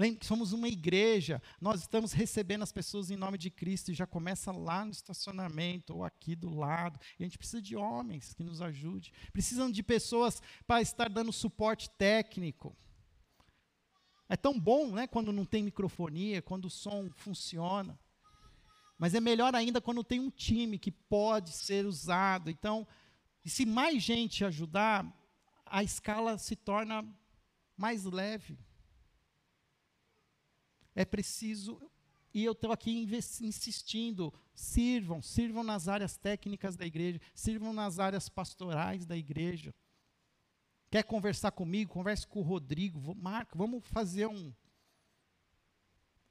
Lembre 0.00 0.24
somos 0.24 0.54
uma 0.54 0.66
igreja, 0.66 1.42
nós 1.60 1.80
estamos 1.80 2.12
recebendo 2.12 2.62
as 2.62 2.72
pessoas 2.72 3.10
em 3.10 3.16
nome 3.16 3.36
de 3.36 3.50
Cristo 3.50 3.90
e 3.90 3.94
já 3.94 4.06
começa 4.06 4.50
lá 4.50 4.82
no 4.82 4.90
estacionamento 4.90 5.94
ou 5.94 6.02
aqui 6.02 6.34
do 6.34 6.48
lado. 6.48 6.98
E 7.18 7.22
a 7.22 7.26
gente 7.26 7.36
precisa 7.36 7.60
de 7.60 7.76
homens 7.76 8.32
que 8.32 8.42
nos 8.42 8.62
ajudem. 8.62 9.12
Precisam 9.30 9.70
de 9.70 9.82
pessoas 9.82 10.40
para 10.66 10.80
estar 10.80 11.10
dando 11.10 11.30
suporte 11.30 11.90
técnico. 11.90 12.74
É 14.26 14.38
tão 14.38 14.58
bom, 14.58 14.90
né, 14.90 15.06
quando 15.06 15.32
não 15.32 15.44
tem 15.44 15.62
microfonia, 15.62 16.40
quando 16.40 16.64
o 16.64 16.70
som 16.70 17.10
funciona. 17.16 18.00
Mas 18.96 19.14
é 19.14 19.20
melhor 19.20 19.54
ainda 19.54 19.82
quando 19.82 20.02
tem 20.02 20.18
um 20.18 20.30
time 20.30 20.78
que 20.78 20.90
pode 20.90 21.52
ser 21.52 21.84
usado. 21.84 22.48
Então, 22.48 22.88
e 23.44 23.50
se 23.50 23.66
mais 23.66 24.02
gente 24.02 24.46
ajudar, 24.46 25.06
a 25.66 25.84
escala 25.84 26.38
se 26.38 26.56
torna 26.56 27.06
mais 27.76 28.04
leve. 28.04 28.58
É 30.94 31.04
preciso, 31.04 31.80
e 32.34 32.44
eu 32.44 32.52
estou 32.52 32.72
aqui 32.72 33.08
insistindo, 33.40 34.32
sirvam, 34.54 35.22
sirvam 35.22 35.62
nas 35.62 35.88
áreas 35.88 36.16
técnicas 36.16 36.76
da 36.76 36.86
igreja, 36.86 37.20
sirvam 37.34 37.72
nas 37.72 37.98
áreas 37.98 38.28
pastorais 38.28 39.06
da 39.06 39.16
igreja. 39.16 39.74
Quer 40.90 41.04
conversar 41.04 41.52
comigo? 41.52 41.92
Converse 41.92 42.26
com 42.26 42.40
o 42.40 42.42
Rodrigo. 42.42 43.14
Marco, 43.14 43.56
vamos 43.56 43.86
fazer 43.86 44.26
um, 44.26 44.52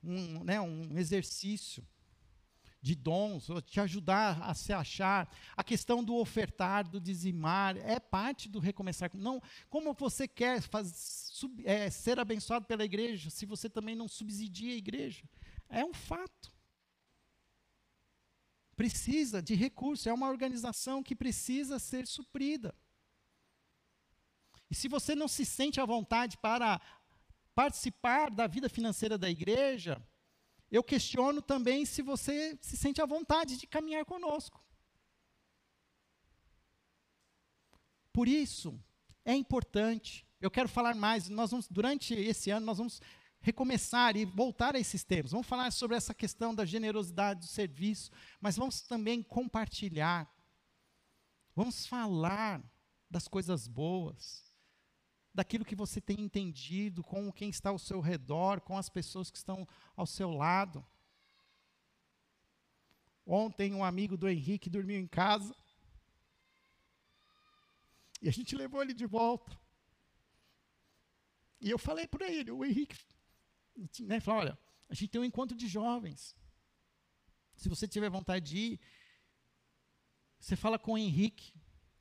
um, 0.04 0.44
né, 0.44 0.60
um 0.60 0.98
exercício 0.98 1.88
de 2.82 2.96
dons, 2.96 3.48
te 3.66 3.80
ajudar 3.80 4.42
a 4.42 4.54
se 4.54 4.72
achar. 4.72 5.30
A 5.56 5.64
questão 5.64 6.04
do 6.04 6.16
ofertar, 6.16 6.88
do 6.88 7.00
dizimar, 7.00 7.78
é 7.78 8.00
parte 8.00 8.48
do 8.48 8.60
recomeçar. 8.60 9.12
Não, 9.14 9.42
como 9.70 9.94
você 9.94 10.28
quer 10.28 10.62
faz, 10.62 10.92
sub, 11.34 11.62
é, 11.66 11.90
ser 11.90 12.20
abençoado 12.20 12.66
pela 12.66 12.86
igreja 12.86 13.30
se 13.30 13.46
você 13.46 13.70
também 13.70 13.96
não 13.96 14.08
subsidia 14.08 14.74
a 14.74 14.78
igreja? 14.78 15.24
É 15.68 15.84
um 15.84 15.94
fato. 15.94 16.54
Precisa 18.76 19.42
de 19.42 19.56
recurso, 19.56 20.08
é 20.08 20.14
uma 20.14 20.30
organização 20.30 21.04
que 21.04 21.16
precisa 21.16 21.80
ser 21.80 22.08
suprida. 22.08 22.74
E 24.72 24.76
se 24.76 24.88
você 24.88 25.16
não 25.16 25.28
se 25.28 25.46
sente 25.46 25.82
à 25.82 25.86
vontade 25.86 26.38
para 26.38 26.80
participar 27.54 28.30
da 28.32 28.48
vida 28.48 28.70
financeira 28.70 29.18
da 29.18 29.30
igreja, 29.30 30.02
eu 30.72 30.84
questiono 30.84 31.42
também 31.42 31.86
se 31.86 32.02
você 32.02 32.58
se 32.62 32.78
sente 32.78 33.02
à 33.02 33.06
vontade 33.06 33.58
de 33.58 33.66
caminhar 33.66 34.06
conosco. 34.06 34.64
Por 38.14 38.28
isso, 38.28 38.80
é 39.26 39.34
importante. 39.34 40.28
Eu 40.42 40.52
quero 40.52 40.70
falar 40.70 40.96
mais. 40.96 41.30
Nós 41.30 41.52
vamos, 41.52 41.68
durante 41.68 42.14
esse 42.14 42.52
ano, 42.52 42.66
nós 42.66 42.78
vamos 42.78 43.02
recomeçar 43.42 44.16
e 44.16 44.26
voltar 44.26 44.76
a 44.76 44.80
esses 44.80 45.04
temas. 45.04 45.32
Vamos 45.32 45.48
falar 45.48 45.72
sobre 45.72 45.96
essa 45.98 46.14
questão 46.14 46.54
da 46.54 46.66
generosidade 46.66 47.42
do 47.42 47.48
serviço, 47.48 48.12
mas 48.40 48.58
vamos 48.58 48.82
também 48.82 49.24
compartilhar. 49.24 50.30
Vamos 51.56 51.86
falar 51.86 52.64
das 53.10 53.28
coisas 53.28 53.68
boas 53.68 54.49
daquilo 55.34 55.66
que 55.66 55.76
você 55.76 56.02
tem 56.02 56.20
entendido 56.22 57.04
com 57.04 57.32
quem 57.32 57.50
está 57.50 57.70
ao 57.70 57.80
seu 57.80 58.00
redor, 58.00 58.62
com 58.62 58.78
as 58.78 58.90
pessoas 58.90 59.30
que 59.30 59.38
estão 59.38 59.68
ao 59.96 60.06
seu 60.06 60.32
lado. 60.32 60.86
Ontem, 63.26 63.74
um 63.74 63.84
amigo 63.84 64.18
do 64.18 64.28
Henrique 64.28 64.70
dormiu 64.70 65.00
em 65.00 65.08
casa. 65.08 65.56
E 68.22 68.28
a 68.28 68.32
gente 68.32 68.56
levou 68.56 68.82
ele 68.82 68.94
de 68.94 69.06
volta. 69.06 69.58
E 71.62 71.70
eu 71.70 71.78
falei 71.78 72.08
para 72.08 72.30
ele, 72.32 72.52
o 72.52 72.64
Henrique, 72.64 72.98
né, 74.00 74.20
falou, 74.20 74.42
olha, 74.42 74.58
a 74.90 74.94
gente 74.94 75.10
tem 75.10 75.22
um 75.22 75.26
encontro 75.26 75.56
de 75.56 75.68
jovens. 75.68 76.36
Se 77.56 77.70
você 77.70 77.88
tiver 77.88 78.10
vontade 78.10 78.50
de 78.50 78.58
ir, 78.58 78.80
você 80.40 80.56
fala 80.56 80.80
com 80.80 80.94
o 80.94 80.98
Henrique. 80.98 81.54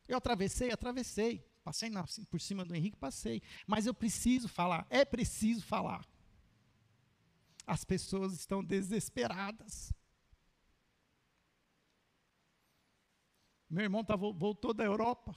Eu 0.06 0.16
atravessei, 0.16 0.70
atravessei. 0.70 1.44
Passei 1.68 1.90
na, 1.90 2.02
por 2.30 2.40
cima 2.40 2.64
do 2.64 2.74
Henrique, 2.74 2.96
passei. 2.96 3.42
Mas 3.66 3.84
eu 3.84 3.92
preciso 3.92 4.48
falar, 4.48 4.86
é 4.88 5.04
preciso 5.04 5.62
falar. 5.66 6.02
As 7.66 7.84
pessoas 7.84 8.32
estão 8.32 8.64
desesperadas. 8.64 9.92
Meu 13.68 13.84
irmão 13.84 14.02
tá, 14.02 14.16
voltou 14.16 14.72
da 14.72 14.82
Europa. 14.82 15.36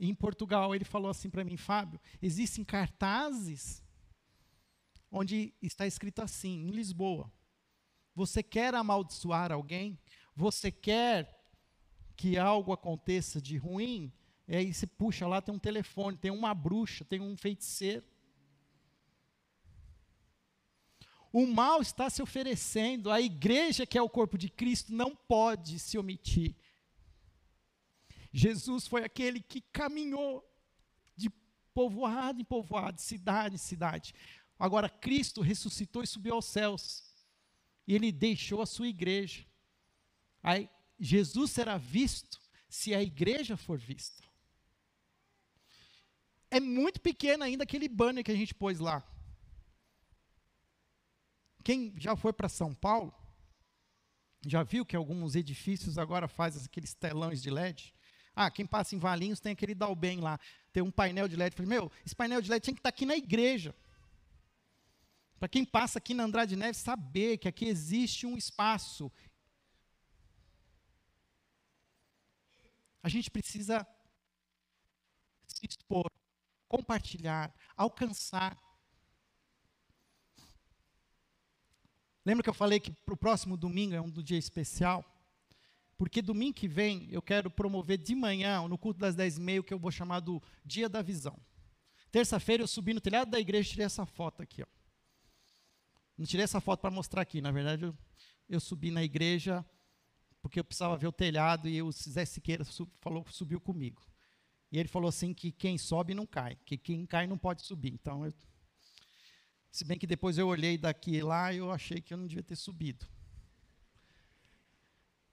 Em 0.00 0.12
Portugal, 0.12 0.74
ele 0.74 0.84
falou 0.84 1.12
assim 1.12 1.30
para 1.30 1.44
mim, 1.44 1.56
Fábio, 1.56 2.00
existem 2.20 2.64
cartazes 2.64 3.84
onde 5.12 5.54
está 5.62 5.86
escrito 5.86 6.22
assim, 6.22 6.66
em 6.66 6.70
Lisboa: 6.70 7.32
Você 8.16 8.42
quer 8.42 8.74
amaldiçoar 8.74 9.52
alguém? 9.52 9.96
Você 10.34 10.72
quer 10.72 11.40
que 12.16 12.36
algo 12.36 12.72
aconteça 12.72 13.40
de 13.40 13.56
ruim? 13.56 14.12
E 14.48 14.54
aí 14.54 14.72
você 14.72 14.86
puxa 14.86 15.26
lá, 15.26 15.42
tem 15.42 15.54
um 15.54 15.58
telefone, 15.58 16.16
tem 16.16 16.30
uma 16.30 16.54
bruxa, 16.54 17.04
tem 17.04 17.20
um 17.20 17.36
feiticeiro. 17.36 18.04
O 21.32 21.46
mal 21.46 21.82
está 21.82 22.08
se 22.08 22.22
oferecendo, 22.22 23.10
a 23.10 23.20
igreja, 23.20 23.84
que 23.84 23.98
é 23.98 24.02
o 24.02 24.08
corpo 24.08 24.38
de 24.38 24.48
Cristo, 24.48 24.94
não 24.94 25.14
pode 25.14 25.78
se 25.78 25.98
omitir. 25.98 26.54
Jesus 28.32 28.86
foi 28.86 29.02
aquele 29.02 29.40
que 29.40 29.60
caminhou 29.60 30.48
de 31.16 31.28
povoado 31.74 32.40
em 32.40 32.44
povoado, 32.44 33.00
cidade 33.00 33.56
em 33.56 33.58
cidade. 33.58 34.14
Agora, 34.58 34.88
Cristo 34.88 35.40
ressuscitou 35.40 36.02
e 36.02 36.06
subiu 36.06 36.34
aos 36.34 36.46
céus. 36.46 37.02
E 37.86 37.94
ele 37.94 38.10
deixou 38.12 38.62
a 38.62 38.66
sua 38.66 38.88
igreja. 38.88 39.44
Aí, 40.42 40.70
Jesus 40.98 41.50
será 41.50 41.76
visto 41.76 42.40
se 42.68 42.94
a 42.94 43.02
igreja 43.02 43.56
for 43.56 43.78
vista 43.78 44.25
é 46.50 46.60
muito 46.60 47.00
pequeno 47.00 47.44
ainda 47.44 47.64
aquele 47.64 47.88
banner 47.88 48.24
que 48.24 48.30
a 48.30 48.36
gente 48.36 48.54
pôs 48.54 48.78
lá. 48.78 49.02
Quem 51.64 51.92
já 51.96 52.14
foi 52.14 52.32
para 52.32 52.48
São 52.48 52.72
Paulo, 52.74 53.12
Já 54.48 54.62
viu 54.62 54.86
que 54.86 54.94
alguns 54.94 55.34
edifícios 55.34 55.98
agora 55.98 56.28
fazem 56.28 56.62
aqueles 56.64 56.94
telões 56.94 57.42
de 57.42 57.50
LED? 57.50 57.92
Ah, 58.34 58.48
quem 58.48 58.64
passa 58.64 58.94
em 58.94 58.98
Valinhos 58.98 59.40
tem 59.40 59.52
aquele 59.52 59.74
Dalben 59.74 60.20
lá, 60.20 60.38
tem 60.72 60.82
um 60.82 60.90
painel 60.90 61.26
de 61.26 61.34
LED. 61.34 61.56
Falei, 61.56 61.68
meu, 61.68 61.90
esse 62.04 62.14
painel 62.14 62.40
de 62.40 62.48
LED 62.48 62.62
tinha 62.62 62.74
que 62.74 62.78
estar 62.78 62.92
tá 62.92 62.94
aqui 62.94 63.04
na 63.04 63.16
igreja. 63.16 63.74
Para 65.38 65.48
quem 65.48 65.64
passa 65.64 65.98
aqui 65.98 66.14
na 66.14 66.24
Andrade 66.24 66.54
Neves 66.54 66.76
saber 66.76 67.38
que 67.38 67.48
aqui 67.48 67.66
existe 67.66 68.24
um 68.26 68.36
espaço. 68.36 69.10
A 73.02 73.08
gente 73.08 73.30
precisa 73.30 73.86
se 75.46 75.66
expor, 75.66 76.10
compartilhar, 76.68 77.54
alcançar. 77.76 78.56
Lembra 82.24 82.42
que 82.42 82.50
eu 82.50 82.54
falei 82.54 82.80
que 82.80 82.90
para 82.90 83.14
o 83.14 83.16
próximo 83.16 83.56
domingo 83.56 83.94
é 83.94 84.00
um 84.00 84.10
dia 84.10 84.38
especial? 84.38 85.04
Porque 85.96 86.20
domingo 86.20 86.54
que 86.54 86.68
vem 86.68 87.08
eu 87.10 87.22
quero 87.22 87.50
promover 87.50 87.98
de 87.98 88.14
manhã, 88.14 88.66
no 88.68 88.76
culto 88.76 89.00
das 89.00 89.14
dez 89.14 89.38
e 89.38 89.40
meia, 89.40 89.60
o 89.60 89.64
que 89.64 89.72
eu 89.72 89.78
vou 89.78 89.90
chamar 89.90 90.20
do 90.20 90.42
Dia 90.64 90.88
da 90.88 91.00
Visão. 91.00 91.38
Terça-feira 92.10 92.62
eu 92.62 92.66
subi 92.66 92.92
no 92.92 93.00
telhado 93.00 93.30
da 93.30 93.40
igreja 93.40 93.68
e 93.68 93.70
tirei 93.72 93.86
essa 93.86 94.04
foto 94.04 94.42
aqui. 94.42 94.62
Ó. 94.62 94.66
Não 96.18 96.26
tirei 96.26 96.44
essa 96.44 96.60
foto 96.60 96.80
para 96.80 96.90
mostrar 96.90 97.22
aqui, 97.22 97.40
na 97.40 97.50
verdade 97.50 97.84
eu, 97.84 97.96
eu, 98.48 98.60
subi 98.60 98.90
na 98.90 99.02
igreja 99.02 99.64
porque 100.40 100.60
eu 100.60 100.64
precisava 100.64 100.96
ver 100.96 101.06
o 101.06 101.12
telhado 101.12 101.68
e 101.68 101.82
o 101.82 101.90
Zé 101.90 102.24
Siqueira 102.24 102.64
sub, 102.64 102.90
falou, 103.00 103.24
subiu 103.30 103.60
comigo. 103.60 104.02
E 104.70 104.78
ele 104.78 104.88
falou 104.88 105.08
assim 105.08 105.32
que 105.32 105.52
quem 105.52 105.78
sobe 105.78 106.14
não 106.14 106.26
cai, 106.26 106.56
que 106.64 106.76
quem 106.76 107.06
cai 107.06 107.26
não 107.26 107.38
pode 107.38 107.62
subir. 107.62 107.92
Então 107.92 108.24
eu, 108.24 108.34
se 109.70 109.84
bem 109.84 109.98
que 109.98 110.06
depois 110.06 110.38
eu 110.38 110.48
olhei 110.48 110.76
daqui 110.76 111.20
lá 111.20 111.52
e 111.52 111.58
eu 111.58 111.70
achei 111.70 112.00
que 112.00 112.12
eu 112.12 112.18
não 112.18 112.26
devia 112.26 112.42
ter 112.42 112.56
subido. 112.56 113.06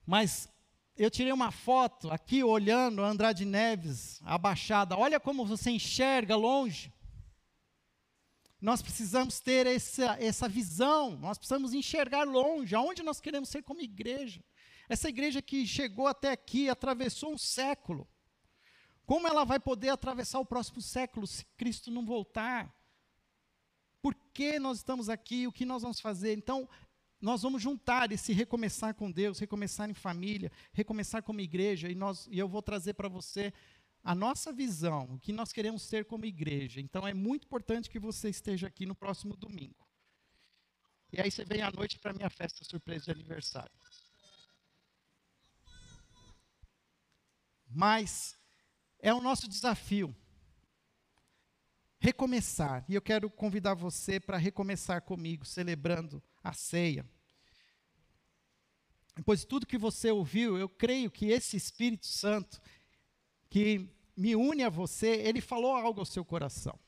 Mas 0.06 0.48
eu 0.96 1.10
tirei 1.10 1.32
uma 1.32 1.50
foto 1.50 2.10
aqui 2.10 2.44
olhando 2.44 3.02
Andrade 3.02 3.44
Neves 3.44 4.20
abaixada. 4.22 4.96
Olha 4.96 5.18
como 5.18 5.44
você 5.44 5.70
enxerga 5.70 6.36
longe. 6.36 6.92
Nós 8.60 8.80
precisamos 8.80 9.40
ter 9.40 9.66
essa, 9.66 10.16
essa 10.18 10.48
visão, 10.48 11.18
nós 11.18 11.36
precisamos 11.36 11.74
enxergar 11.74 12.24
longe, 12.24 12.74
aonde 12.74 13.02
nós 13.02 13.20
queremos 13.20 13.48
ser 13.48 13.62
como 13.62 13.82
igreja. 13.82 14.42
Essa 14.88 15.08
igreja 15.08 15.42
que 15.42 15.66
chegou 15.66 16.06
até 16.06 16.30
aqui, 16.30 16.68
atravessou 16.68 17.32
um 17.32 17.38
século. 17.38 18.08
Como 19.06 19.28
ela 19.28 19.44
vai 19.44 19.60
poder 19.60 19.90
atravessar 19.90 20.38
o 20.40 20.46
próximo 20.46 20.80
século 20.80 21.26
se 21.26 21.44
Cristo 21.56 21.90
não 21.90 22.04
voltar? 22.04 22.74
por 24.04 24.14
que 24.34 24.58
nós 24.58 24.76
estamos 24.76 25.08
aqui, 25.08 25.46
o 25.46 25.52
que 25.52 25.64
nós 25.64 25.80
vamos 25.80 25.98
fazer. 25.98 26.36
Então, 26.36 26.68
nós 27.18 27.40
vamos 27.40 27.62
juntar 27.62 28.12
esse 28.12 28.34
recomeçar 28.34 28.94
com 28.94 29.10
Deus, 29.10 29.38
recomeçar 29.38 29.88
em 29.88 29.94
família, 29.94 30.52
recomeçar 30.74 31.22
como 31.22 31.40
igreja, 31.40 31.88
e, 31.88 31.94
nós, 31.94 32.28
e 32.30 32.38
eu 32.38 32.46
vou 32.46 32.60
trazer 32.60 32.92
para 32.92 33.08
você 33.08 33.50
a 34.02 34.14
nossa 34.14 34.52
visão, 34.52 35.14
o 35.14 35.18
que 35.18 35.32
nós 35.32 35.54
queremos 35.54 35.80
ser 35.80 36.04
como 36.04 36.26
igreja. 36.26 36.82
Então, 36.82 37.08
é 37.08 37.14
muito 37.14 37.46
importante 37.46 37.88
que 37.88 37.98
você 37.98 38.28
esteja 38.28 38.66
aqui 38.66 38.84
no 38.84 38.94
próximo 38.94 39.34
domingo. 39.38 39.88
E 41.10 41.18
aí 41.18 41.30
você 41.30 41.42
vem 41.42 41.62
à 41.62 41.70
noite 41.70 41.98
para 41.98 42.10
a 42.10 42.14
minha 42.14 42.28
festa 42.28 42.62
surpresa 42.62 43.06
de 43.06 43.10
aniversário. 43.10 43.72
Mas 47.66 48.36
é 49.04 49.12
o 49.12 49.20
nosso 49.20 49.46
desafio 49.46 50.16
recomeçar. 51.98 52.86
E 52.88 52.94
eu 52.94 53.02
quero 53.02 53.28
convidar 53.28 53.74
você 53.74 54.18
para 54.18 54.38
recomeçar 54.38 55.02
comigo, 55.02 55.44
celebrando 55.44 56.22
a 56.42 56.54
ceia. 56.54 57.06
Pois 59.22 59.44
tudo 59.44 59.66
que 59.66 59.76
você 59.76 60.10
ouviu, 60.10 60.56
eu 60.56 60.70
creio 60.70 61.10
que 61.10 61.26
esse 61.26 61.54
Espírito 61.54 62.06
Santo 62.06 62.58
que 63.50 63.86
me 64.16 64.34
une 64.34 64.64
a 64.64 64.70
você, 64.70 65.08
ele 65.20 65.42
falou 65.42 65.76
algo 65.76 66.00
ao 66.00 66.06
seu 66.06 66.24
coração. 66.24 66.78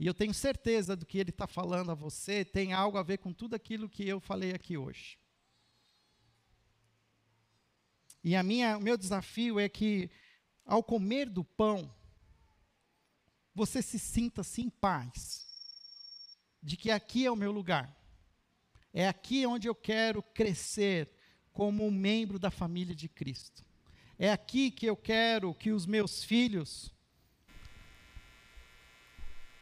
E 0.00 0.06
eu 0.06 0.14
tenho 0.14 0.32
certeza 0.32 0.96
do 0.96 1.04
que 1.04 1.18
ele 1.18 1.30
está 1.30 1.46
falando 1.46 1.90
a 1.90 1.94
você 1.94 2.46
tem 2.46 2.72
algo 2.72 2.96
a 2.96 3.02
ver 3.02 3.18
com 3.18 3.32
tudo 3.32 3.54
aquilo 3.54 3.90
que 3.90 4.08
eu 4.08 4.20
falei 4.20 4.52
aqui 4.54 4.78
hoje. 4.78 5.18
E 8.24 8.34
a 8.34 8.42
minha, 8.42 8.78
o 8.78 8.80
meu 8.80 8.96
desafio 8.96 9.60
é 9.60 9.68
que, 9.68 10.10
ao 10.68 10.82
comer 10.82 11.30
do 11.30 11.42
pão, 11.42 11.90
você 13.54 13.80
se 13.80 13.98
sinta 13.98 14.42
assim 14.42 14.64
em 14.64 14.70
paz, 14.70 15.48
de 16.62 16.76
que 16.76 16.90
aqui 16.90 17.24
é 17.24 17.30
o 17.30 17.36
meu 17.36 17.50
lugar, 17.50 17.96
é 18.92 19.08
aqui 19.08 19.46
onde 19.46 19.66
eu 19.66 19.74
quero 19.74 20.22
crescer 20.22 21.10
como 21.54 21.86
um 21.86 21.90
membro 21.90 22.38
da 22.38 22.50
família 22.50 22.94
de 22.94 23.08
Cristo, 23.08 23.64
é 24.18 24.30
aqui 24.30 24.70
que 24.70 24.84
eu 24.84 24.94
quero 24.94 25.54
que 25.54 25.72
os 25.72 25.86
meus 25.86 26.22
filhos 26.22 26.92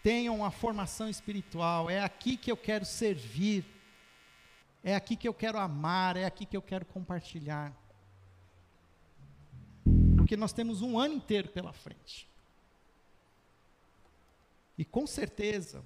tenham 0.02 0.36
uma 0.36 0.50
formação 0.50 1.08
espiritual, 1.08 1.88
é 1.88 2.02
aqui 2.02 2.36
que 2.36 2.50
eu 2.50 2.56
quero 2.56 2.84
servir, 2.84 3.64
é 4.82 4.94
aqui 4.96 5.14
que 5.14 5.28
eu 5.28 5.34
quero 5.34 5.58
amar, 5.58 6.16
é 6.16 6.24
aqui 6.24 6.44
que 6.44 6.56
eu 6.56 6.62
quero 6.62 6.84
compartilhar. 6.84 7.72
Porque 10.26 10.36
nós 10.36 10.52
temos 10.52 10.82
um 10.82 10.98
ano 10.98 11.14
inteiro 11.14 11.48
pela 11.50 11.72
frente. 11.72 12.28
E 14.76 14.84
com 14.84 15.06
certeza 15.06 15.84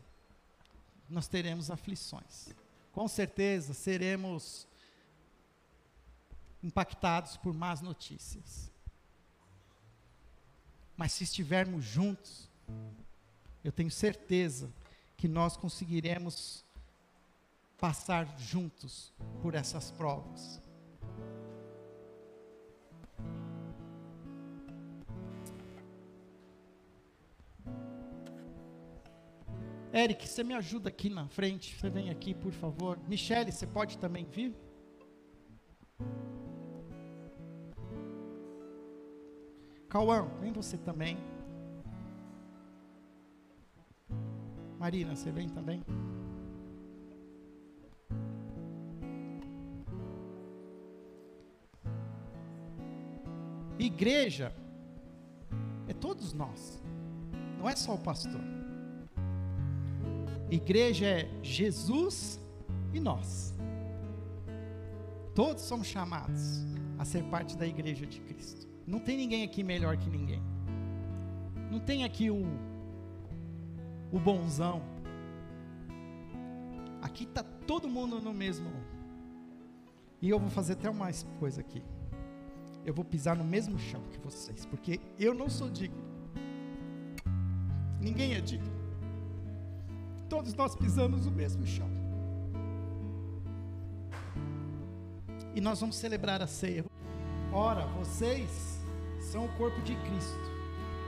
nós 1.10 1.28
teremos 1.28 1.70
aflições. 1.70 2.48
Com 2.90 3.06
certeza 3.06 3.74
seremos 3.74 4.66
impactados 6.62 7.36
por 7.36 7.52
más 7.52 7.82
notícias. 7.82 8.72
Mas 10.96 11.12
se 11.12 11.24
estivermos 11.24 11.84
juntos, 11.84 12.48
eu 13.62 13.70
tenho 13.70 13.90
certeza 13.90 14.72
que 15.18 15.28
nós 15.28 15.54
conseguiremos 15.54 16.64
passar 17.76 18.38
juntos 18.38 19.12
por 19.42 19.54
essas 19.54 19.90
provas. 19.90 20.62
Eric, 29.92 30.28
você 30.28 30.44
me 30.44 30.54
ajuda 30.54 30.88
aqui 30.88 31.10
na 31.10 31.26
frente? 31.26 31.76
Você 31.76 31.90
vem 31.90 32.10
aqui, 32.10 32.32
por 32.32 32.52
favor. 32.52 32.96
Michele, 33.08 33.50
você 33.50 33.66
pode 33.66 33.98
também 33.98 34.24
vir? 34.24 34.54
Cauã, 39.88 40.28
vem 40.40 40.52
você 40.52 40.78
também. 40.78 41.18
Marina, 44.78 45.16
você 45.16 45.32
vem 45.32 45.48
também? 45.48 45.82
Igreja 53.76 54.54
é 55.88 55.92
todos 55.92 56.32
nós, 56.32 56.80
não 57.58 57.68
é 57.68 57.74
só 57.74 57.94
o 57.94 57.98
pastor. 57.98 58.59
Igreja 60.50 61.06
é 61.06 61.30
Jesus 61.42 62.40
e 62.92 62.98
nós. 62.98 63.54
Todos 65.34 65.62
somos 65.62 65.86
chamados 65.86 66.66
a 66.98 67.04
ser 67.04 67.22
parte 67.24 67.56
da 67.56 67.66
igreja 67.66 68.04
de 68.04 68.20
Cristo. 68.20 68.68
Não 68.86 68.98
tem 68.98 69.16
ninguém 69.16 69.44
aqui 69.44 69.62
melhor 69.62 69.96
que 69.96 70.10
ninguém. 70.10 70.42
Não 71.70 71.78
tem 71.78 72.02
aqui 72.02 72.30
o, 72.30 72.44
o 74.10 74.18
bonzão. 74.18 74.82
Aqui 77.00 77.24
está 77.24 77.44
todo 77.44 77.88
mundo 77.88 78.20
no 78.20 78.34
mesmo. 78.34 78.68
E 80.20 80.28
eu 80.28 80.38
vou 80.38 80.50
fazer 80.50 80.72
até 80.72 80.90
mais 80.90 81.24
coisa 81.38 81.60
aqui. 81.60 81.82
Eu 82.84 82.92
vou 82.92 83.04
pisar 83.04 83.36
no 83.36 83.44
mesmo 83.44 83.78
chão 83.78 84.02
que 84.10 84.18
vocês, 84.18 84.66
porque 84.66 85.00
eu 85.18 85.32
não 85.32 85.48
sou 85.48 85.70
digno. 85.70 86.02
Ninguém 88.00 88.34
é 88.34 88.40
digno. 88.40 88.79
Todos 90.40 90.54
nós 90.54 90.74
pisamos 90.74 91.26
o 91.26 91.30
mesmo 91.30 91.66
chão. 91.66 91.86
E 95.54 95.60
nós 95.60 95.80
vamos 95.80 95.96
celebrar 95.96 96.40
a 96.40 96.46
ceia. 96.46 96.82
Ora, 97.52 97.84
vocês 97.88 98.80
são 99.20 99.44
o 99.44 99.48
corpo 99.58 99.78
de 99.82 99.94
Cristo. 99.96 100.50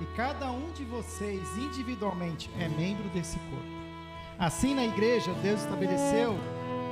E 0.02 0.16
cada 0.16 0.52
um 0.52 0.70
de 0.72 0.84
vocês, 0.84 1.40
individualmente, 1.56 2.50
é 2.60 2.68
membro 2.68 3.08
desse 3.08 3.38
corpo. 3.38 3.64
Assim, 4.38 4.74
na 4.74 4.84
igreja, 4.84 5.32
Deus 5.42 5.62
estabeleceu 5.62 6.36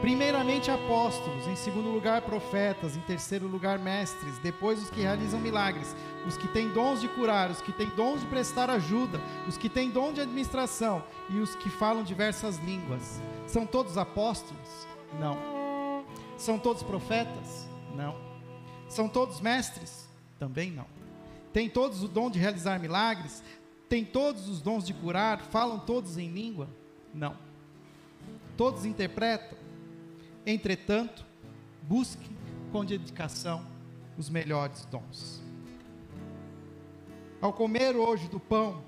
Primeiramente 0.01 0.71
apóstolos, 0.71 1.47
em 1.47 1.55
segundo 1.55 1.91
lugar 1.91 2.23
profetas, 2.23 2.97
em 2.97 3.01
terceiro 3.01 3.47
lugar 3.47 3.79
mestres, 3.79 4.39
depois 4.39 4.83
os 4.83 4.89
que 4.89 5.03
realizam 5.03 5.39
milagres, 5.39 5.95
os 6.27 6.39
que 6.39 6.49
têm 6.49 6.71
dons 6.71 7.03
de 7.03 7.09
curar, 7.09 7.51
os 7.51 7.61
que 7.61 7.71
têm 7.71 7.89
dons 7.91 8.23
de 8.23 8.27
prestar 8.27 8.71
ajuda, 8.71 9.21
os 9.47 9.59
que 9.59 9.69
têm 9.69 9.91
dom 9.91 10.11
de 10.11 10.23
administração 10.23 11.05
e 11.29 11.39
os 11.39 11.55
que 11.55 11.69
falam 11.69 12.03
diversas 12.03 12.57
línguas. 12.61 13.21
São 13.47 13.67
todos 13.67 13.99
apóstolos? 13.99 14.87
Não. 15.19 15.37
São 16.39 16.59
todos 16.59 16.83
profetas? 16.83 17.69
Não. 17.95 18.17
São 18.89 19.07
todos 19.07 19.39
mestres? 19.39 20.09
Também 20.39 20.71
não. 20.71 20.87
Tem 21.53 21.69
todos 21.69 22.03
o 22.03 22.09
dom 22.09 22.31
de 22.31 22.39
realizar 22.39 22.81
milagres? 22.81 23.43
Tem 23.87 24.03
todos 24.03 24.49
os 24.49 24.63
dons 24.63 24.83
de 24.83 24.95
curar? 24.95 25.43
Falam 25.43 25.79
todos 25.79 26.17
em 26.17 26.29
língua? 26.31 26.71
Não. 27.13 27.37
Todos 28.57 28.87
interpretam? 28.87 29.60
Entretanto, 30.47 31.25
busque 31.83 32.31
com 32.73 32.85
dedicação 32.85 33.67
os 34.17 34.29
melhores 34.29 34.85
dons. 34.87 35.43
Ao 37.41 37.53
comer 37.53 37.97
hoje 37.97 38.29
do 38.29 38.39
pão, 38.39 38.83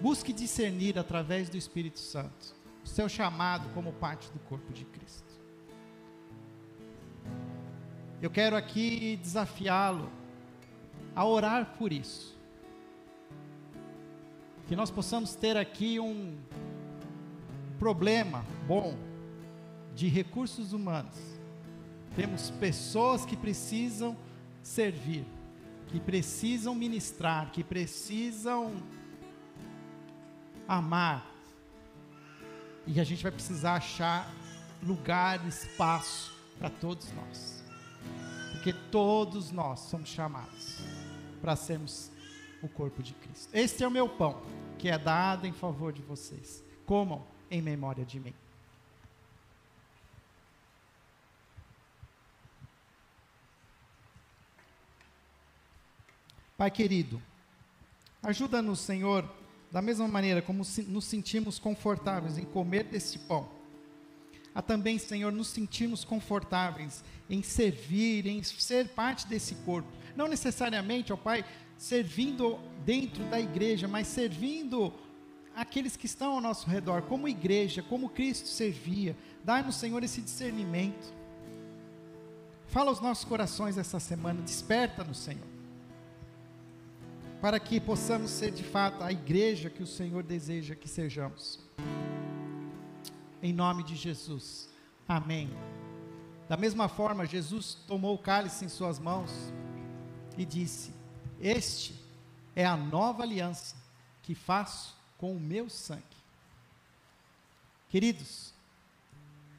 busque 0.00 0.32
discernir 0.32 0.98
através 0.98 1.48
do 1.48 1.56
Espírito 1.56 1.98
Santo 1.98 2.54
o 2.84 2.88
seu 2.88 3.08
chamado 3.08 3.68
como 3.72 3.92
parte 3.92 4.30
do 4.30 4.38
corpo 4.40 4.72
de 4.72 4.84
Cristo. 4.84 5.34
Eu 8.20 8.30
quero 8.30 8.56
aqui 8.56 9.18
desafiá-lo 9.22 10.10
a 11.14 11.24
orar 11.24 11.74
por 11.78 11.92
isso. 11.92 12.36
Que 14.68 14.74
nós 14.74 14.90
possamos 14.90 15.34
ter 15.34 15.56
aqui 15.56 16.00
um 16.00 16.36
problema 17.78 18.44
bom 18.66 19.05
de 19.96 20.08
recursos 20.08 20.74
humanos. 20.74 21.16
Temos 22.14 22.50
pessoas 22.50 23.24
que 23.24 23.34
precisam 23.34 24.14
servir, 24.62 25.24
que 25.88 25.98
precisam 25.98 26.74
ministrar, 26.74 27.50
que 27.50 27.64
precisam 27.64 28.74
amar. 30.68 31.26
E 32.86 33.00
a 33.00 33.04
gente 33.04 33.22
vai 33.22 33.32
precisar 33.32 33.76
achar 33.76 34.30
lugar, 34.82 35.44
espaço 35.48 36.32
para 36.58 36.68
todos 36.68 37.10
nós. 37.12 37.64
Porque 38.52 38.74
todos 38.90 39.50
nós 39.50 39.80
somos 39.80 40.10
chamados 40.10 40.78
para 41.40 41.56
sermos 41.56 42.10
o 42.62 42.68
corpo 42.68 43.02
de 43.02 43.14
Cristo. 43.14 43.48
Este 43.52 43.82
é 43.82 43.88
o 43.88 43.90
meu 43.90 44.08
pão, 44.08 44.42
que 44.78 44.88
é 44.90 44.98
dado 44.98 45.46
em 45.46 45.52
favor 45.52 45.92
de 45.92 46.02
vocês. 46.02 46.62
Comam 46.84 47.26
em 47.50 47.62
memória 47.62 48.04
de 48.04 48.20
mim. 48.20 48.34
Pai 56.56 56.70
querido, 56.70 57.22
ajuda-nos, 58.22 58.80
Senhor, 58.80 59.28
da 59.70 59.82
mesma 59.82 60.08
maneira 60.08 60.40
como 60.40 60.62
nos 60.88 61.04
sentimos 61.04 61.58
confortáveis 61.58 62.38
em 62.38 62.44
comer 62.44 62.84
desse 62.84 63.18
pão 63.20 63.56
a 64.56 64.62
também, 64.62 64.98
Senhor, 64.98 65.30
nos 65.30 65.48
sentirmos 65.48 66.02
confortáveis 66.02 67.04
em 67.28 67.42
servir, 67.42 68.26
em 68.26 68.42
ser 68.42 68.88
parte 68.88 69.26
desse 69.26 69.54
corpo. 69.56 69.86
Não 70.16 70.26
necessariamente, 70.26 71.12
ó 71.12 71.16
Pai, 71.16 71.44
servindo 71.76 72.58
dentro 72.82 73.22
da 73.24 73.38
igreja, 73.38 73.86
mas 73.86 74.06
servindo 74.06 74.94
aqueles 75.54 75.94
que 75.94 76.06
estão 76.06 76.32
ao 76.32 76.40
nosso 76.40 76.70
redor, 76.70 77.02
como 77.02 77.28
igreja, 77.28 77.82
como 77.82 78.08
Cristo 78.08 78.48
servia. 78.48 79.14
Dá-nos, 79.44 79.76
Senhor, 79.76 80.02
esse 80.02 80.22
discernimento. 80.22 81.12
Fala 82.66 82.88
aos 82.88 83.00
nossos 83.02 83.26
corações 83.26 83.76
essa 83.76 84.00
semana, 84.00 84.40
desperta-nos, 84.40 85.18
Senhor. 85.18 85.55
Para 87.40 87.60
que 87.60 87.80
possamos 87.80 88.30
ser 88.30 88.50
de 88.50 88.64
fato 88.64 89.02
a 89.02 89.12
igreja 89.12 89.70
que 89.70 89.82
o 89.82 89.86
Senhor 89.86 90.22
deseja 90.22 90.74
que 90.74 90.88
sejamos 90.88 91.66
em 93.46 93.52
nome 93.52 93.82
de 93.84 93.94
Jesus. 93.94 94.68
Amém. 95.06 95.48
Da 96.48 96.56
mesma 96.56 96.88
forma, 96.88 97.26
Jesus 97.26 97.74
tomou 97.86 98.14
o 98.14 98.18
cálice 98.18 98.64
em 98.64 98.68
suas 98.68 98.98
mãos 98.98 99.30
e 100.36 100.44
disse: 100.44 100.92
Este 101.40 101.94
é 102.54 102.64
a 102.64 102.76
nova 102.76 103.22
aliança 103.22 103.76
que 104.22 104.34
faço 104.34 104.96
com 105.16 105.34
o 105.34 105.40
meu 105.40 105.68
sangue. 105.70 106.02
Queridos, 107.88 108.52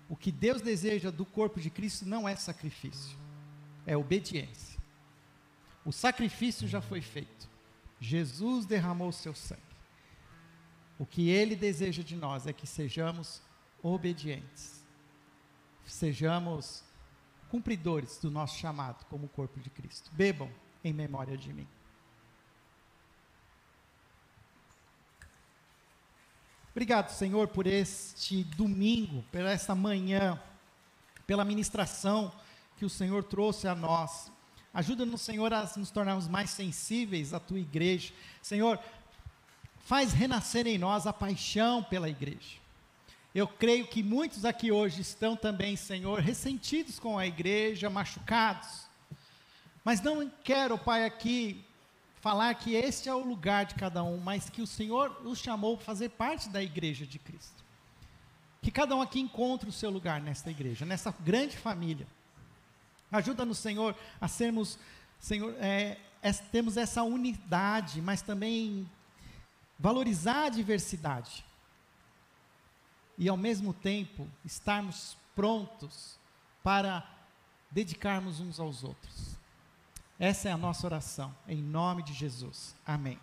o 0.09 0.15
que 0.15 0.31
Deus 0.31 0.61
deseja 0.61 1.09
do 1.09 1.25
corpo 1.25 1.59
de 1.59 1.69
Cristo 1.69 2.05
não 2.05 2.27
é 2.27 2.35
sacrifício, 2.35 3.17
é 3.85 3.95
obediência. 3.95 4.77
O 5.85 5.93
sacrifício 5.93 6.67
já 6.67 6.81
foi 6.81 6.99
feito. 6.99 7.47
Jesus 7.99 8.65
derramou 8.65 9.11
seu 9.11 9.33
sangue. 9.33 9.61
O 10.99 11.05
que 11.05 11.29
ele 11.29 11.55
deseja 11.55 12.03
de 12.03 12.15
nós 12.15 12.47
é 12.47 12.53
que 12.53 12.65
sejamos 12.65 13.41
obedientes. 13.81 14.85
Sejamos 15.85 16.83
cumpridores 17.49 18.17
do 18.17 18.29
nosso 18.29 18.57
chamado 18.57 19.05
como 19.05 19.27
corpo 19.29 19.59
de 19.59 19.69
Cristo. 19.69 20.11
Bebam 20.13 20.51
em 20.83 20.93
memória 20.93 21.37
de 21.37 21.53
mim. 21.53 21.67
Obrigado, 26.71 27.09
Senhor, 27.09 27.47
por 27.47 27.65
este 27.65 28.43
domingo, 28.43 29.23
por 29.31 29.41
esta 29.41 29.73
manhã, 29.73 30.39
pela 31.25 31.43
ministração 31.43 32.31
que 32.77 32.85
o 32.85 32.89
Senhor 32.89 33.23
trouxe 33.23 33.67
a 33.67 33.73
nós. 33.73 34.31
Ajuda-nos, 34.77 35.21
Senhor, 35.21 35.51
a 35.55 35.67
nos 35.75 35.89
tornarmos 35.89 36.27
mais 36.27 36.51
sensíveis 36.51 37.33
à 37.33 37.39
tua 37.39 37.59
igreja. 37.59 38.13
Senhor, 38.43 38.79
faz 39.79 40.13
renascer 40.13 40.67
em 40.67 40.77
nós 40.77 41.07
a 41.07 41.11
paixão 41.11 41.81
pela 41.81 42.07
igreja. 42.07 42.59
Eu 43.33 43.47
creio 43.47 43.87
que 43.87 44.03
muitos 44.03 44.45
aqui 44.45 44.71
hoje 44.71 45.01
estão 45.01 45.35
também, 45.35 45.75
Senhor, 45.75 46.19
ressentidos 46.19 46.99
com 46.99 47.17
a 47.17 47.25
igreja, 47.25 47.89
machucados. 47.89 48.85
Mas 49.83 49.99
não 49.99 50.31
quero, 50.43 50.77
Pai, 50.77 51.05
aqui 51.05 51.65
falar 52.21 52.53
que 52.53 52.75
este 52.75 53.09
é 53.09 53.15
o 53.15 53.25
lugar 53.25 53.65
de 53.65 53.73
cada 53.73 54.03
um, 54.03 54.17
mas 54.17 54.47
que 54.47 54.61
o 54.61 54.67
Senhor 54.67 55.23
os 55.25 55.39
chamou 55.39 55.75
para 55.75 55.87
fazer 55.87 56.09
parte 56.09 56.49
da 56.49 56.61
igreja 56.61 57.03
de 57.03 57.17
Cristo. 57.17 57.65
Que 58.61 58.69
cada 58.69 58.95
um 58.95 59.01
aqui 59.01 59.19
encontre 59.19 59.67
o 59.67 59.73
seu 59.73 59.89
lugar 59.89 60.21
nesta 60.21 60.51
igreja, 60.51 60.85
nessa 60.85 61.11
grande 61.19 61.57
família. 61.57 62.05
Ajuda-nos, 63.11 63.57
Senhor, 63.57 63.95
a 64.19 64.27
sermos, 64.27 64.77
Senhor, 65.19 65.55
é, 65.59 65.97
é, 66.21 66.33
temos 66.33 66.77
essa 66.77 67.03
unidade, 67.03 68.01
mas 68.01 68.21
também 68.21 68.89
valorizar 69.79 70.45
a 70.45 70.49
diversidade 70.49 71.45
e 73.17 73.29
ao 73.29 73.37
mesmo 73.37 73.73
tempo 73.73 74.27
estarmos 74.43 75.17
prontos 75.35 76.17
para 76.63 77.07
dedicarmos 77.71 78.39
uns 78.39 78.59
aos 78.59 78.83
outros. 78.83 79.35
Essa 80.19 80.49
é 80.49 80.51
a 80.51 80.57
nossa 80.57 80.85
oração, 80.85 81.33
em 81.47 81.61
nome 81.61 82.03
de 82.03 82.13
Jesus. 82.13 82.75
Amém. 82.85 83.19